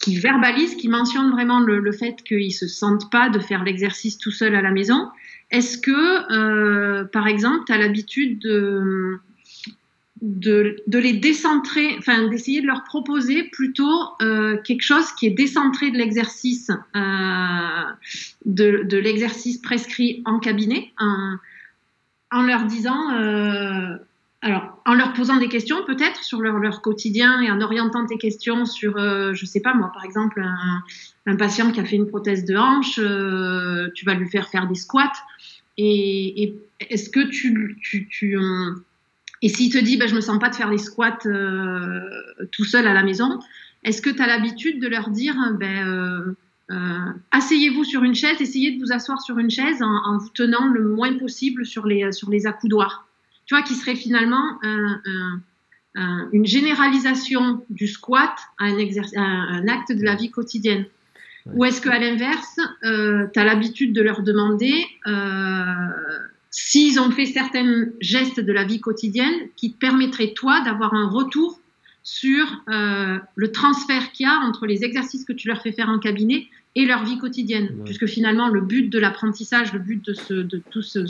[0.00, 3.64] qui verbalisent, qui mentionnent vraiment le, le fait qu'ils ne se sentent pas de faire
[3.64, 5.08] l'exercice tout seul à la maison,
[5.50, 9.18] est-ce que, euh, par exemple, tu as l'habitude de,
[10.86, 15.96] les décentrer, enfin d'essayer de leur proposer plutôt euh, quelque chose qui est décentré de
[15.96, 17.84] l'exercice, euh,
[18.44, 23.10] de, l'exercice prescrit en cabinet, en, leur disant,
[24.42, 28.64] alors en leur posant des questions peut-être sur leur, quotidien et en orientant tes questions
[28.64, 30.42] sur, je sais pas moi, par exemple
[31.26, 32.94] un, patient qui a fait une prothèse de hanche,
[33.94, 35.12] tu vas lui faire faire des squats.
[35.82, 36.54] Et,
[36.88, 38.74] est-ce que tu, tu, tu euh,
[39.42, 42.00] et s'il te dit, bah, je me sens pas de faire les squats euh,
[42.52, 43.38] tout seul à la maison,
[43.84, 46.34] est-ce que tu as l'habitude de leur dire, ben,
[46.70, 50.66] euh, asseyez-vous sur une chaise, essayez de vous asseoir sur une chaise en, vous tenant
[50.66, 53.06] le moins possible sur les, sur les accoudoirs?
[53.50, 54.60] Tu vois, qui serait finalement
[55.96, 58.76] une généralisation du squat à un,
[59.16, 60.84] un, acte de la vie quotidienne.
[61.46, 65.74] Ou est-ce qu'à l'inverse, euh, tu as l'habitude de leur demander euh,
[66.52, 71.08] s'ils ont fait certains gestes de la vie quotidienne qui te permettraient, toi, d'avoir un
[71.08, 71.58] retour
[72.04, 75.88] sur euh, le transfert qu'il y a entre les exercices que tu leur fais faire
[75.88, 76.46] en cabinet
[76.76, 77.82] et leur vie quotidienne.
[77.84, 81.00] Puisque finalement, le but de l'apprentissage, le but de, ce, de tout ce,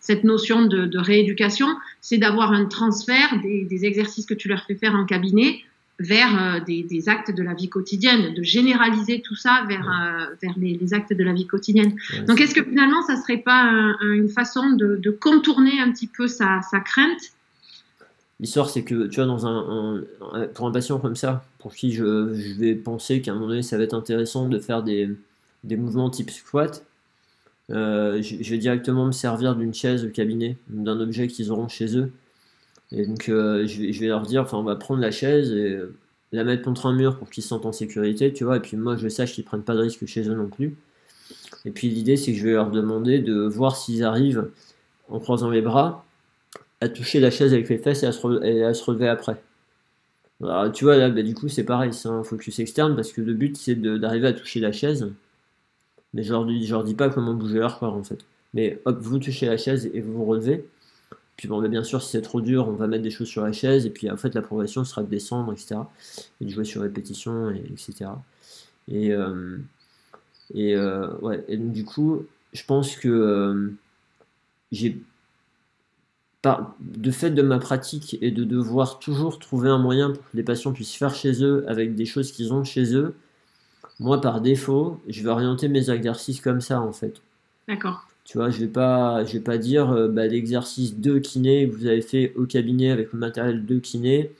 [0.00, 1.68] cette notion de, de rééducation,
[2.00, 5.60] c'est d'avoir un transfert des, des, exercices que tu leur fais faire en cabinet
[5.98, 9.88] vers des, actes de la vie quotidienne, de généraliser tout ça vers,
[10.42, 11.96] vers les, actes de la vie quotidienne.
[12.26, 16.60] Donc, est-ce que finalement, ça serait pas une façon de, contourner un petit peu sa,
[16.62, 17.32] sa crainte
[18.38, 20.02] L'histoire, c'est que, tu vois, dans un,
[20.54, 22.04] pour un patient comme ça, pour qui je,
[22.58, 25.08] vais penser qu'à un moment donné, ça va être intéressant de faire des,
[25.64, 26.84] des mouvements type squat,
[27.70, 31.96] euh, je, vais directement me servir d'une chaise au cabinet, d'un objet qu'ils auront chez
[31.96, 32.12] eux.
[32.92, 35.80] Et donc, euh, je, vais, leur dire, enfin, on va prendre la chaise et
[36.32, 38.76] la mettre contre un mur pour qu'ils se sentent en sécurité, tu vois, et puis
[38.76, 40.76] moi, je sache qu'ils prennent pas de risque chez eux non plus.
[41.64, 44.48] Et puis, l'idée, c'est que je vais leur demander de voir s'ils arrivent,
[45.08, 46.05] en croisant les bras,
[46.80, 49.40] à toucher la chaise avec les fesses et à se, relever après.
[50.42, 53.22] Alors, tu vois, là, bah, du coup, c'est pareil, c'est un focus externe parce que
[53.22, 55.10] le but, c'est d'arriver à toucher la chaise.
[56.12, 58.24] Mais je leur, leur dis pas comment bouger leur corps, en fait.
[58.54, 60.66] Mais hop, vous touchez la chaise et vous vous relevez.
[61.36, 63.44] Puis bon, bah, bien sûr, si c'est trop dur, on va mettre des choses sur
[63.44, 63.86] la chaise.
[63.86, 65.76] Et puis, en fait, la progression sera de descendre, etc.
[66.40, 68.10] Et de jouer sur répétition, et, etc.
[68.88, 69.58] Et, euh,
[70.54, 71.44] et, euh, ouais.
[71.48, 73.72] et donc, du coup, je pense que euh,
[74.72, 74.98] j'ai
[76.44, 80.42] de fait de ma pratique et de devoir toujours trouver un moyen pour que les
[80.42, 83.14] patients puissent faire chez eux avec des choses qu'ils ont chez eux,
[83.98, 87.20] moi par défaut, je vais orienter mes exercices comme ça en fait.
[87.68, 88.06] D'accord.
[88.24, 91.76] Tu vois, je vais pas, je vais pas dire euh, bah, l'exercice de kiné que
[91.76, 94.32] vous avez fait au cabinet avec le matériel de kiné.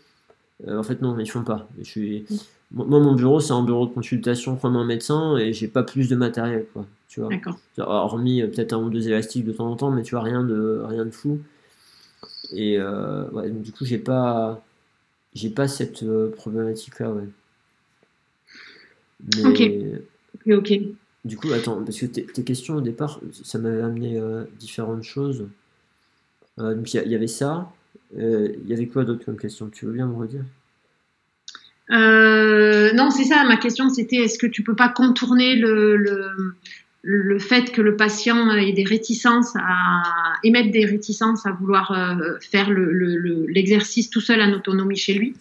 [0.67, 1.69] Euh, en fait, non, ils font pas.
[1.79, 2.27] Je suis,
[2.73, 6.09] moi, mon bureau, c'est un bureau de consultation comme un médecin et j'ai pas plus
[6.09, 6.85] de matériel, quoi.
[7.09, 7.29] Tu vois.
[7.29, 7.57] D'accord.
[7.79, 10.43] Hormis euh, peut-être un ou deux élastiques de temps en temps, mais tu vois rien
[10.43, 11.39] de rien de fou.
[12.53, 14.63] Et euh, du coup, j'ai pas,
[15.35, 17.29] j'ai pas cette euh, problématique-là, ouais.
[19.45, 19.63] ok.
[20.53, 20.73] Ok.
[21.25, 25.47] Du coup, attends, parce que tes, questions au départ, ça m'avait amené euh, différentes choses.
[26.57, 27.73] donc il y, avait ça.
[28.17, 29.69] Il y avait quoi d'autre comme question?
[29.69, 30.45] Tu veux bien me redire?
[31.91, 33.45] Non, c'est ça.
[33.45, 36.55] Ma question, c'était est-ce que tu peux pas contourner le, le
[37.39, 40.03] fait que le patient ait des réticences à
[40.43, 45.35] émettre des réticences à vouloir euh, faire l'exercice tout seul en autonomie chez lui.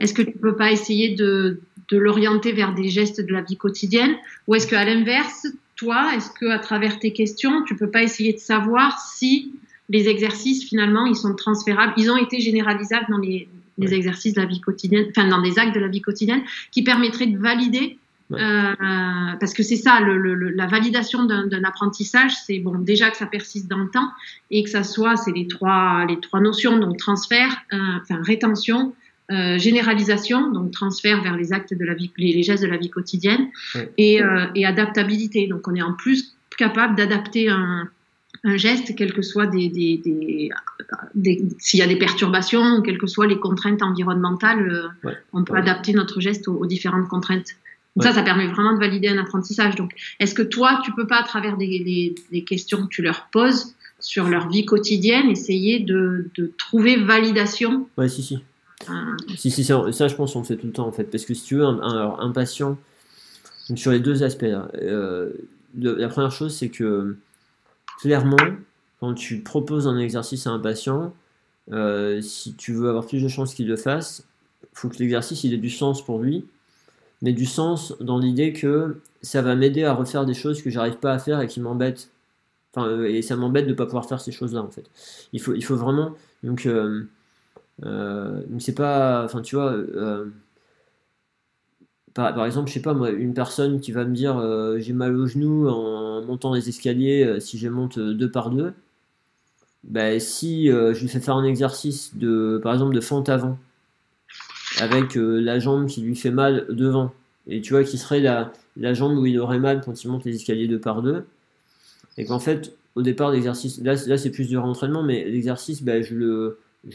[0.00, 4.14] Est-ce que tu peux pas essayer de, l'orienter vers des gestes de la vie quotidienne?
[4.46, 5.46] Ou est-ce qu'à l'inverse,
[5.76, 9.52] toi, est-ce que à travers tes questions, tu peux pas essayer de savoir si
[9.90, 13.46] les exercices finalement ils sont transférables, ils ont été généralisables dans les,
[13.78, 16.82] les exercices de la vie quotidienne, enfin dans des actes de la vie quotidienne qui
[16.82, 17.98] permettraient de valider
[18.34, 23.68] euh, parce que c'est ça, la validation d'un apprentissage, c'est bon déjà que ça persiste
[23.68, 24.08] dans le temps
[24.50, 28.94] et que ça soit, c'est les trois, les trois notions, donc transfert, euh, enfin rétention,
[29.30, 32.90] euh, généralisation, donc transfert vers les actes de la vie, les, gestes de la vie
[32.90, 33.48] quotidienne,
[33.98, 34.20] et,
[34.54, 35.46] et, adaptabilité.
[35.46, 37.88] Donc on est en plus capable d'adapter un,
[38.44, 40.02] un, geste, quel que soit des, des,
[41.14, 44.90] des, s'il y a des perturbations, quelles que soient les contraintes environnementales,
[45.32, 47.56] on peut adapter notre geste aux différentes contraintes.
[48.00, 49.74] Ça, ça permet vraiment de valider un apprentissage.
[49.74, 52.14] Donc, est-ce que toi, tu peux pas, à travers des,
[52.46, 57.86] questions que tu leur poses sur leur vie quotidienne, essayer de, trouver validation?
[57.98, 58.42] Ouais, si, si.
[58.88, 59.16] Euh.
[59.36, 61.04] Si, si, ça, je pense qu'on le fait tout le temps, en fait.
[61.04, 62.78] Parce que si tu veux, un, patient,
[63.74, 65.30] sur les deux aspects, euh,
[65.76, 67.16] la première chose, c'est que,
[68.00, 68.36] clairement,
[69.00, 71.14] quand tu proposes un exercice à un patient,
[71.70, 74.24] euh, si tu veux avoir plus de chances qu'il le fasse,
[74.62, 76.46] il faut que l'exercice ait du sens pour lui
[77.22, 80.96] mais du sens dans l'idée que ça va m'aider à refaire des choses que j'arrive
[80.96, 82.10] pas à faire et qui m'embêtent.
[82.74, 84.84] Enfin, euh, et ça m'embête de ne pas pouvoir faire ces choses-là, en fait.
[85.32, 86.12] Il faut, il faut vraiment.
[86.42, 87.04] Donc, euh,
[87.84, 89.24] euh, c'est pas.
[89.24, 89.76] Enfin, tu vois.
[92.14, 94.38] Par, par, exemple, je sais pas moi, une personne qui va me dire
[94.78, 98.74] j'ai mal au genou en montant les escaliers si je monte deux par deux,
[99.84, 103.58] ben, si je lui fais faire un exercice de, par exemple, de fente avant,
[104.82, 107.12] avec euh, la jambe qui lui fait mal devant.
[107.46, 108.52] Et tu vois, qui serait la,
[108.94, 111.24] jambe où il aurait mal quand il monte les escaliers deux par deux.
[112.18, 116.14] Et qu'en fait, au départ l'exercice, là, c'est plus du rentraînement, mais l'exercice, ben, je,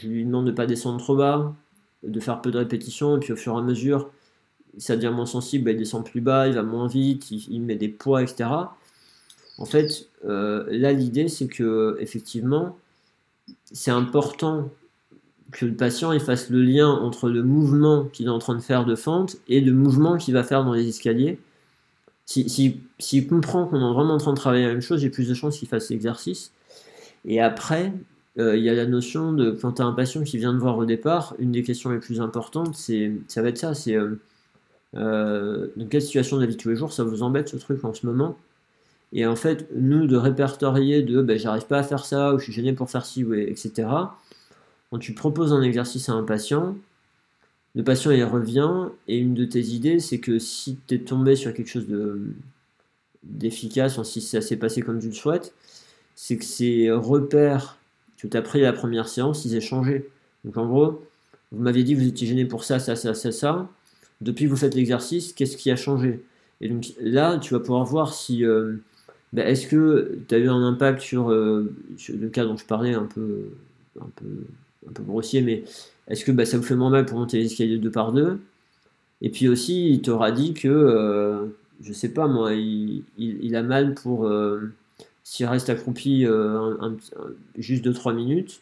[0.06, 1.54] lui demande de pas descendre trop bas,
[2.02, 4.10] de faire peu de répétitions, et puis au fur et à mesure,
[4.76, 7.76] ça devient moins sensible, ben, il descend plus bas, il va moins vite, il, met
[7.76, 8.50] des poids, etc.
[9.56, 12.78] En fait, euh, là l'idée c'est que effectivement,
[13.72, 14.70] c'est important
[15.52, 18.60] que le patient il fasse le lien entre le mouvement qu'il est en train de
[18.60, 21.38] faire de fente et le mouvement qu'il va faire dans les escaliers.
[22.26, 25.08] S'il si, si, comprend qu'on est vraiment en train de travailler la même chose, j'ai
[25.08, 26.52] plus de chances qu'il fasse l'exercice.
[27.24, 27.92] Et après,
[28.38, 30.58] euh, il y a la notion de quand tu as un patient qui vient de
[30.58, 33.96] voir au départ, une des questions les plus importantes, c'est ça va être ça, c'est
[33.96, 34.20] euh,
[34.96, 37.82] euh, dans quelle situation de la vie tous les jours ça vous embête ce truc
[37.84, 38.36] en ce moment?
[39.12, 42.44] Et en fait, nous de répertorier de ben, j'arrive pas à faire ça, ou je
[42.44, 43.86] suis gêné pour faire ci, etc
[44.90, 46.76] quand tu proposes un exercice à un patient,
[47.74, 51.36] le patient il revient et une de tes idées c'est que si tu es tombé
[51.36, 52.20] sur quelque chose de
[53.24, 55.52] d'efficace, si ça s'est passé comme tu le souhaites,
[56.14, 57.78] c'est que ces repères
[58.16, 60.08] que tu as pris la première séance, ils aient changé.
[60.44, 61.02] Donc en gros,
[61.52, 63.68] vous m'aviez dit que vous étiez gêné pour ça, ça, ça, ça, ça.
[64.20, 66.24] Depuis que vous faites l'exercice, qu'est-ce qui a changé?
[66.60, 68.76] Et donc là, tu vas pouvoir voir si euh,
[69.32, 71.72] ben, est-ce que tu as eu un impact sur, euh,
[72.08, 73.50] le cas dont je parlais un peu,
[74.00, 74.26] un peu,
[74.88, 75.64] un peu grossier, mais
[76.08, 78.38] est-ce que ben, ça vous fait moins mal pour monter l'escalier deux par deux?
[79.20, 81.46] Et puis aussi, il t'aura dit que, euh,
[81.82, 84.30] je sais pas moi, il, il, a mal pour
[85.24, 86.26] s'il reste accroupi
[87.58, 88.60] juste 2-3 minutes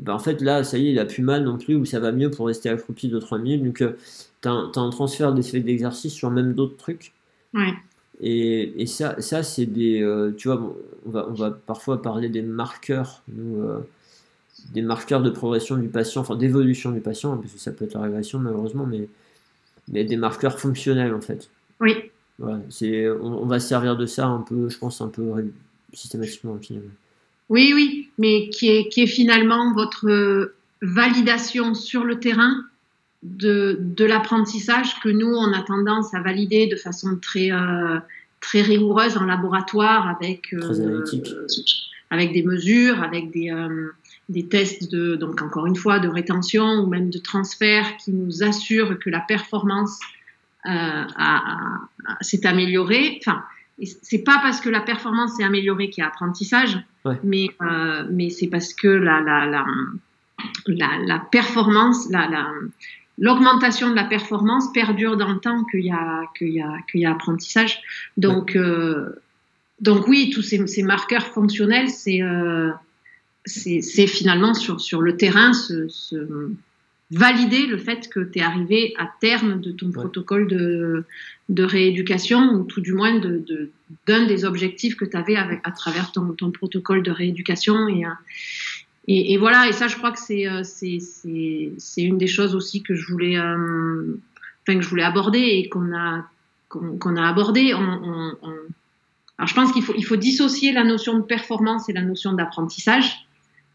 [0.00, 2.00] ben en fait là, ça y est, il a plus mal non plus, ou ça
[2.00, 3.64] va mieux pour rester accroupi 2-3 minutes.
[3.64, 3.96] Donc euh,
[4.42, 7.12] tu as, un transfert d'effet d'exercice sur même d'autres trucs.
[7.54, 7.72] Ouais.
[8.20, 10.02] Et, et, ça, ça c'est des.
[10.02, 10.74] Euh, tu vois,
[11.06, 13.80] on, va, on va parfois parler des marqueurs, nous, euh,
[14.72, 17.84] des marqueurs de progression du patient, enfin d'évolution du patient, hein, parce que ça peut
[17.84, 19.08] être la régression malheureusement, mais,
[19.88, 21.48] mais des marqueurs fonctionnels en fait.
[21.80, 21.94] Oui.
[22.38, 25.32] Voilà, c'est, on, on, va se servir de ça un peu, je pense, un peu
[25.94, 26.90] systématiquement finalement.
[27.48, 30.52] Oui, oui, mais qui est, qui est finalement votre
[30.82, 32.64] validation sur le terrain
[33.22, 37.98] de, de l'apprentissage que nous, on a tendance à valider de façon très, euh,
[38.40, 41.04] très rigoureuse en laboratoire avec, euh,
[42.10, 43.90] avec des mesures, avec des, euh,
[44.28, 48.42] des tests de, donc encore une fois, de rétention ou même de transfert qui nous
[48.42, 49.98] assurent que la performance
[52.22, 53.20] s'est améliorée.
[53.20, 53.44] Enfin,
[54.02, 56.76] c'est pas parce que la performance est améliorée qu'il y a apprentissage,
[57.22, 59.64] mais, euh, mais c'est parce que la, la, la,
[60.66, 62.50] la, la performance, la,
[63.18, 67.02] l'augmentation de la performance perdure dans le temps qu'il y a, qu'il y a, qu'il
[67.02, 67.80] y a apprentissage.
[68.16, 69.22] Donc, euh,
[69.80, 72.72] donc oui, tous ces, ces marqueurs fonctionnels, c'est, euh,
[73.46, 75.88] c'est, finalement sur, sur le terrain ce
[77.10, 81.04] valider le fait que tu es arrivé à terme de ton protocole de,
[81.48, 85.70] de rééducation, ou tout du moins d'un de, des objectifs que tu avais avec, à
[85.70, 87.88] travers ton, ton, protocole de rééducation.
[87.88, 88.04] Et,
[89.06, 90.62] et, et, voilà, et ça, je crois que c'est euh,
[91.96, 94.18] une des choses aussi que je voulais, euh,
[94.66, 96.28] enfin, que je voulais aborder et qu'on a,
[96.68, 97.72] qu'on a abordé.
[97.72, 98.54] On, on, on...
[99.38, 102.32] Alors, je pense qu'il faut, il faut dissocier la notion de performance et la notion
[102.32, 103.26] d'apprentissage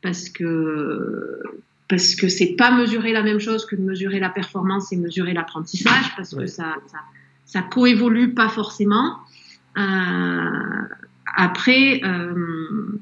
[0.01, 1.39] parce que
[1.87, 5.33] parce que c'est pas mesurer la même chose que de mesurer la performance et mesurer
[5.33, 6.99] l'apprentissage, parce que ça, ça,
[7.45, 9.17] ça, coévolue pas forcément.
[9.77, 10.49] Euh,
[11.35, 13.01] après, euh,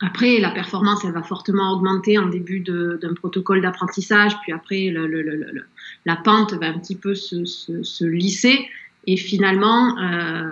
[0.00, 5.06] après, la performance, elle va fortement augmenter en début d'un protocole d'apprentissage, puis après, le,
[5.06, 5.64] le, le,
[6.04, 8.68] la pente va un petit peu se, se, se lisser,
[9.06, 10.48] et finalement, euh,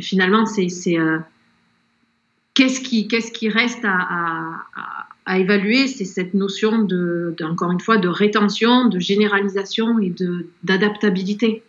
[0.00, 1.18] finalement, c'est euh,
[2.58, 8.98] qu'est-ce qui, reste à, évaluer, c'est cette notion de, encore une fois, de rétention, de
[8.98, 11.62] généralisation et de d'adaptabilité.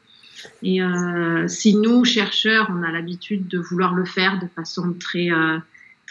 [0.64, 5.30] Et euh, si nous, chercheurs, on a l'habitude de vouloir le faire de façon très,
[5.32, 5.58] euh,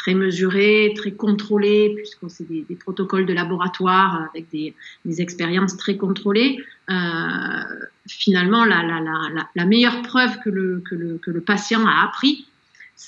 [0.08, 4.74] mesurée, très contrôlée, puisqu'on c'est des, protocoles de laboratoire avec des,
[5.20, 6.58] expériences très contrôlées,
[6.90, 6.94] euh,
[8.06, 12.46] finalement, la, meilleure preuve que le patient a appris,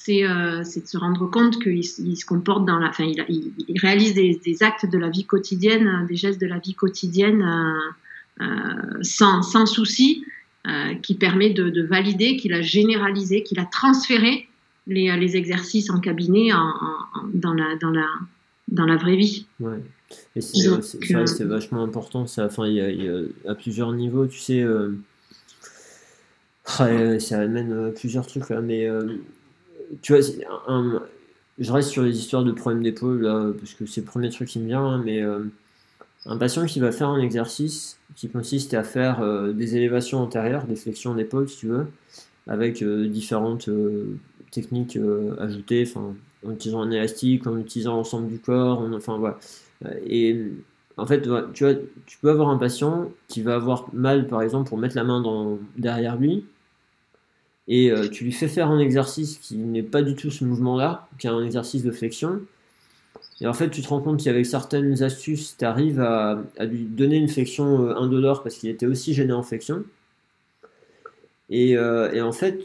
[0.08, 3.80] euh, c'est de se rendre compte qu'il il se comporte dans la, enfin, il, il,
[3.80, 8.44] réalise des, des, actes de la vie quotidienne, des gestes de la vie quotidienne euh,
[8.44, 10.24] euh sans, sans souci,
[10.68, 14.46] euh, qui permet de, de valider qu'il a généralisé, qu'il a transféré
[14.86, 18.06] les, les, exercices en cabinet en, en, dans, la, dans, la,
[18.68, 19.46] dans la vraie vie.
[19.58, 19.82] Ouais.
[20.36, 22.26] Et c'est euh, vachement important.
[22.26, 24.64] Ça, enfin, il y, a, il y a à plusieurs niveaux, tu sais.
[26.64, 28.88] ça amène plusieurs trucs là, mais
[30.02, 30.22] tu vois,
[31.58, 34.58] je reste sur les histoires de problèmes d'épaule, parce que c'est le premier truc qui
[34.58, 35.40] me vient, hein, mais euh,
[36.26, 40.64] un patient qui va faire un exercice qui consiste à faire euh, des élévations antérieures,
[40.64, 41.86] des flexions d'épaule, si tu veux,
[42.46, 43.68] avec euh, différentes
[44.50, 44.98] techniques
[45.38, 49.38] ajoutées, en utilisant un élastique, en utilisant l'ensemble du corps, enfin voilà.
[50.06, 50.46] Et
[50.96, 51.74] en fait, tu vois,
[52.06, 55.22] tu peux avoir un patient qui va avoir mal, par exemple, pour mettre la main
[55.76, 56.44] derrière lui,
[57.70, 61.08] et euh, tu lui fais faire un exercice qui n'est pas du tout ce mouvement-là,
[61.18, 62.40] qui est un exercice de flexion.
[63.40, 67.16] Et en fait, tu te rends compte qu'avec certaines astuces, tu arrives à, lui donner
[67.16, 69.84] une flexion euh, indolore parce qu'il était aussi gêné en flexion.
[71.48, 72.60] Et, euh, en fait,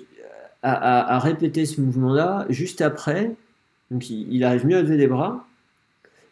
[0.64, 3.36] à, à, répéter ce mouvement-là, juste après,
[3.92, 5.48] donc il, arrive mieux à lever les bras.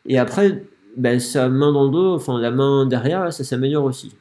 [0.08, 0.64] Et après,
[0.98, 4.16] ben, sa main dans le dos, enfin la main derrière, ça s'améliore aussi.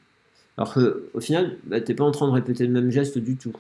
[0.59, 3.37] Alors qu'au final, ben, tu n'es pas en train de répéter le même geste du
[3.37, 3.55] tout.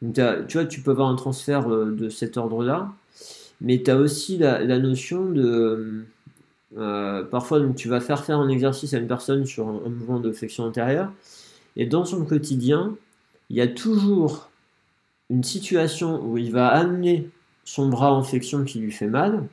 [0.00, 0.12] Tu
[0.52, 2.92] vois, tu peux avoir un transfert euh, de cet ordre-là,
[3.60, 6.04] mais tu as aussi la, notion de.
[7.30, 10.64] parfois, tu vas faire faire un exercice à une personne sur un, mouvement de flexion
[10.64, 11.12] antérieure,
[11.76, 12.96] et dans son quotidien,
[13.50, 14.50] il y a toujours
[15.30, 17.28] une situation où il va amener
[17.64, 19.48] son bras en flexion qui lui fait mal,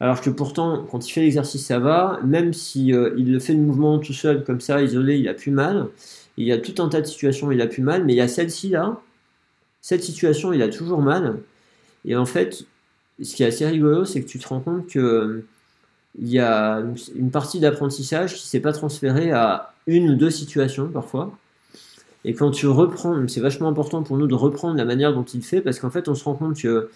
[0.00, 3.60] alors que pourtant, quand il fait l'exercice, ça va, même si il le fait le
[3.60, 5.90] mouvement tout seul, comme ça, isolé, il a plus mal.
[6.36, 8.16] Il y a tout un tas de situations où il a plus mal, mais il
[8.16, 9.00] y a celle-ci là,
[9.82, 11.40] cette situation, il a toujours mal.
[12.04, 12.64] Et en fait,
[13.22, 15.44] ce qui est assez rigolo, c'est que tu te rends compte que
[16.18, 16.82] il y a
[17.14, 21.36] une partie d'apprentissage qui s'est pas transférée à une ou deux situations parfois.
[22.24, 25.42] Et quand tu reprends, c'est vachement important pour nous de reprendre la manière dont il
[25.42, 26.90] fait, parce qu'en fait, on se rend compte que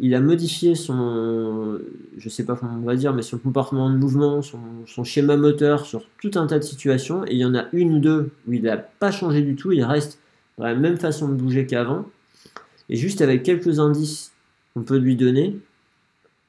[0.00, 1.78] il a modifié son,
[2.18, 5.36] je sais pas comment on va dire, mais son comportement de mouvement, son, son, schéma
[5.36, 8.30] moteur sur tout un tas de situations, et il y en a une ou deux
[8.46, 10.20] où il n'a pas changé du tout, il reste
[10.56, 12.04] dans la même façon de bouger qu'avant,
[12.88, 14.32] et juste avec quelques indices
[14.74, 15.58] qu'on peut lui donner,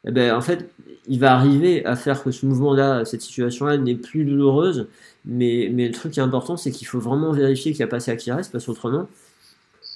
[0.05, 0.69] eh ben, en fait,
[1.07, 4.87] il va arriver à faire que ce mouvement-là, cette situation-là n'est plus douloureuse,
[5.25, 7.91] mais, mais le truc qui est important, c'est qu'il faut vraiment vérifier qu'il n'y a
[7.91, 9.07] pas ça qui reste, parce qu'autrement,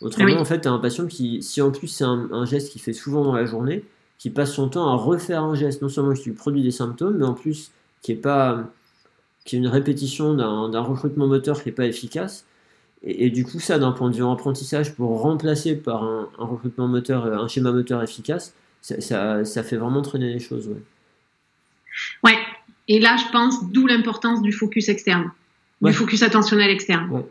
[0.02, 2.82] autrement, en fait, tu as un patient qui, si en plus c'est un, geste qu'il
[2.82, 3.86] fait souvent dans la journée,
[4.18, 7.18] qui passe son temps à refaire un geste, non seulement qui lui produit des symptômes,
[7.18, 7.72] mais en plus
[8.02, 8.70] qui est pas
[9.46, 12.46] qui est une répétition d'un recrutement moteur qui n'est pas efficace,
[13.04, 17.26] et, du coup, ça, d'un point de vue apprentissage, pour remplacer par un, recrutement moteur,
[17.26, 20.68] un schéma moteur efficace, ça, ça, fait vraiment traîner les choses.
[20.68, 22.32] Ouais.
[22.32, 22.38] ouais.
[22.88, 25.32] Et là, je pense, d'où l'importance du focus externe,
[25.82, 27.24] du focus attentionnel externe.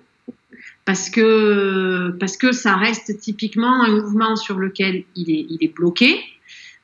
[0.85, 5.74] Parce que, parce que ça reste typiquement un mouvement sur lequel il est, il est
[5.74, 6.20] bloqué,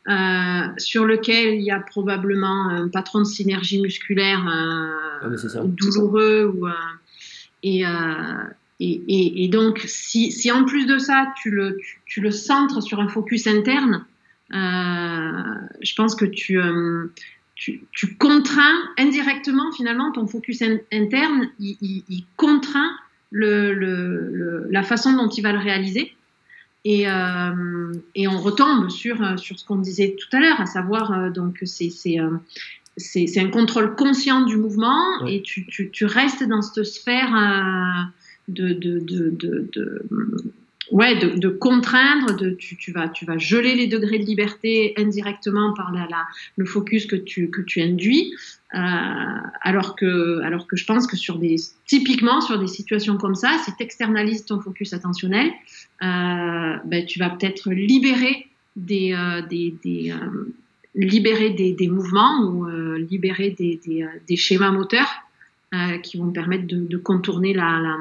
[0.09, 6.47] euh, sur lequel il y a probablement un patron de synergie musculaire euh, ah, douloureux
[6.47, 6.73] ou, euh,
[7.63, 7.83] et,
[8.81, 13.01] et, et, donc, si, si, en plus de ça, tu le, tu, le centres sur
[13.01, 14.05] un focus interne,
[14.55, 15.43] euh,
[15.83, 17.07] je pense que tu, euh,
[17.57, 22.91] tu, tu, contrains indirectement, finalement, ton focus interne, il, il, il contraint
[23.33, 26.15] le, le, la façon dont il va le réaliser.
[26.85, 31.33] Et, euh, et on retombe sur, sur ce qu'on disait tout à l'heure, à savoir,
[31.33, 31.91] donc, c'est
[33.01, 37.33] c'est un contrôle conscient du mouvement et tu, tu, tu, restes dans cette sphère
[38.49, 39.73] de, de, de,
[40.91, 45.75] ouais, de, contraindre, de, tu, tu, vas, tu vas geler les degrés de liberté indirectement
[45.75, 46.07] par la,
[46.57, 48.33] le focus que tu, que tu induis,
[48.75, 48.79] euh,
[49.63, 51.57] alors, que, alors que je pense que sur des,
[51.87, 55.51] typiquement sur des situations comme ça, si tu externalises ton focus attentionnel,
[56.03, 58.47] euh, ben, tu vas peut-être libérer
[58.77, 60.15] des, euh, des, des
[60.95, 62.67] libérer des, des, mouvements ou
[62.97, 63.81] libérer des,
[64.27, 65.09] des, schémas moteurs
[66.03, 67.97] qui vont permettre de, contourner la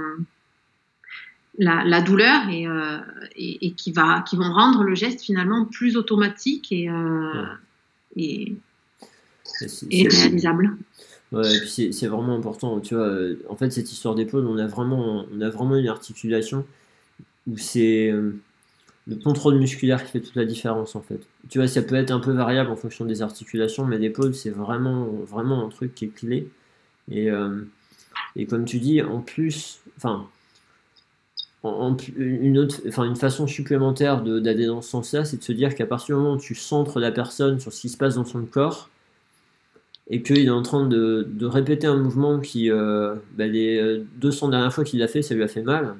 [1.57, 2.99] la, douleur euh,
[3.35, 7.45] et, et, qui, va, qui vont rendre le geste finalement plus automatique et, euh,
[8.15, 8.55] et,
[9.91, 10.77] réalisable.
[11.31, 13.05] Ouais, et puis c'est vraiment important, tu vois.
[13.05, 16.65] Euh, en fait, cette histoire d'épaule, on a vraiment, on a vraiment une articulation
[17.47, 21.19] où c'est le contrôle musculaire qui fait toute la différence, en fait.
[21.49, 24.49] Tu vois, ça peut être un peu variable en fonction des articulations, mais l'épaule, c'est
[24.49, 26.49] vraiment, vraiment un truc qui est clé.
[27.09, 27.29] Et,
[28.35, 30.27] et comme tu dis, en plus, enfin,
[31.63, 35.85] une, autre, enfin, une façon supplémentaire d'aller dans ce sens-là, c'est de se dire qu'à
[35.85, 38.45] partir du moment où tu centres la personne sur ce qui se passe dans son
[38.45, 38.89] corps,
[40.09, 44.49] et qu'il est en train de, de, répéter un mouvement qui, euh, bah, les 200
[44.49, 45.95] dernières fois qu'il l'a fait, ça lui a fait mal,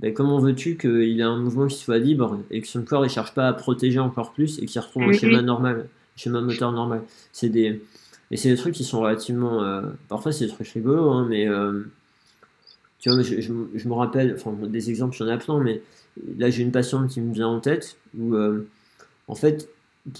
[0.00, 3.08] bah, comment veux-tu qu'il ait un mouvement qui soit libre et que son corps ne
[3.08, 7.02] cherche pas à protéger encore plus et qu'il retrouve un schéma normal, schéma moteur normal?
[7.32, 7.82] C'est des
[8.30, 11.48] et c'est des trucs qui sont relativement, euh, parfois c'est des trucs rigolos, hein, mais
[11.48, 11.84] euh,
[13.06, 14.36] je, me rappelle,
[14.68, 15.82] des exemples, j'en ai plein, mais
[16.38, 18.66] là, j'ai une patiente qui me vient en tête où, euh,
[19.28, 19.68] en fait,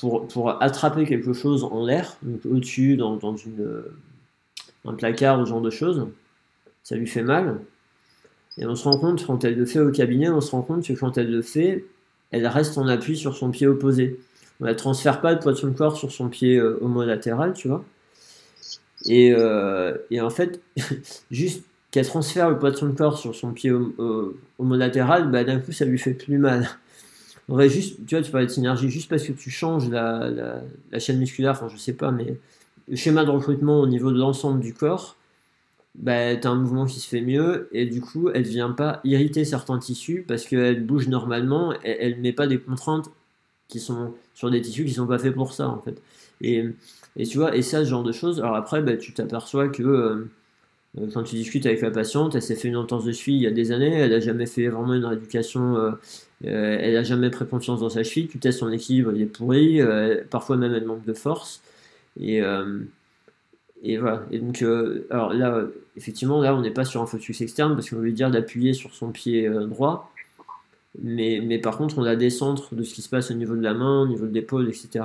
[0.01, 3.93] pour, pour attraper quelque chose en l'air, donc au-dessus, dans, dans une, euh,
[4.85, 6.07] un placard, ce genre de choses,
[6.83, 7.61] ça lui fait mal.
[8.59, 10.87] Et on se rend compte, quand elle le fait au cabinet, on se rend compte
[10.87, 11.85] que quand elle le fait,
[12.31, 14.19] elle reste en appui sur son pied opposé.
[14.61, 17.69] On ne transfère pas le poids de son corps sur son pied euh, homolatéral, tu
[17.69, 17.85] vois.
[19.05, 19.35] Et,
[20.11, 20.61] et en fait,
[21.31, 23.73] juste qu'elle transfère le poids de son corps sur son pied
[24.59, 26.69] homolatéral, bah, d'un coup ça lui fait plus mal.
[27.49, 30.31] On juste, tu vois, tu parlais de synergie, juste parce que tu changes la,
[30.91, 32.37] la, chaîne musculaire, enfin je sais pas, mais
[32.89, 35.17] le schéma de recrutement au niveau de l'ensemble du corps,
[35.95, 39.01] bah, tu un mouvement qui se fait mieux et du coup elle ne vient pas
[39.05, 43.11] irriter certains tissus parce qu'elle bouge normalement et elle ne met pas des contraintes
[43.69, 46.03] qui sont sur des tissus qui sont pas faits pour ça en fait.
[46.41, 46.65] Et,
[47.17, 49.83] et tu vois, et ça, ce genre de choses, alors après, bah, tu t'aperçois que
[49.83, 50.31] euh,
[51.13, 53.47] quand tu discutes avec la patiente, elle s'est fait une entorse de cheville il y
[53.47, 55.91] a des années, elle n'a jamais fait vraiment une rééducation, euh,
[56.45, 59.27] euh, elle n'a jamais pris confiance dans sa cheville, tu testes son équilibre, il est
[59.27, 59.81] pourri,
[60.31, 61.63] parfois même elle manque de force.
[62.19, 62.41] Et,
[63.99, 64.25] voilà.
[64.31, 64.65] Et donc,
[65.11, 65.65] alors là,
[65.97, 68.95] effectivement, là, on n'est pas sur un focus externe parce qu'on veut dire d'appuyer sur
[68.95, 70.13] son pied droit.
[71.03, 73.63] Mais, mais par contre, on a des de ce qui se passe au niveau de
[73.63, 75.05] la main, au niveau de l'épaule, etc.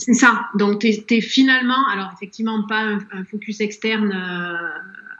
[0.00, 0.46] C'est ça.
[0.54, 2.82] Donc, tu es, finalement, alors effectivement, pas
[3.12, 4.54] un, focus externe euh,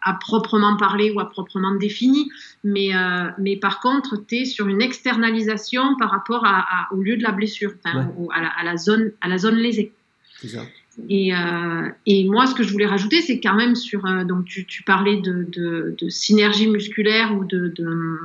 [0.03, 2.31] à proprement parler ou à proprement défini,
[2.65, 7.17] mais, euh, mais par contre, tu es sur une externalisation par rapport à, au lieu
[7.17, 9.93] de la blessure, à, la, zone, à la zone lésée.
[10.41, 10.63] C'est ça.
[11.09, 14.03] Et, euh, et, moi, ce que je voulais rajouter, c'est quand même sur.
[14.25, 18.19] donc, tu, tu parlais de, de, de, synergie musculaire ou de, de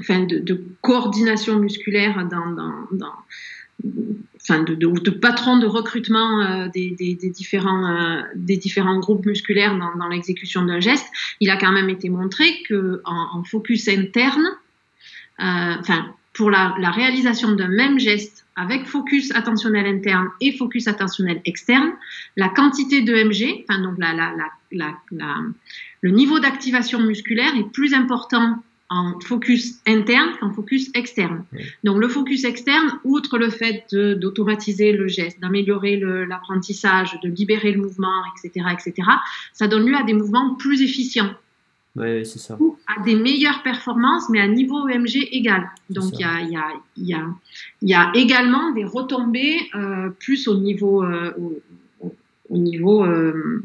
[0.00, 3.12] enfin, de, coordination musculaire dans, dans, dans
[4.40, 10.64] enfin de, de, de, patron de recrutement euh, euh, des différents groupes musculaires dans, l'exécution
[10.64, 11.06] d'un geste,
[11.40, 14.48] il a quand même été montré que en, focus interne,
[15.40, 15.74] euh,
[16.34, 21.92] pour la, réalisation d'un même geste avec focus attentionnel interne et focus attentionnel externe,
[22.36, 23.98] la quantité de MG, enfin donc
[26.00, 31.44] le niveau d'activation musculaire est plus important en focus interne qu'en focus externe.
[31.84, 35.96] Donc le focus externe, outre le fait d'automatiser le geste, d'améliorer
[36.26, 39.08] l'apprentissage, de libérer le mouvement, etc., etc.,
[39.52, 41.34] ça donne lieu à des mouvements plus efficients.
[41.96, 42.56] Oui, c'est ça.
[42.60, 45.68] Ou à des meilleures performances, mais à niveau EMG égal.
[45.90, 47.26] Donc il y a, y, a, y, a,
[47.82, 52.14] y a, également des retombées euh, plus au niveau, euh, au,
[52.50, 53.62] au, niveau, euh,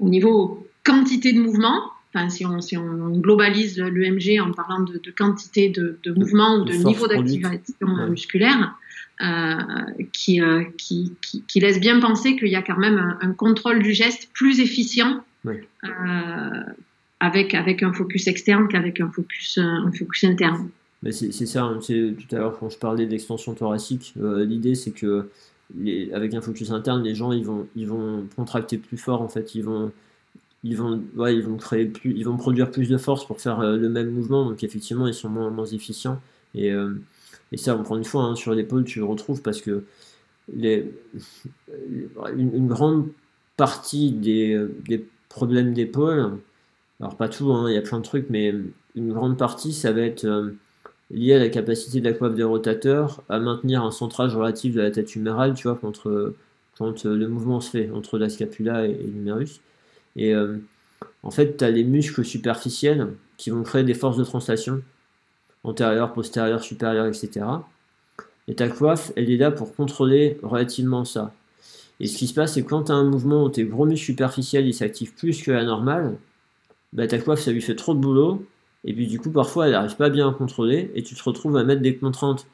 [0.00, 5.00] au niveau quantité de mouvement enfin, si on, si on globalise l'EMG en parlant de,
[5.16, 8.76] quantité de, de mouvement ou de niveau d'activation musculaire,
[9.22, 9.56] euh,
[10.12, 13.80] qui, euh, qui, qui, qui, laisse bien penser qu'il y a quand même un, contrôle
[13.80, 15.52] du geste plus efficient euh,
[17.20, 20.70] avec, avec un focus externe qu'avec un focus, un focus interne.
[21.10, 25.28] C'est ça, tout à l'heure quand je parlais d'extension thoracique, l'idée c'est que
[25.78, 29.28] les, avec un focus interne, les gens ils vont, ils vont contracter plus fort en
[29.28, 29.92] fait, ils vont
[30.64, 33.60] ils vont, ouais, ils vont créer plus, ils vont produire plus de force pour faire
[33.60, 36.20] euh, le même mouvement, donc effectivement ils sont moins, moins efficients.
[36.54, 36.94] Et, euh,
[37.52, 39.84] et ça, encore une fois, hein, sur l'épaule, tu le retrouves parce que
[40.54, 40.92] les,
[42.36, 43.08] une, grande
[43.56, 46.38] partie des, des problèmes d'épaule,
[47.00, 48.54] alors pas tout, hein, il y a plein de trucs, mais
[48.94, 50.52] une grande partie, ça va être euh,
[51.10, 54.80] lié à la capacité de la coiffe des rotateurs à maintenir un centrage relatif de
[54.80, 56.06] la tête humérale, tu vois, quand,
[56.78, 59.60] quand le mouvement se fait entre la scapula et l'humérus.
[60.16, 60.58] Et euh,
[61.22, 64.82] en fait, tu as les muscles superficiels qui vont créer des forces de translation,
[65.64, 67.46] antérieure, postérieure, supérieure, etc.
[68.48, 71.32] Et ta coiffe, elle est là pour contrôler relativement ça.
[72.00, 73.86] Et ce qui se passe, c'est que quand tu as un mouvement où tes gros
[73.86, 76.16] muscles superficiels s'activent plus que la normale,
[76.92, 78.44] bah, ta coiffe, ça lui fait trop de boulot.
[78.84, 80.90] Et puis du coup, parfois, elle n'arrive pas bien à contrôler.
[80.94, 82.46] Et tu te retrouves à mettre des contraintes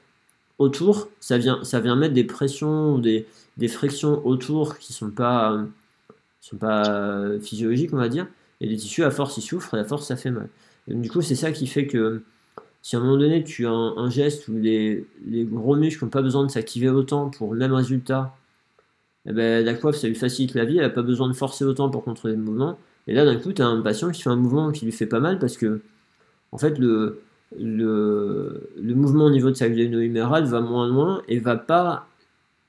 [0.58, 1.08] autour.
[1.20, 3.26] Ça vient, ça vient mettre des pressions, des,
[3.56, 5.64] des frictions autour qui sont pas
[6.50, 8.26] sont pas physiologiques, on va dire.
[8.60, 10.48] Et les tissus, à force, ils souffrent, et à force, ça fait mal.
[10.88, 12.22] du coup, c'est ça qui fait que
[12.82, 16.22] si à un moment donné, tu as un, geste où les, gros muscles n'ont pas
[16.22, 18.34] besoin de s'activer autant pour le même résultat,
[19.26, 21.64] eh ben, la coiffe, ça lui facilite la vie, elle n'a pas besoin de forcer
[21.64, 22.78] autant pour contrôler le mouvement.
[23.06, 25.06] Et là, d'un coup, tu as un patient qui fait un mouvement qui lui fait
[25.06, 25.80] pas mal parce que,
[26.52, 27.20] en fait, le,
[27.58, 32.06] le, mouvement au niveau de sa gléno humérale va moins loin et va pas,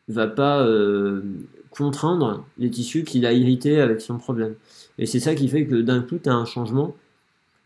[0.07, 1.21] va pas euh,
[1.71, 4.55] contraindre les tissus qu'il a irrités avec son problème.
[4.97, 6.95] Et c'est ça qui fait que d'un coup, tu as un changement.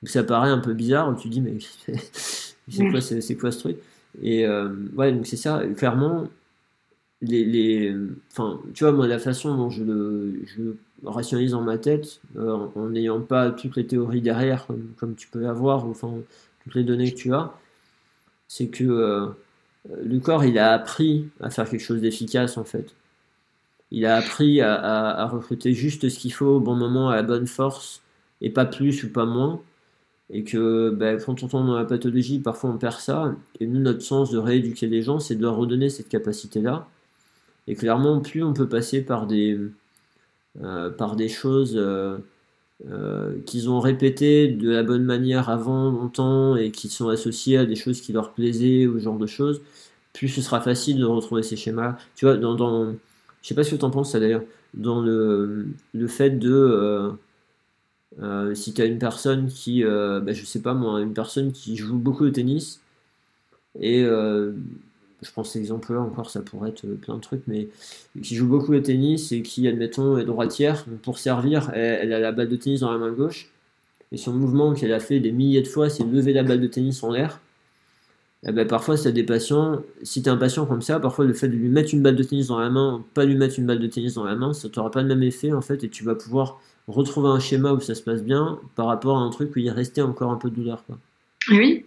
[0.03, 1.57] Ça paraît un peu bizarre, où tu dis, mais
[2.67, 2.99] c'est quoi,
[3.39, 3.77] quoi ce truc?
[4.21, 6.27] Et euh, ouais, donc c'est ça, clairement,
[7.21, 7.95] les, les,
[8.73, 10.61] tu vois, moi, la façon dont je le, je
[11.05, 14.67] rationalise dans ma tête, euh, en n'ayant pas toutes les théories derrière,
[14.97, 16.13] comme, tu peux avoir, enfin,
[16.63, 17.53] toutes les données que tu as,
[18.47, 19.27] c'est que euh,
[20.03, 22.93] le corps, il a appris à faire quelque chose d'efficace, en fait
[23.93, 27.47] il a appris à, recruter juste ce qu'il faut au bon moment, à la bonne
[27.47, 28.01] force,
[28.41, 29.61] et pas plus ou pas moins.
[30.31, 33.35] Et que ben, quand on tombe dans la pathologie, parfois on perd ça.
[33.59, 36.87] Et nous, notre sens de rééduquer les gens, c'est de leur redonner cette capacité-là.
[37.67, 39.59] Et clairement, plus on peut passer par des,
[40.61, 42.17] euh, par des choses euh,
[42.89, 47.65] euh, qu'ils ont répétées de la bonne manière avant longtemps et qui sont associées à
[47.65, 49.61] des choses qui leur plaisaient ou ce genre de choses,
[50.13, 51.97] plus ce sera facile de retrouver ces schémas.
[52.15, 52.95] Tu vois, dans, dans
[53.43, 54.43] je sais pas ce que tu en penses ça d'ailleurs,
[54.73, 55.67] dans le,
[56.07, 57.11] fait de euh,
[58.21, 61.51] euh, si tu as une personne qui, euh, bah, je sais pas moi, une personne
[61.51, 62.81] qui joue beaucoup au tennis
[63.79, 67.69] et je pense exemple là encore, ça pourrait être plein de trucs, mais
[68.21, 72.31] qui joue beaucoup au tennis et qui, admettons, est droitière, pour servir, elle, a la
[72.31, 73.49] balle de tennis dans la main gauche,
[74.11, 76.67] et son mouvement qu'elle a fait des milliers de fois, c'est lever la balle de
[76.67, 77.39] tennis en l'air.
[78.45, 81.33] Eh ben, parfois, si tu des patients, si tu un patient comme ça, parfois le
[81.33, 83.65] fait de lui mettre une balle de tennis dans la main, pas lui mettre une
[83.65, 85.89] balle de tennis dans la main, ça t'aura pas le même effet en fait, et
[85.89, 89.29] tu vas pouvoir retrouver un schéma où ça se passe bien par rapport à un
[89.29, 90.83] truc où il restait encore un peu de douleur.
[90.85, 90.99] Quoi.
[91.51, 91.85] Oui,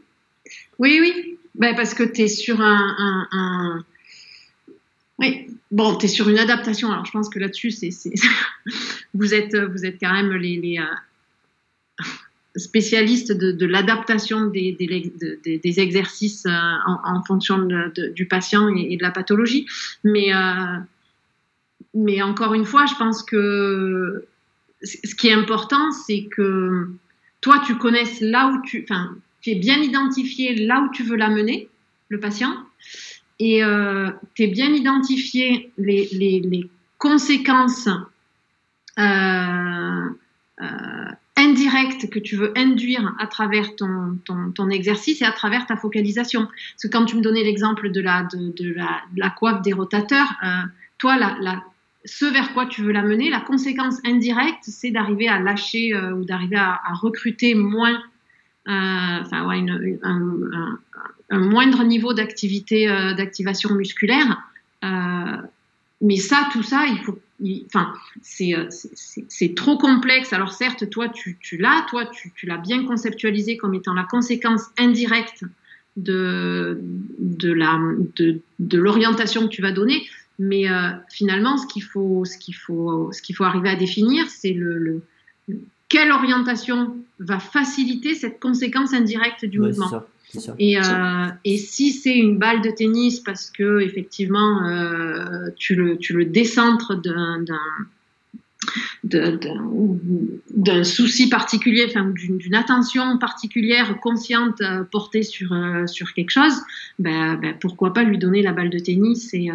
[0.78, 1.38] oui, oui.
[1.54, 3.84] Ben, parce que tu es sur un,
[5.18, 6.90] Oui, bon, tu es sur une adaptation.
[6.90, 7.90] Alors, je pense que là-dessus, c'est,
[9.14, 12.04] vous, êtes, vous êtes quand même les, euh,
[12.56, 14.76] spécialistes de, l'adaptation des,
[15.80, 16.50] exercices euh,
[16.86, 17.68] en, fonction
[18.14, 19.66] du patient et, de la pathologie.
[20.04, 20.78] Mais, euh,
[21.94, 24.26] mais encore une fois, je pense que
[24.82, 26.88] ce qui est important, c'est que
[27.40, 31.16] toi, tu connaisses là où tu, enfin, tu es bien identifié là où tu veux
[31.16, 31.68] l'amener,
[32.08, 32.54] le patient,
[33.38, 37.90] et euh, tu es bien identifié les, les, conséquences
[41.36, 45.76] indirectes que tu veux induire à travers ton, ton, ton, exercice et à travers ta
[45.76, 46.46] focalisation.
[46.46, 49.72] Parce que quand tu me donnais l'exemple de la, de, la, de la coiffe des
[49.72, 50.62] rotateurs, euh,
[50.98, 51.62] toi, la,
[52.04, 56.24] ce vers quoi tu veux l'amener, la conséquence indirecte, c'est d'arriver à lâcher euh, ou
[56.24, 58.02] d'arriver à, recruter moins,
[58.68, 59.64] euh, enfin, ouais,
[60.02, 60.78] un,
[61.30, 64.42] moindre niveau d'activité, d'activation musculaire.
[66.00, 67.18] Mais ça, tout ça, il faut,
[67.66, 67.92] enfin,
[68.22, 70.32] c'est trop complexe.
[70.32, 74.04] Alors certes, toi, tu, tu l'as, toi, tu, tu l'as bien conceptualisé comme étant la
[74.04, 75.44] conséquence indirecte
[75.96, 76.80] de,
[77.18, 80.06] de l'orientation de, que tu vas donner.
[80.38, 84.28] Mais euh, finalement, ce qu'il faut, ce qu'il faut, ce qu'il faut arriver à définir,
[84.28, 85.02] c'est le,
[85.88, 90.04] quelle orientation va faciliter cette conséquence indirecte du mouvement.
[90.58, 95.96] Et, euh, et, si c'est une balle de tennis parce que effectivement euh, tu, le,
[95.96, 97.44] tu le décentres d'un
[99.04, 105.54] d'un souci particulier, enfin, d'une attention particulière consciente euh, portée sur,
[105.86, 106.54] sur quelque chose,
[106.98, 109.50] ben, ben, pourquoi pas lui donner la balle de tennis et,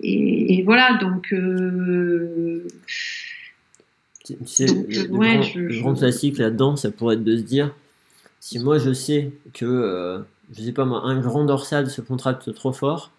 [0.00, 1.34] et, voilà, donc.
[4.46, 7.74] C'est le, grand, classique là-dedans, ça pourrait être de se dire
[8.44, 10.22] si moi je sais que,
[10.54, 13.10] je sais pas moi, un grand dorsal se contracte trop fort,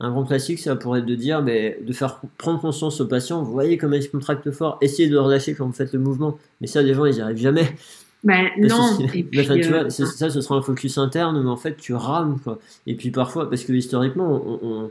[0.00, 3.42] un grand classique, ça pourrait être de dire, mais de faire prendre conscience aux patients,
[3.42, 5.98] vous voyez comment ils se contractent fort, essayez de le relâcher quand vous faites le
[5.98, 6.38] mouvement.
[6.62, 7.76] Mais ça, les gens, ils n'y arrivent jamais.
[8.24, 8.98] Ben, non.
[9.12, 11.92] Et puis, tu vois, euh, ça, ce sera un focus interne, mais en fait, tu
[11.92, 12.38] rames.
[12.42, 12.58] Quoi.
[12.86, 14.90] Et puis parfois, parce que historiquement, on,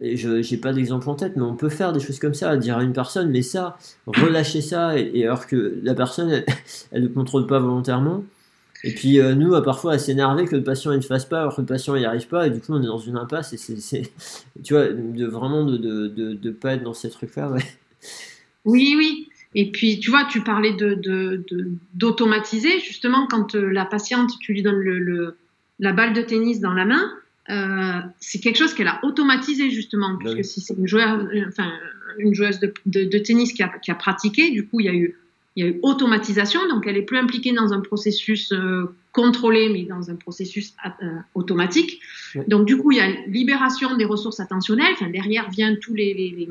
[0.00, 2.56] et je n'ai pas d'exemple en tête, mais on peut faire des choses comme ça,
[2.56, 6.42] dire à une personne, mais ça, relâcher ça, et, alors que la personne,
[6.92, 8.24] elle ne contrôle pas volontairement,
[8.82, 11.60] et puis euh, nous, parfois, à s'énerver que le patient ne fasse pas, alors que
[11.60, 13.52] le patient n'y arrive pas, et du coup, on est dans une impasse.
[13.52, 14.02] Et c'est,
[14.64, 17.54] tu vois, de vraiment de ne de, de, pas être dans ces trucs-là.
[18.64, 19.28] Oui, oui.
[19.54, 21.44] Et puis, tu vois, tu parlais de,
[21.94, 22.80] d'automatiser.
[22.80, 25.34] Justement, quand euh, la patiente, tu lui donnes
[25.78, 27.10] la balle de tennis dans la main,
[27.50, 30.10] euh, c'est quelque chose qu'elle a automatisé, justement.
[30.10, 31.72] Bah puisque si c'est une joueuse, enfin,
[32.18, 35.16] une joueuse de, tennis qui a, qui a pratiqué, du coup, il y a eu
[35.56, 39.68] il y a eu automatisation, donc elle est plus impliquée dans un processus euh, contrôlé,
[39.68, 42.00] mais dans un processus euh, automatique.
[42.46, 44.92] Donc du coup, il y a libération des ressources attentionnelles.
[44.92, 46.48] Enfin, derrière vient tous les les,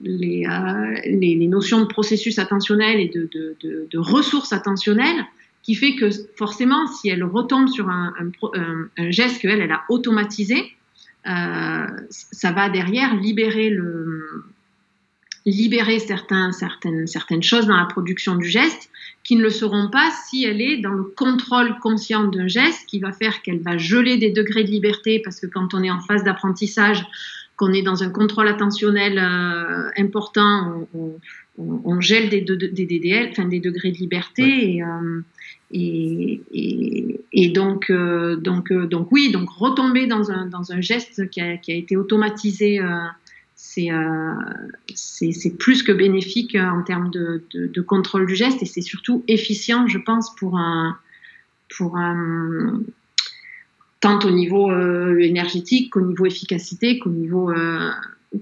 [0.00, 5.26] les, euh, les, les, notions de processus attentionnel et de, de, de, de, ressources attentionnelles,
[5.62, 8.12] qui fait que forcément, si elle retombe sur un,
[9.10, 10.72] geste qu'elle elle a automatisé,
[11.24, 13.70] ça va derrière libérer
[15.98, 18.90] certaines, choses dans la production du geste
[19.22, 23.00] qui ne le seront pas si elle est dans le contrôle conscient d'un geste qui
[23.00, 26.00] va faire qu'elle va geler des degrés de liberté parce que quand on est en
[26.00, 27.04] phase d'apprentissage,
[27.56, 31.18] qu'on est dans un contrôle attentionnel euh, important, on,
[31.58, 35.20] on, gèle des, des, DDL, enfin des degrés de liberté et, euh,
[35.72, 40.80] et, et, et, donc, euh, donc, euh, donc oui, donc retomber dans un, dans un
[40.80, 44.34] geste qui a, qui a été automatisé euh,
[44.94, 49.86] c'est plus que bénéfique en termes de, de, contrôle du geste et c'est surtout efficient,
[49.86, 50.98] je pense, pour un,
[51.76, 52.80] pour un,
[54.00, 57.52] tant au niveau euh, énergétique qu'au niveau efficacité, qu'au niveau,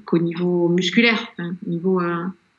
[0.04, 2.00] qu'au niveau musculaire, au niveau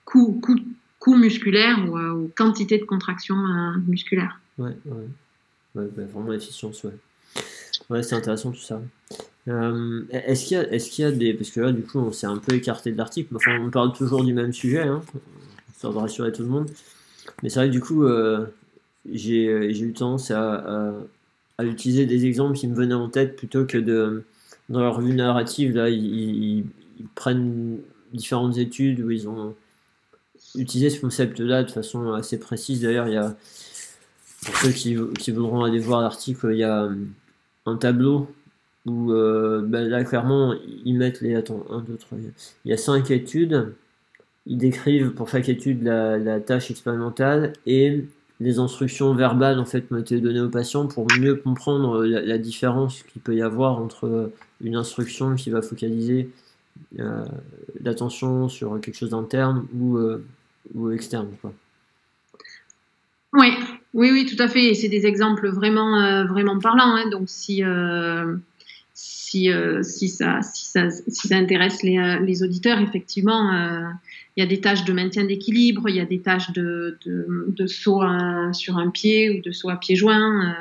[0.10, 0.56] coût, coût,
[1.00, 3.36] coût, musculaire ou, quantité de contraction
[3.88, 4.40] musculaire.
[4.58, 5.88] Ouais, ouais.
[5.96, 6.98] bah, vraiment efficience, ouais.
[7.90, 8.82] Ouais, c'est intéressant tout ça.
[9.48, 11.34] Euh, est-ce qu'il y, est qu'il y, a des.
[11.34, 13.36] Parce que là, du coup, on s'est un peu écarté de l'article.
[13.36, 15.02] Enfin, on parle toujours du même sujet, hein,
[15.76, 16.70] ça va rassurer tout le monde.
[17.42, 18.46] Mais c'est vrai que du coup, euh,
[19.12, 20.94] j'ai eu tendance à,
[21.58, 24.24] à, utiliser des exemples qui me venaient en tête plutôt que de.
[24.70, 26.64] Dans leur vue narrative, là, ils,
[27.16, 27.80] prennent
[28.14, 29.56] différentes études où ils ont
[30.56, 32.82] utilisé ce concept-là de façon assez précise.
[32.82, 33.36] D'ailleurs, il y a
[34.46, 36.90] pour ceux qui, voudront aller voir l'article, il y a
[37.66, 38.28] un tableau
[38.86, 40.56] où ben là clairement
[40.86, 42.18] ils mettent les attends 1 2 3
[42.64, 43.74] il y a cinq études
[44.46, 48.06] ils décrivent pour chaque étude la, tâche expérimentale et
[48.40, 53.04] les instructions verbales en fait ont été données aux patients pour mieux comprendre la, différence
[53.04, 54.32] qu'il peut y avoir entre
[54.62, 56.30] une instruction qui va focaliser
[57.00, 57.26] euh,
[57.84, 60.24] l'attention sur quelque chose d'interne ou, euh,
[60.74, 61.54] ou externe quoi.
[63.34, 63.54] Oui,
[63.94, 64.74] oui, oui, tout à fait.
[64.74, 66.96] C'est des exemples vraiment, euh, vraiment parlants.
[66.96, 67.10] Hein.
[67.12, 67.62] Donc, si,
[68.96, 69.52] si,
[69.84, 73.52] si, ça, si, ça, si ça intéresse les, auditeurs, effectivement,
[74.40, 77.68] il y a des tâches de maintien d'équilibre, il y a des tâches de, de,
[77.68, 78.02] saut
[78.54, 80.54] sur un pied ou de saut à euh,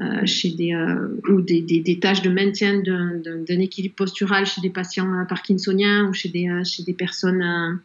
[0.00, 4.70] euh, chez des, euh, ou des, des, tâches de maintien d'un équilibre postural chez des
[4.70, 7.80] patients parkinsoniens ou chez des, chez des personnes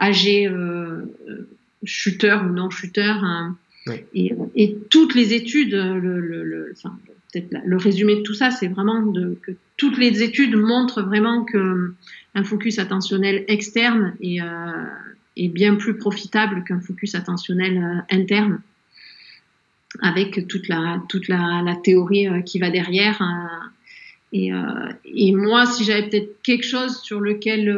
[0.00, 0.50] âgées,
[1.84, 3.22] shooters ou non shooters.
[3.24, 3.56] Hein.
[4.14, 6.96] Et, et, toutes les études, le, le, enfin,
[7.32, 11.44] peut-être le résumé de tout ça, c'est vraiment de, que toutes les études montrent vraiment
[11.44, 11.94] que
[12.34, 14.84] un focus attentionnel externe est, euh,
[15.36, 18.60] est bien plus profitable qu'un focus attentionnel euh, interne,
[20.00, 23.20] avec toute la, toute la, la théorie euh, qui va derrière.
[23.20, 23.58] Euh,
[24.34, 24.50] et,
[25.04, 27.68] et, moi, si j'avais peut-être quelque chose sur lequel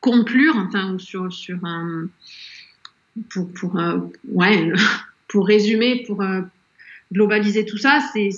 [0.00, 1.28] conclure, enfin, sur,
[1.64, 2.08] un,
[3.30, 3.80] pour, pour,
[4.28, 4.72] ouais,
[5.28, 6.22] pour résumer, pour
[7.12, 8.30] globaliser tout ça, c'est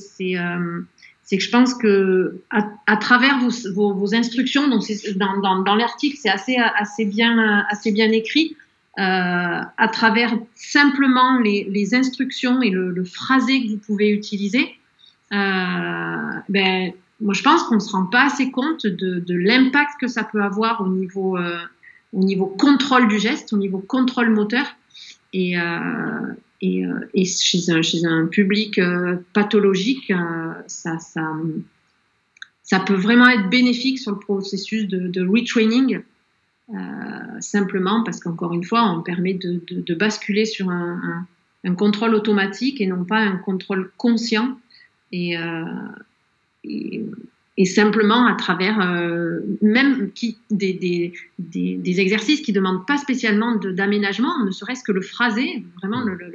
[1.28, 4.82] c'est que je pense que à, travers vos, vos, instructions, donc
[5.16, 8.56] dans, dans, dans l'article, c'est assez, assez, bien, assez bien écrit,
[8.98, 14.74] euh, à travers simplement les, les instructions et le, le, phrasé que vous pouvez utiliser,
[15.32, 19.92] euh, ben, moi je pense qu'on ne se rend pas assez compte de, de l'impact
[20.00, 21.58] que ça peut avoir au niveau, euh,
[22.12, 24.66] au niveau contrôle du geste, au niveau contrôle moteur.
[25.32, 31.32] Et, euh, et, euh, et chez, un, chez, un, public euh, pathologique, euh, ça, ça,
[32.62, 36.00] ça, peut vraiment être bénéfique sur le processus de, de retraining,
[37.40, 41.74] simplement parce qu'encore une fois, on permet de, de, de basculer sur un, un, un,
[41.74, 44.58] contrôle automatique et non pas un contrôle conscient.
[45.12, 45.36] Et,
[46.68, 53.56] et, simplement à travers euh, même qui, des, des, des, exercices qui demandent pas spécialement
[53.56, 56.32] d'aménagement, ne serait-ce que le phrasé, vraiment le, le,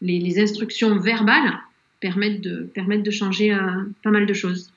[0.00, 1.58] les, instructions verbales
[2.00, 3.58] permettent de, permettent de changer euh,
[4.04, 4.70] pas mal de choses.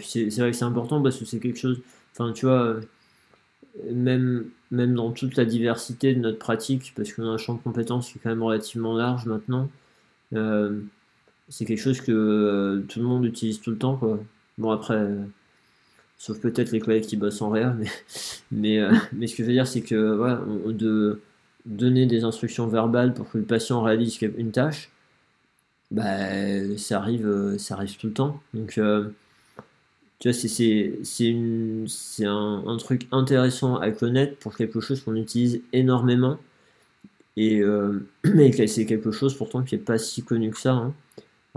[0.00, 2.80] C'est vrai que c'est important parce que c'est quelque chose, enfin tu vois, euh,
[3.92, 7.60] même, même dans toute la diversité de notre pratique, parce qu'on a un champ de
[7.60, 9.68] compétences qui est quand même relativement large maintenant,
[11.48, 13.96] c'est quelque chose que euh, tout le monde utilise tout le temps.
[13.96, 14.20] Quoi.
[14.58, 15.24] Bon, après, euh,
[16.18, 17.86] sauf peut-être les collègues qui bossent en réa, mais,
[18.52, 21.20] mais, euh, mais ce que je veux dire, c'est que voilà, de
[21.66, 24.90] donner des instructions verbales pour que le patient réalise une tâche,
[25.90, 28.40] bah, ça, arrive, ça arrive tout le temps.
[28.54, 28.80] Donc,
[30.18, 36.38] tu vois, c'est un, un, truc intéressant à connaître pour quelque chose qu'on utilise énormément.
[37.36, 37.62] Et
[38.24, 40.72] mais c'est quelque chose pourtant qui n'est pas si connu que ça.
[40.72, 40.94] Hein.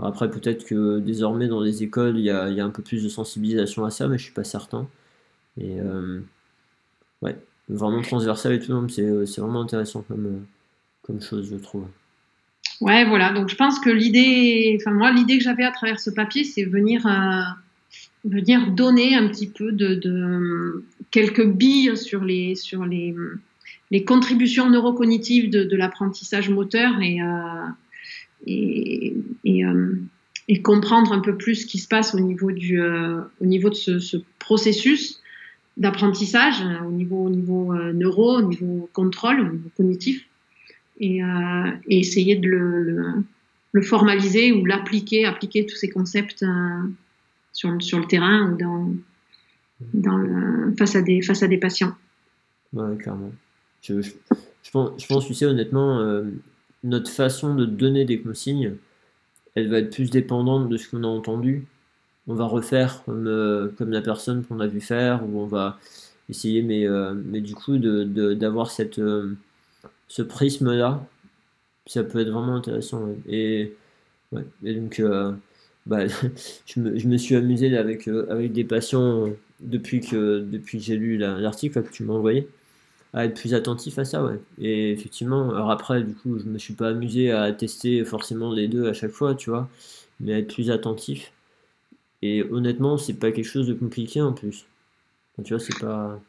[0.02, 3.84] Après, peut-être que désormais dans les écoles, il y a, un peu plus de sensibilisation
[3.84, 4.88] à ça, mais je suis pas certain.
[5.60, 6.20] Et euh,
[7.22, 7.36] ouais,
[7.68, 10.40] vraiment transversal et tout, c'est vraiment intéressant comme, euh,
[11.02, 11.86] comme chose, je trouve.
[12.80, 13.32] Ouais, voilà.
[13.32, 16.64] Donc je pense que l'idée, enfin moi, l'idée que j'avais à travers ce papier, c'est
[16.64, 17.42] venir, euh,
[18.24, 23.14] venir donner un petit peu de, quelques billes sur les, sur les,
[23.92, 27.20] les contributions neurocognitives de, l'apprentissage moteur et
[28.48, 29.94] euh,
[30.48, 33.70] et, comprendre un peu plus ce qui se passe au niveau, du, euh, au niveau
[33.70, 35.20] de ce, ce processus
[35.76, 40.26] d'apprentissage, euh, au niveau, au niveau neuro, au niveau contrôle, au niveau cognitif,
[41.00, 41.20] et,
[41.88, 42.48] essayer de
[43.72, 46.44] le, formaliser ou l'appliquer, appliquer tous ces concepts
[47.52, 48.94] sur, sur le terrain ou dans,
[49.94, 51.94] dans face, à des, face à des patients.
[52.72, 53.32] Ouais, clairement.
[53.82, 56.22] Je, je, pense, je pense, tu sais, honnêtement,
[56.84, 58.76] notre façon de donner des consignes,
[59.54, 61.66] elle va être plus dépendante de ce qu'on a entendu.
[62.28, 65.78] On va refaire comme, euh, la personne qu'on a vu faire, ou on va
[66.28, 69.34] essayer, mais, euh, mais du coup, d'avoir euh,
[70.08, 71.04] ce prisme-là,
[71.86, 73.08] ça peut être vraiment intéressant.
[73.28, 73.74] Et,
[74.62, 75.02] donc,
[75.86, 76.06] bah,
[76.66, 79.28] je, me, suis amusé avec, avec des patients
[79.60, 82.48] depuis que, depuis que j'ai lu l'article que tu m'as envoyé
[83.12, 84.40] à être plus attentif à ça, ouais.
[84.58, 88.68] Et effectivement, alors après, du coup, je me suis pas amusé à tester forcément les
[88.68, 89.68] deux à chaque fois, tu vois,
[90.20, 91.32] mais à être plus attentif.
[92.22, 94.66] Et honnêtement, c'est pas quelque chose de compliqué en plus.
[95.44, 96.20] Tu vois, c'est pas.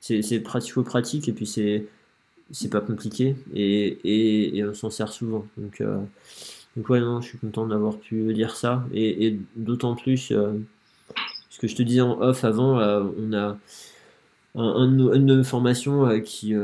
[0.00, 1.86] C'est pratico-pratique et puis c'est.
[2.50, 5.46] c'est pas compliqué et, et, on s'en sert souvent.
[5.56, 5.82] Donc,
[6.76, 10.32] donc ouais, non, je suis content d'avoir pu dire ça et, d'autant plus,
[11.50, 12.78] ce que je te disais en off avant,
[13.18, 13.58] on a
[14.54, 16.54] un, une nos formations qui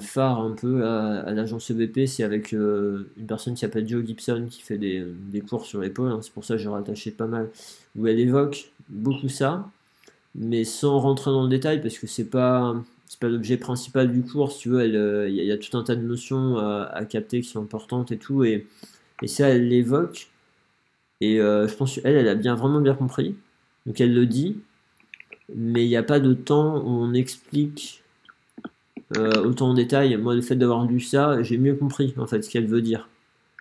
[0.00, 4.62] phare un peu à, l'agence EVP, c'est avec une personne qui s'appelle Joe Gibson qui
[4.62, 7.50] fait des, des cours sur l'épaule, hein, c'est pour ça que j'ai rattaché pas mal,
[7.96, 9.68] où elle évoque beaucoup ça,
[10.34, 12.74] mais sans rentrer dans le détail parce que c'est pas
[13.10, 15.96] c'est pas l'objet principal du cours, tu veux, il euh, y, a tout un tas
[15.96, 18.68] de notions à, capter qui sont importantes et tout, et,
[19.20, 20.28] et ça, elle l'évoque,
[21.20, 23.34] et euh, je pense qu'elle, elle a bien, vraiment bien compris,
[23.84, 24.58] donc elle le dit,
[25.54, 28.02] mais il n'y a pas de temps où on explique
[29.16, 30.16] euh, autant en détail.
[30.16, 33.08] Moi, le fait d'avoir lu ça, j'ai mieux compris, en fait, ce qu'elle veut dire.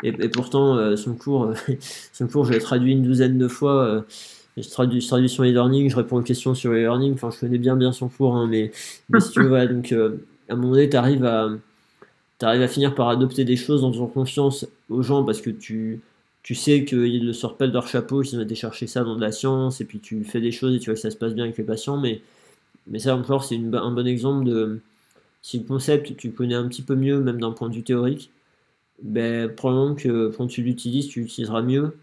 [0.04, 1.54] Et, pourtant, son cours,
[2.14, 4.06] son cours, je l'ai traduit une douzaine de fois
[4.62, 7.92] je traduis, sur e-learning, je réponds aux questions sur e-learning, enfin je connais bien bien
[7.92, 10.18] son cours, hein, mais, si tu veux, donc euh,
[10.50, 11.50] à un moment donné, tu arrives à,
[12.42, 16.02] à finir par adopter des choses en faisant confiance aux gens parce que tu,
[16.50, 19.16] tu sais qu'ils ne sortent pas de leur chapeau, qu'ils ont été chercher ça dans
[19.16, 21.16] de la science, et puis tu fais des choses et tu vois que ça se
[21.16, 22.24] passe bien avec les patients, mais,
[22.88, 24.80] mais ça encore, c'est un bon exemple de
[25.44, 28.32] si le concept tu connais un petit peu mieux, même d'un point de vue théorique,
[29.04, 31.96] ben, probablement que quand tu l'utilises, tu l'utiliseras mieux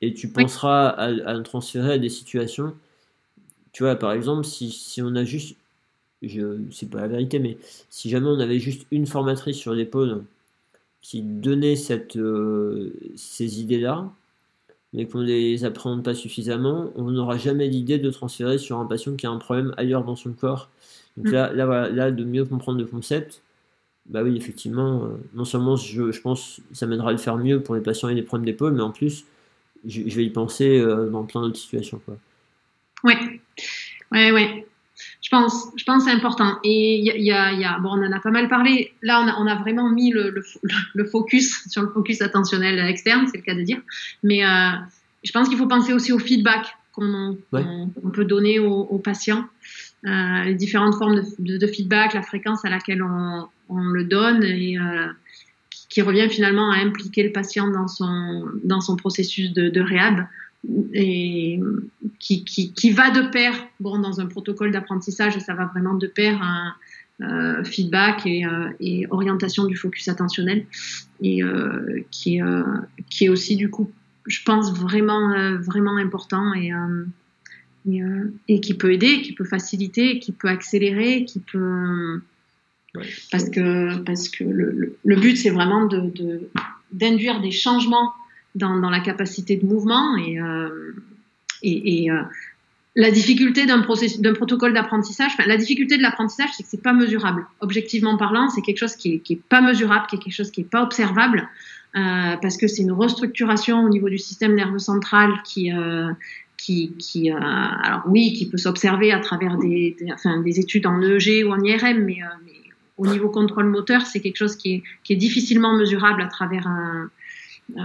[0.00, 2.74] et tu penseras à, le transférer à des situations.
[3.72, 5.56] Tu vois, par exemple, si, si on a juste,
[6.22, 7.58] je c'est pas la vérité, mais
[7.90, 10.24] si jamais on avait juste une formatrice sur l'épaule
[11.02, 14.10] qui donnait cette, euh, ces idées-là,
[14.92, 18.86] mais qu'on ne les appréhende pas suffisamment, on n'aura jamais l'idée de transférer sur un
[18.86, 20.68] patient qui a un problème ailleurs dans son corps.
[21.16, 21.32] Donc mm.
[21.32, 23.42] là, là, là, de mieux comprendre le concept,
[24.06, 27.62] bah oui, effectivement, euh, non seulement je, je pense ça mènera à le faire mieux
[27.62, 29.24] pour les patients et les problèmes d'épaule, mais en plus,
[29.86, 32.00] je, vais y penser euh, dans plein d'autres situations.
[32.04, 32.16] Quoi.
[33.04, 33.40] Ouais,
[34.12, 34.66] ouais, ouais.
[35.30, 36.58] Je pense, je pense c'est important.
[36.64, 38.92] Et il y a, y a, bon, on en a pas mal parlé.
[39.00, 40.42] Là, on a, on a vraiment mis le, le,
[40.94, 43.80] le, focus sur le focus attentionnel externe, c'est le cas de dire.
[44.24, 44.70] Mais euh,
[45.22, 49.44] je pense qu'il faut penser aussi au feedback qu'on on peut donner aux, aux patients,
[50.04, 54.42] euh, les différentes formes de, de, feedback, la fréquence à laquelle on, on le donne
[54.42, 55.06] et euh,
[55.90, 60.26] qui revient finalement à impliquer le patient dans son, dans son processus de, de réhab
[60.92, 61.60] et
[62.18, 66.06] qui, qui, qui, va de pair, bon, dans un protocole d'apprentissage, ça va vraiment de
[66.06, 66.74] pair un
[67.22, 70.66] euh, feedback et, euh, et, orientation du focus attentionnel
[71.22, 72.62] et euh, qui, euh,
[73.08, 73.90] qui est aussi du coup,
[74.26, 76.72] je pense, vraiment, euh, vraiment important et,
[77.90, 78.02] et,
[78.48, 82.20] et, qui peut aider, qui peut faciliter, qui peut accélérer, qui peut
[83.30, 86.50] parce que, parce que le, le, but, c'est vraiment d'induire de,
[86.92, 88.12] d'induire des changements
[88.54, 90.94] dans, la capacité de mouvement et, euh,
[91.64, 92.22] euh,
[92.96, 97.46] la difficulté d'un protocole d'apprentissage, la difficulté de l'apprentissage, c'est que c'est pas mesurable.
[97.60, 100.70] Objectivement parlant, c'est quelque chose qui est, pas mesurable, qui est quelque chose qui est
[100.70, 101.48] pas observable,
[101.94, 105.70] euh, parce que c'est une restructuration au niveau du système nerveux central qui,
[106.56, 111.46] qui, qui alors oui, qui peut s'observer à travers des, enfin, des études en EEG
[111.46, 112.60] ou en IRM, mais, mais
[112.98, 116.66] au niveau contrôle moteur, c'est quelque chose qui est, qui est, difficilement mesurable à travers
[116.66, 117.08] un,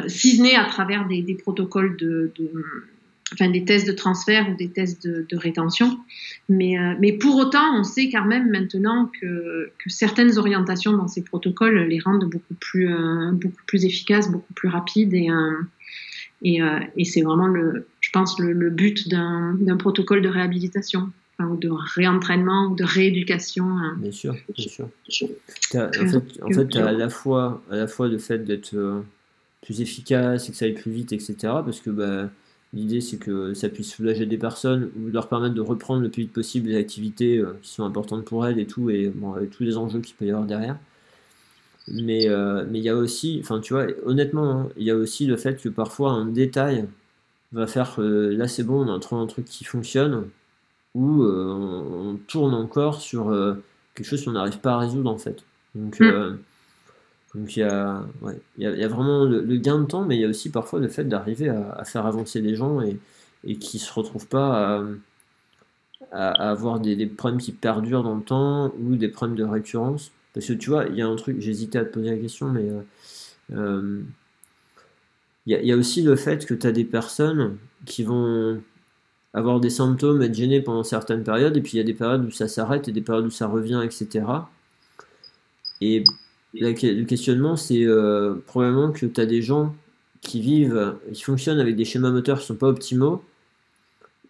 [0.08, 2.52] si ce n'est à travers des, des protocoles de, de,
[3.34, 5.98] enfin des tests de transfert ou des tests de, de rétention.
[6.50, 11.08] Mais, euh, mais pour autant, on sait quand même maintenant que, que, certaines orientations dans
[11.08, 15.30] ces protocoles les rendent beaucoup plus, euh, beaucoup plus efficaces, beaucoup plus rapides et,
[16.42, 16.60] et,
[16.98, 21.10] et c'est vraiment le, je pense, le, le but d'un protocole de réhabilitation
[21.40, 23.66] ou de réentraînement ou de rééducation.
[23.66, 23.98] Hein.
[24.00, 24.88] Bien sûr, bien sûr.
[25.74, 28.74] en fait, en fait tu as à la fois, à la fois le fait d'être
[28.74, 29.02] euh,
[29.66, 31.36] plus efficace et que ça aille plus vite, etc.
[31.42, 32.30] Parce que bah,
[32.74, 36.24] l'idée, c'est que ça puisse soulager des personnes ou leur permettre de reprendre le plus
[36.24, 39.50] vite possible les activités euh, qui sont importantes pour elles et tout, et bon, avec
[39.52, 40.78] tous les enjeux qu'il peut y avoir derrière.
[41.88, 44.96] Mais euh, mais il y a aussi, enfin tu vois, honnêtement, hein, il y a
[44.96, 46.86] aussi le fait que parfois un détail
[47.52, 50.26] va faire là c'est bon, on a trouvé un truc qui fonctionne,
[50.96, 53.56] où euh, on, tourne encore sur euh,
[53.94, 55.44] quelque chose qu'on n'arrive pas à résoudre en fait.
[55.76, 56.40] Donc, mm.
[57.36, 60.16] Euh, donc il y, a, ouais, il, y a, vraiment le, gain de temps, mais
[60.16, 63.00] il y a aussi parfois le fait d'arriver à, faire avancer les gens et,
[63.44, 64.84] et qui ne se retrouvent pas
[66.12, 70.12] à, avoir des, problèmes qui perdurent dans le temps ou des problèmes de récurrence.
[70.34, 72.50] Parce que tu vois, il y a un truc, j'hésitais à te poser la question,
[72.50, 72.66] mais
[73.50, 74.06] il
[75.48, 78.62] y, a, il y, a aussi le fait que tu as des personnes qui vont
[79.34, 82.26] avoir des symptômes, être gêné pendant certaines périodes, et puis il y a des périodes
[82.26, 84.26] où ça s'arrête et des périodes où ça revient, etc.
[85.82, 86.04] Et
[86.60, 89.76] le questionnement, c'est euh, probablement que tu as des gens
[90.22, 93.24] qui vivent, qui fonctionnent avec des schémas moteurs qui sont pas optimaux,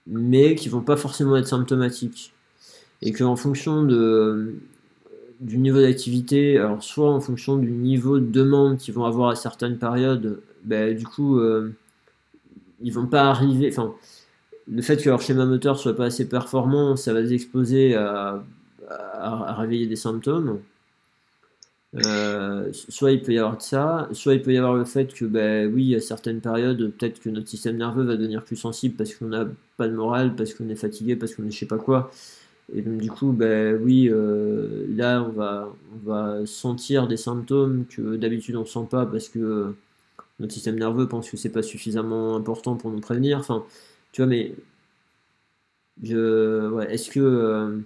[0.08, 2.34] mais qui vont pas forcément être symptomatiques.
[3.02, 4.56] Et qu'en fonction de,
[5.40, 9.36] du niveau d'activité, alors soit en fonction du niveau de demande qu'ils vont avoir à
[9.36, 11.74] certaines périodes, ben, du coup, euh,
[12.82, 13.70] ils vont pas arriver.
[13.72, 13.94] Enfin,
[14.68, 18.44] le fait que leur schéma moteur soit pas assez performant, ça va les exposer à,
[18.90, 20.60] à, réveiller des symptômes.
[21.98, 25.24] Euh, soit il peut y avoir ça, soit il peut y avoir le fait que,
[25.26, 29.16] ben oui, à certaines périodes, peut-être que notre système nerveux va devenir plus sensible parce
[29.16, 29.48] qu'on n'a
[29.78, 32.12] pas de morale, parce qu'on est fatigué, parce qu'on est je sais pas quoi.
[32.74, 35.32] Et donc, du coup, ben oui, euh, là, on
[36.06, 39.74] va, sentir des symptômes que d'habitude on sent pas parce que
[40.40, 43.40] notre système nerveux pense que c'est pas suffisamment important pour nous prévenir.
[43.40, 43.66] Enfin,
[44.12, 44.54] tu vois, mais
[46.04, 47.80] est-ce que, euh,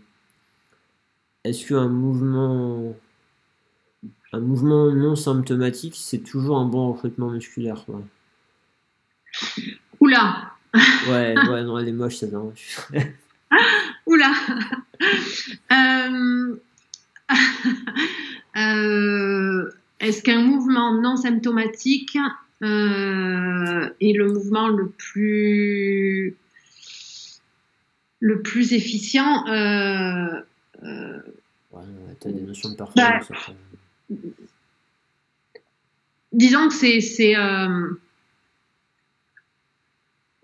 [1.44, 2.96] est-ce qu'un mouvement,
[4.32, 7.86] un mouvement non symptomatique, c'est toujours un bon recrutement musculaire.
[10.00, 10.52] Oula.
[10.74, 12.28] ouais, ouais, non, elle est moche, ça.
[14.06, 14.32] Oula.
[15.72, 16.56] euh...
[18.58, 22.18] euh est-ce qu'un mouvement non symptomatique
[22.64, 26.38] euh, est le mouvement le plus
[28.22, 29.44] le plus efficient
[31.72, 31.82] ouais,
[32.26, 33.30] as des notions de performance.
[33.30, 33.54] Bah,
[36.32, 37.90] disons que c'est c'est euh,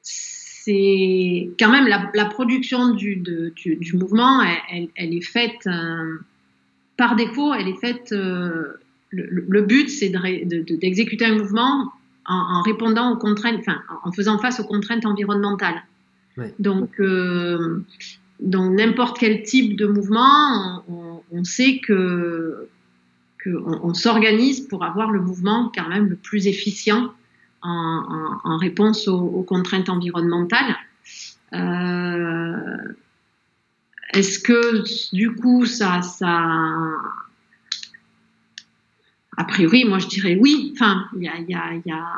[0.01, 5.67] c'est quand même la, la production du, de, du, du, mouvement, elle, elle, est faite
[5.67, 6.17] euh,
[6.97, 8.73] par défaut, elle est faite euh,
[9.11, 11.91] le, but, c'est d'exécuter un mouvement
[12.25, 15.83] en, répondant aux contraintes, enfin, en faisant face aux contraintes environnementales.
[16.57, 16.99] Donc,
[18.39, 20.83] donc n'importe quel type de mouvement,
[21.31, 22.67] on, sait que,
[23.47, 27.11] on, s'organise pour avoir le mouvement quand même le plus efficient
[27.61, 30.75] en, réponse aux, contraintes environnementales.
[31.53, 32.77] Euh,
[34.13, 36.01] est-ce que du coup ça,
[39.37, 40.73] a priori, moi je dirais oui.
[40.75, 42.13] Enfin, il y a.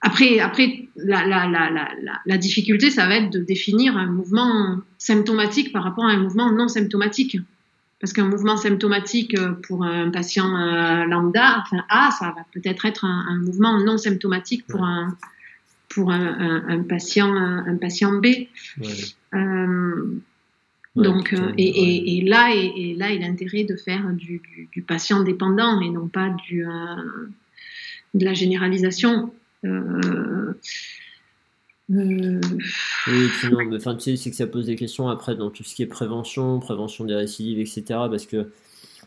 [0.00, 6.12] Après, après la, difficulté, ça va être de définir un mouvement symptomatique par rapport à
[6.12, 7.36] un mouvement non symptomatique.
[8.00, 12.86] Parce qu'un mouvement symptomatique euh, pour un patient euh, lambda, enfin A, ça va peut-être
[12.86, 15.16] être un, mouvement non symptomatique pour un
[15.88, 18.26] pour un, un, patient un patient B.
[19.34, 20.20] Euh,
[20.96, 24.42] donc, et, et, là, et, là est l'intérêt de faire du,
[24.72, 26.70] du, patient dépendant et non pas du, euh,
[28.14, 29.32] de la généralisation.
[29.64, 30.52] Euh,
[33.06, 33.28] oui,
[33.66, 35.82] mais enfin, tu sais, c'est que ça pose des questions après dans tout ce qui
[35.82, 37.82] est prévention, prévention des récidives, etc.
[37.88, 38.50] Parce que,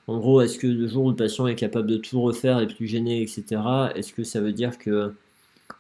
[0.08, 2.68] en gros, est-ce que le jour où le patient est capable de tout refaire et
[2.68, 3.62] plus gêné, etc.,
[3.96, 5.14] est-ce que ça veut dire que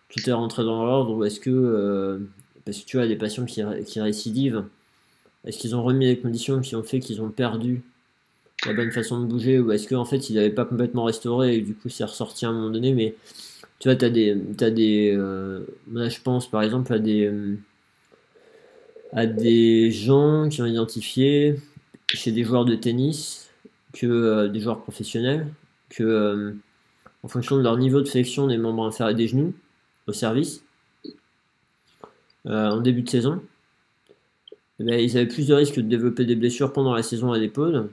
[0.10, 2.22] tout est rentré dans l'ordre ou est-ce que,
[2.66, 4.66] parce que tu as des patients qui, qui récidivent,
[5.46, 7.82] est-ce qu'ils ont remis les conditions qui ont fait qu'ils ont perdu
[8.66, 11.62] la bonne façon de bouger ou est-ce qu'en fait ils n'avaient pas complètement restauré et
[11.62, 13.16] du coup c'est ressorti à un moment donné mais
[13.82, 17.26] tu vois tu as des as des euh, là je pense par exemple à des
[17.26, 17.58] euh,
[19.12, 21.56] à des gens qui ont identifié
[22.14, 23.50] chez des joueurs de tennis
[23.94, 25.48] que euh, des joueurs professionnels
[25.90, 26.56] que
[27.24, 29.54] en fonction de leur niveau de flexion des membres inférieurs des genoux
[30.08, 30.64] au service
[32.46, 33.42] en début de saison
[34.80, 37.38] eh ben, ils avaient plus de risques de développer des blessures pendant la saison à
[37.38, 37.90] l'épaule.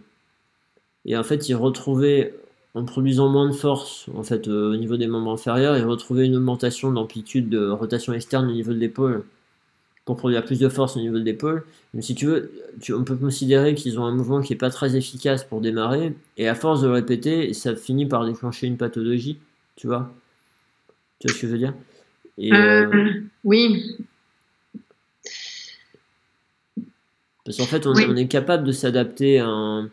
[1.04, 2.34] Et en fait, ils retrouvaient,
[2.78, 6.26] en produisant moins de force en fait, euh, au niveau des membres inférieurs, ils retrouvaient
[6.26, 9.24] une augmentation d'amplitude de rotation externe au niveau de l'épaule
[10.04, 11.64] pour produire plus de force au niveau de l'épaule.
[11.92, 12.50] Mais si tu veux,
[12.90, 16.48] on peut considérer qu'ils ont un mouvement qui n'est pas très efficace pour démarrer, et
[16.48, 19.38] à force de le répéter, ça finit par déclencher une pathologie,
[19.76, 20.10] tu vois
[21.18, 21.74] Tu vois ce que je veux dire?
[22.38, 23.96] Et, euh, euh, Oui,
[27.44, 29.90] Parce qu'en fait, on, est capable de s'adapter à un.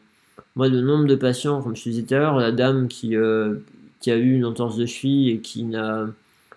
[0.56, 3.15] Moi, le nombre de patients, comme je te disais tout à l'heure, la dame qui,
[3.15, 3.56] euh,
[3.99, 6.07] qui a eu une entorse de cheville et qui n'a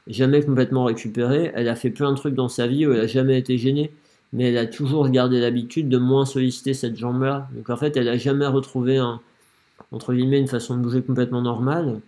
[0.07, 3.07] jamais complètement récupéré, elle a fait plein de trucs dans sa vie où elle n'a
[3.09, 3.93] jamais été gênée,
[4.33, 7.49] mais elle a toujours gardé l'habitude de moins solliciter cette jambe-là.
[7.55, 9.21] Donc en fait, elle n'a jamais retrouvé un,
[9.93, 12.01] entre guillemets, une façon de bouger complètement normale.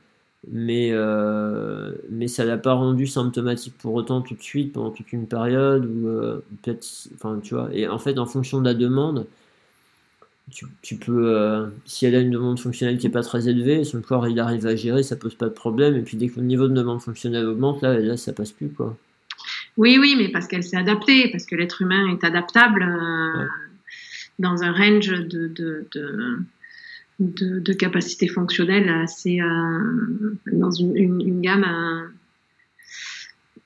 [0.50, 5.12] Mais, euh, mais ça l'a pas rendu symptomatique pour autant tout de suite pendant toute
[5.12, 7.68] une période ou euh, peut-être enfin tu vois.
[7.74, 9.26] Et en fait en fonction de la demande
[10.50, 13.84] tu, tu peux euh, si elle a une demande fonctionnelle qui est pas très élevée
[13.84, 15.96] son corps il arrive à gérer ça pose pas de problème.
[15.96, 18.70] Et puis dès que le niveau de demande fonctionnelle augmente là là ça passe plus
[18.70, 18.96] quoi.
[19.76, 22.84] Oui oui mais parce qu'elle s'est adaptée parce que l'être humain est adaptable
[24.38, 26.38] dans un range de, de, de
[27.20, 32.08] de, de capacité fonctionnelle assez euh, dans une, une, gamme euh,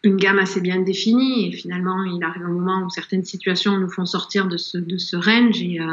[0.02, 1.48] une gamme assez bien définie.
[1.48, 4.98] Et finalement il arrive un moment où certaines situations nous font sortir de ce, de
[4.98, 5.86] ce range et, euh,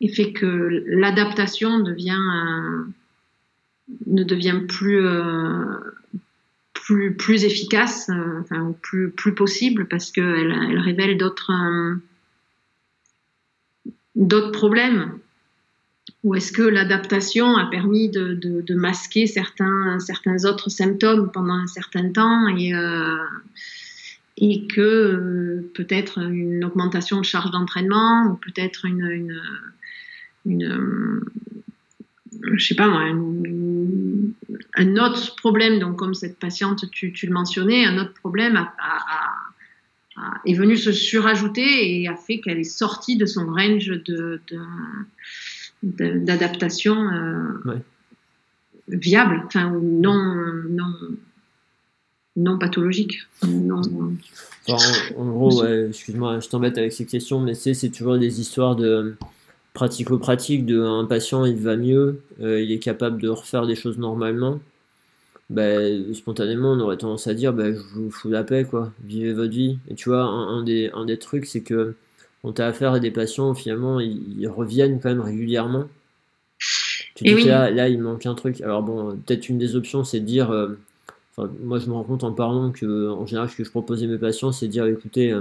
[0.00, 0.46] et fait que
[0.86, 1.92] l'adaptation ne
[4.22, 5.00] devient plus
[6.72, 8.10] plus plus efficace,
[8.40, 11.52] enfin plus plus possible parce qu'elle elle révèle d'autres
[14.18, 15.18] d'autres problèmes.
[16.24, 21.68] Ou est-ce que l'adaptation a permis de, de, masquer certains, certains autres symptômes pendant un
[21.68, 23.16] certain temps et, euh,
[24.36, 29.40] et que euh, peut-être une augmentation de charge d'entraînement ou peut-être une,
[30.48, 31.20] une,
[32.54, 33.02] je sais pas moi,
[34.74, 38.68] un autre problème, donc comme cette patiente, tu, tu le mentionnais, un autre problème a,
[40.44, 44.60] est venu se surajouter et a fait qu'elle est sortie de son range de, de
[45.80, 47.76] d'adaptation euh,
[48.88, 50.20] viable, enfin non,
[50.68, 50.92] non,
[52.34, 53.20] non pathologique.
[53.46, 53.80] Non,
[54.66, 59.14] en, gros, excuse-moi, je t'embête avec ces questions, mais c'est toujours des histoires de
[59.78, 63.96] pratico-pratique, de un patient il va mieux, euh, il est capable de refaire des choses
[63.96, 64.58] normalement.
[65.50, 69.32] Ben, spontanément, on aurait tendance à dire, ben, je vous fous la paix, quoi, vivez
[69.32, 69.78] votre vie.
[69.88, 71.94] Et tu vois, un, des, un des trucs, c'est que
[72.42, 75.84] tu as affaire à des patients, finalement, ils, reviennent quand même régulièrement.
[77.14, 78.60] Tu dis que là, il manque un truc.
[78.62, 80.76] Alors bon, peut-être une des options, c'est de dire, euh,
[81.62, 84.08] moi je me rends compte en parlant que, en général, ce que je propose à
[84.08, 85.32] mes patients, c'est de dire, écoutez,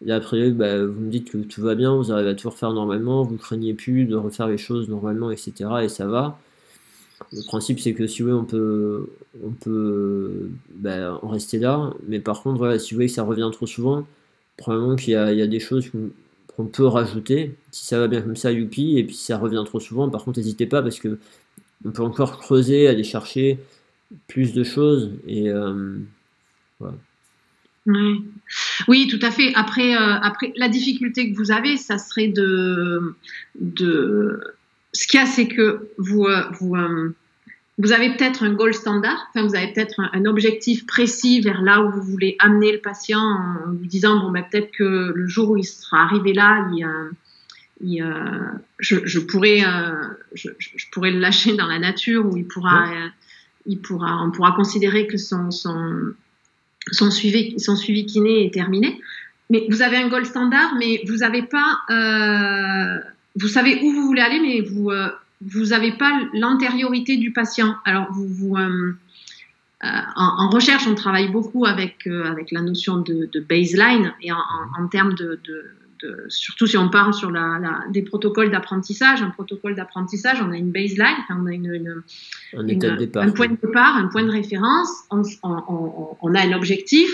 [0.00, 2.72] là, après, bah, vous me dites que tout va bien, vous arrivez à tout refaire
[2.72, 5.52] normalement, vous craignez plus de refaire les choses normalement, etc.
[5.82, 6.38] Et ça va.
[7.32, 9.08] Le principe, c'est que si oui, on peut,
[9.44, 11.92] on peut bah, en rester là.
[12.06, 14.06] Mais par contre, voilà, si vous voyez que ça revient trop souvent,
[14.56, 15.90] probablement qu'il y, a des choses
[16.56, 17.54] qu'on peut rajouter.
[17.70, 18.98] Si ça va bien comme ça, youpi.
[18.98, 21.18] Et puis si ça revient trop souvent, par contre, n'hésitez pas parce que
[21.84, 23.58] on peut encore creuser, aller chercher
[24.28, 25.12] plus de choses.
[25.26, 25.98] Et euh,
[27.86, 29.08] Oui.
[29.08, 29.52] tout à fait.
[29.54, 33.14] Après, euh, après, la difficulté que vous avez, ça serait de,
[33.60, 34.40] de...
[34.92, 36.76] ce qu'il y a, c'est que vous, euh, vous,
[37.78, 41.82] vous avez peut-être un goal standard, enfin, vous avez peut-être un, objectif précis vers là
[41.82, 45.50] où vous voulez amener le patient en vous disant, bon, ben, peut-être que le jour
[45.50, 46.86] où il sera arrivé là, il,
[47.82, 48.02] il,
[48.78, 49.94] je, je, pourrais, euh,
[50.34, 53.08] je, je, pourrais le lâcher dans la nature où il pourra, euh,
[53.66, 56.14] il pourra, on pourra considérer que son, son,
[56.90, 59.00] son, suivi, son suivi kiné est terminé.
[59.50, 62.98] Mais vous avez un goal standard, mais vous n'avez pas, euh,
[63.36, 65.08] vous savez où vous voulez aller, mais vous, euh,
[65.40, 67.76] vous n'avez pas l'antériorité du patient.
[67.84, 68.92] Alors, vous, euh,
[69.84, 74.32] euh, en, recherche, on travaille beaucoup avec, euh, avec la notion de, de, baseline et
[74.32, 74.38] en,
[74.78, 75.66] en, termes de, de,
[76.02, 79.22] de, surtout si on parle sur la, la des protocoles d'apprentissage.
[79.22, 82.02] Un protocole d'apprentissage, on a une baseline, on a une, une,
[82.54, 86.52] un, départ, un, point de départ, un point de référence, on, on, on, a un
[86.52, 87.08] objectif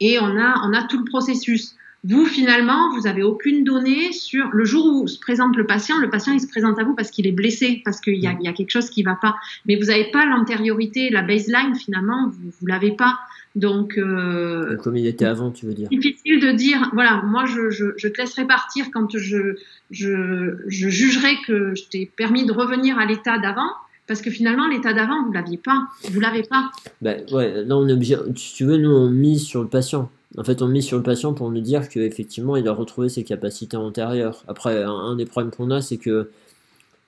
[0.00, 1.76] et on a, on a tout le processus.
[2.08, 5.98] Vous, finalement, vous n'avez aucune donnée sur le jour où se présente le patient.
[5.98, 8.52] Le patient, il se présente à vous parce qu'il est blessé, parce qu'il y, a,
[8.52, 9.34] quelque chose qui ne va pas.
[9.66, 13.18] Mais vous n'avez pas l'antériorité, la baseline, finalement, vous ne l'avez pas.
[13.56, 15.88] Donc, euh, comme il était avant, tu veux dire.
[15.88, 19.56] Difficile de dire, voilà, moi je, je, te laisserai partir quand je,
[19.90, 23.70] je, je jugerai que je t'ai permis de revenir à l'état d'avant,
[24.06, 26.70] parce que finalement l'état d'avant vous l'aviez pas, vous l'avez pas.
[27.00, 30.10] Ben ouais, là on est obligé, si tu veux, nous on mise sur le patient.
[30.36, 33.24] En fait, on mise sur le patient pour nous dire qu'effectivement, il a retrouvé ses
[33.24, 34.44] capacités antérieures.
[34.48, 36.28] Après, un, des problèmes qu'on a, c'est que,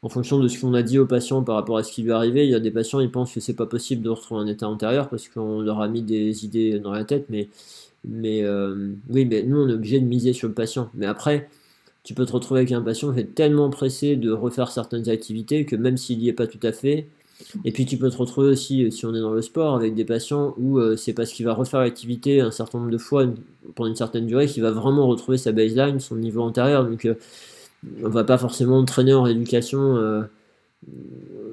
[0.02, 2.10] en fonction de ce qu'on a dit au patient par rapport à ce qui lui
[2.10, 4.40] est arrivé, il y a des patients, ils pensent que c'est pas possible de retrouver
[4.40, 7.26] un état antérieur parce qu'on leur a mis des idées dans la tête.
[7.28, 7.48] Mais,
[8.44, 10.88] euh, oui, mais nous, on est obligé de miser sur le patient.
[10.94, 11.48] Mais après,
[12.04, 15.64] tu peux te retrouver avec un patient qui est tellement pressé de refaire certaines activités
[15.64, 17.08] que même s'il n'y est pas tout à fait,
[17.64, 19.94] et puis tu peux te retrouver aussi, euh, si on est dans le sport, avec
[19.94, 23.26] des patients où euh, c'est parce qu'il va refaire l'activité un certain nombre de fois
[23.74, 26.84] pendant une certaine durée qu'il va vraiment retrouver sa baseline, son niveau antérieur.
[26.84, 27.06] Donc
[28.02, 30.26] on va pas forcément traîner en rééducation.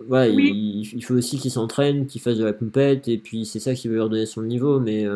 [0.08, 3.74] voilà, il, faut aussi qu'il s'entraîne, qu'il fasse de la compète, et puis c'est ça
[3.74, 4.80] qui va lui redonner son niveau.
[4.80, 5.08] Mais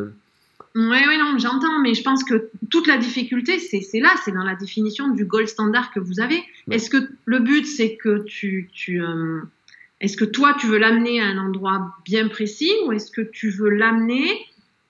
[0.75, 4.43] oui, oui, non, j'entends, mais je pense que toute la difficulté, c'est là, c'est dans
[4.43, 6.43] la définition du gold standard que vous avez.
[6.69, 9.01] Est-ce que le but, c'est que tu, tu
[10.01, 13.49] est-ce que toi, tu veux l'amener à un endroit bien précis ou est-ce que tu
[13.49, 14.29] veux l'amener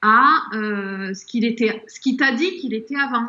[0.02, 3.28] à euh, ce qu'il était, ce qui t'a dit qu'il était avant?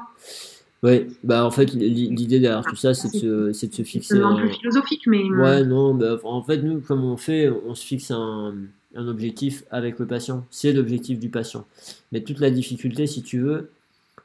[0.82, 4.16] Oui, bah en fait, l'idée derrière tout ça, c'est de, se, de se fixer.
[4.16, 5.22] C'est un peu philosophique, mais.
[5.22, 8.54] Euh, ouais, non, bah, en fait, nous, comme on fait, on se fixe un,
[8.94, 10.46] un objectif avec le patient.
[10.50, 11.66] C'est l'objectif du patient.
[12.12, 13.70] Mais toute la difficulté, si tu veux,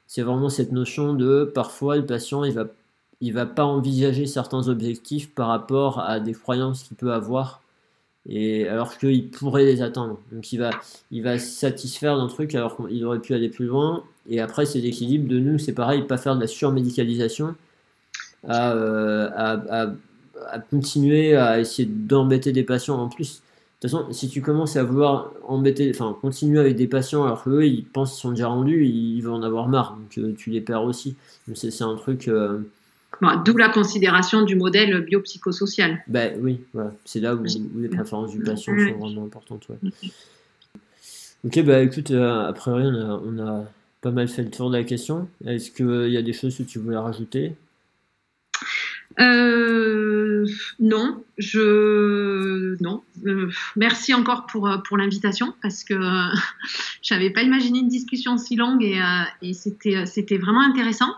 [0.08, 2.68] c'est vraiment cette notion de parfois le patient, il va
[3.22, 7.62] il va pas envisager certains objectifs par rapport à des croyances qu'il peut avoir
[8.28, 10.20] et alors qu'il pourrait les atteindre.
[10.32, 10.72] Donc il va,
[11.12, 14.04] il va satisfaire d'un truc alors qu'il aurait pu aller plus loin.
[14.30, 17.56] Et après, c'est l'équilibre de nous, c'est pareil, pas faire de la surmédicalisation.
[18.48, 19.94] à, à,
[20.52, 23.42] à, continuer à essayer d'embêter des patients en plus.
[23.82, 27.44] De toute façon, si tu commences à vouloir embêter, enfin continuer avec des patients alors
[27.44, 30.62] qu'eux ils pensent qu'ils sont déjà rendus, ils vont en avoir marre, donc tu les
[30.62, 31.16] perds aussi.
[31.54, 32.30] C'est un truc.
[33.46, 36.04] D'où la considération du modèle biopsychosocial.
[36.08, 36.62] Ben oui,
[37.06, 39.68] c'est là où, les préférences du patient sont vraiment importantes.
[41.46, 43.66] Ok, bah écoute, euh, a priori on a,
[44.02, 45.30] pas mal fait le tour de la question.
[45.46, 47.54] Est-ce qu'il y a des choses que tu voulais rajouter?
[49.20, 50.48] Euh,
[50.80, 53.04] non, je non.
[53.28, 55.94] Euh, merci encore pour pour l'invitation parce que
[57.04, 59.00] je n'avais pas imaginé une discussion si longue et,
[59.44, 61.14] et c'était c'était vraiment intéressant.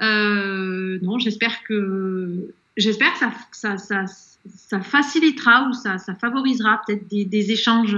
[0.00, 3.18] Non, j'espère que j'espère que
[3.52, 7.96] ça, ça, ça, facilitera ou ça, favorisera peut-être des, échanges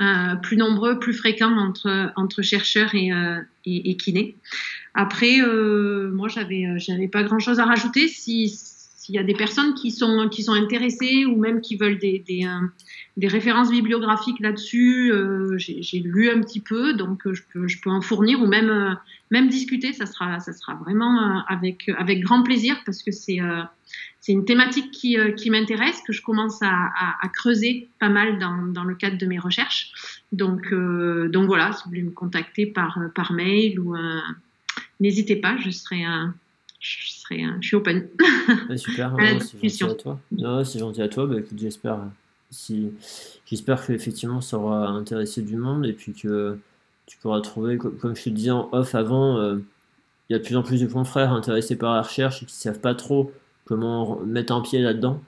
[0.00, 4.36] euh, plus nombreux, plus fréquents entre, entre chercheurs et, euh, et, kinés.
[4.94, 8.06] Après, euh, moi, j'avais, j'avais pas grand-chose à rajouter.
[8.06, 8.48] Si,
[9.08, 12.18] s'il y a des personnes qui sont, qui sont intéressées ou même qui veulent des,
[12.18, 12.46] des,
[13.16, 15.10] des références bibliographiques là-dessus,
[15.56, 18.98] j'ai, lu un petit peu, donc je peux, je peux en fournir ou même,
[19.30, 19.94] même discuter.
[19.94, 23.40] Ça sera, ça sera vraiment avec, avec grand plaisir parce que c'est,
[24.28, 26.90] une thématique qui, euh, qui m'intéresse, que je commence à,
[27.32, 30.22] creuser pas mal dans, dans, le cadre de mes recherches.
[30.32, 33.96] Donc, euh, donc voilà, si vous voulez me contacter par, euh, par mail ou
[35.00, 36.04] n'hésitez pas, je serai,
[36.78, 38.08] je serai, je suis open.
[38.76, 40.20] super, c'est gentil à toi.
[40.64, 41.26] c'est gentil à toi.
[41.26, 42.00] Bah, écoute, j'espère,
[42.50, 42.92] si,
[43.46, 46.58] j'espère que effectivement ça aura intéressé du monde et puis que
[47.06, 49.58] tu pourras trouver, comme je te disais en off avant,
[50.28, 52.52] il y a de plus en plus de confrères intéressés par la recherche et qui
[52.52, 53.32] ne savent pas trop
[53.64, 55.22] comment mettre un pied là-dedans.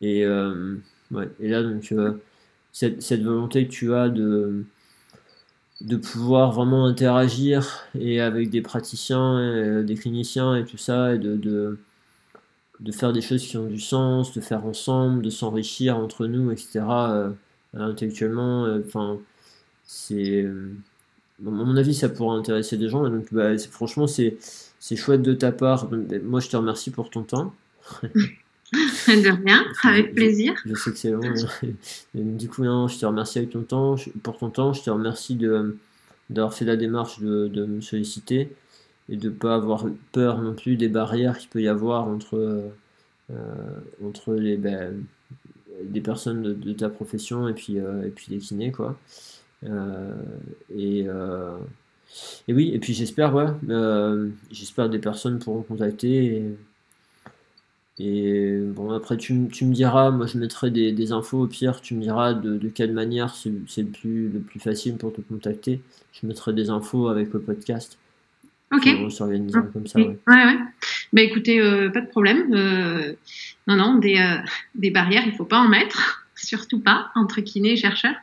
[0.00, 0.76] Et, euh,
[1.10, 2.12] ouais, et là, donc, euh,
[2.72, 4.64] cette, cette, volonté que tu as de,
[5.80, 11.18] de pouvoir vraiment interagir et avec des praticiens, euh, des cliniciens et tout ça, et
[11.18, 11.78] de, de,
[12.80, 16.50] de, faire des choses qui ont du sens, de faire ensemble, de s'enrichir entre nous,
[16.50, 16.80] etc.
[17.74, 19.18] intellectuellement, enfin,
[19.84, 20.44] c'est.
[20.44, 23.06] à mon avis, ça pourrait intéresser des gens.
[23.06, 24.38] Et donc, bah, franchement, c'est
[24.96, 25.88] chouette de ta part.
[26.24, 27.54] Moi, je te remercie pour ton temps.
[29.08, 30.54] de rien, avec plaisir.
[30.66, 31.20] Je, sais que c'est long.
[32.14, 34.72] du coup, non, je te remercie avec ton temps, pour ton temps.
[34.72, 38.54] Je te remercie d'avoir fait la démarche de, de, me solliciter
[39.08, 42.70] et de ne pas avoir peur non plus des barrières qu'il peut y avoir entre,
[43.30, 44.94] euh, entre les, ben,
[45.82, 48.72] des personnes de, ta profession et puis, euh, et puis les kinés.
[48.72, 48.98] Quoi.
[49.64, 50.14] Euh,
[50.76, 51.06] et
[52.46, 56.36] et oui, et puis j'espère, ouais, euh, j'espère des personnes pourront contacter.
[56.36, 56.56] Et,
[57.98, 61.94] bon, après, tu, tu, me diras, moi je mettrai des, des, infos au pire, tu
[61.94, 65.80] me diras de, de quelle manière c'est le plus, le plus facile pour te contacter.
[66.12, 67.98] Je mettrai des infos avec le podcast.
[68.72, 68.88] Ok.
[69.00, 69.98] On s'organisera comme ça.
[69.98, 70.58] Ouais, ouais.
[71.12, 72.52] Bah écoutez, euh, pas de problème.
[72.52, 73.14] Euh,
[73.66, 74.36] non, non, des, euh,
[74.74, 78.14] des barrières, il faut pas en mettre surtout pas entre kiné et chercheurs.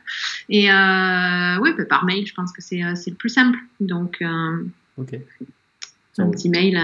[0.48, 3.58] Et euh, oui, bah, par mail, je pense que c'est, euh, le plus simple.
[3.80, 4.64] Donc, euh,
[4.98, 6.80] un petit mail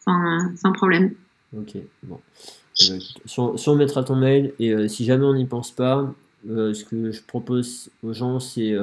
[0.00, 1.12] sans, sans, problème.
[1.56, 2.20] Ok, bon.
[2.88, 6.12] Ben, si, on, mettra ton mail, et si jamais on n'y pense pas,
[6.46, 8.76] ce que je propose aux gens, c'est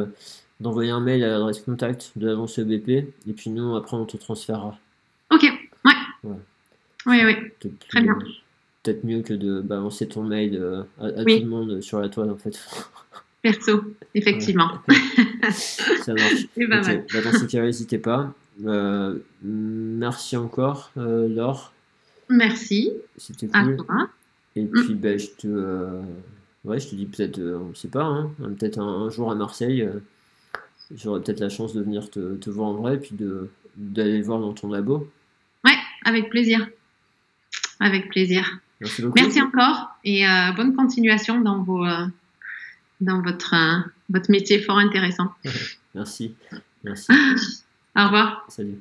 [0.60, 4.18] d'envoyer un mail à l'adresse contact de l'agence EBP, et puis nous, après, on te
[4.18, 4.80] transférera.
[5.32, 6.32] Ok, ouais.
[7.06, 8.18] Oui, oui, très bien
[8.84, 12.30] peut-être mieux que de balancer ton mail euh, à, tout le monde sur la toile
[12.30, 12.60] en fait.
[13.42, 13.84] Perso,
[14.14, 14.72] effectivement.
[15.52, 16.48] Ça marche.
[16.70, 18.34] Bah, dans ce cas, n'hésitez pas.
[18.66, 21.73] Euh, merci encore, euh, Laure.
[22.34, 22.92] Merci.
[23.18, 23.78] C'était cool.
[24.56, 24.72] Et mm.
[24.72, 26.02] puis, ben, je te,
[26.66, 29.88] ouais, je te dis peut-être, on ne sait pas, hein, peut-être un, jour à Marseille,
[30.96, 33.16] j'aurai peut-être la chance de venir te, te, voir en vrai, et puis
[33.76, 35.10] d'aller voir dans ton labo.
[35.64, 36.68] Ouais, avec plaisir.
[37.80, 38.60] Avec plaisir.
[39.16, 42.06] Merci, encore et euh, bonne continuation dans, vos, euh,
[43.02, 43.80] dans votre, euh,
[44.10, 45.32] votre métier fort intéressant.
[45.96, 46.36] Merci.
[46.84, 47.12] Merci.
[47.96, 48.46] Au revoir.
[48.50, 48.80] Salut.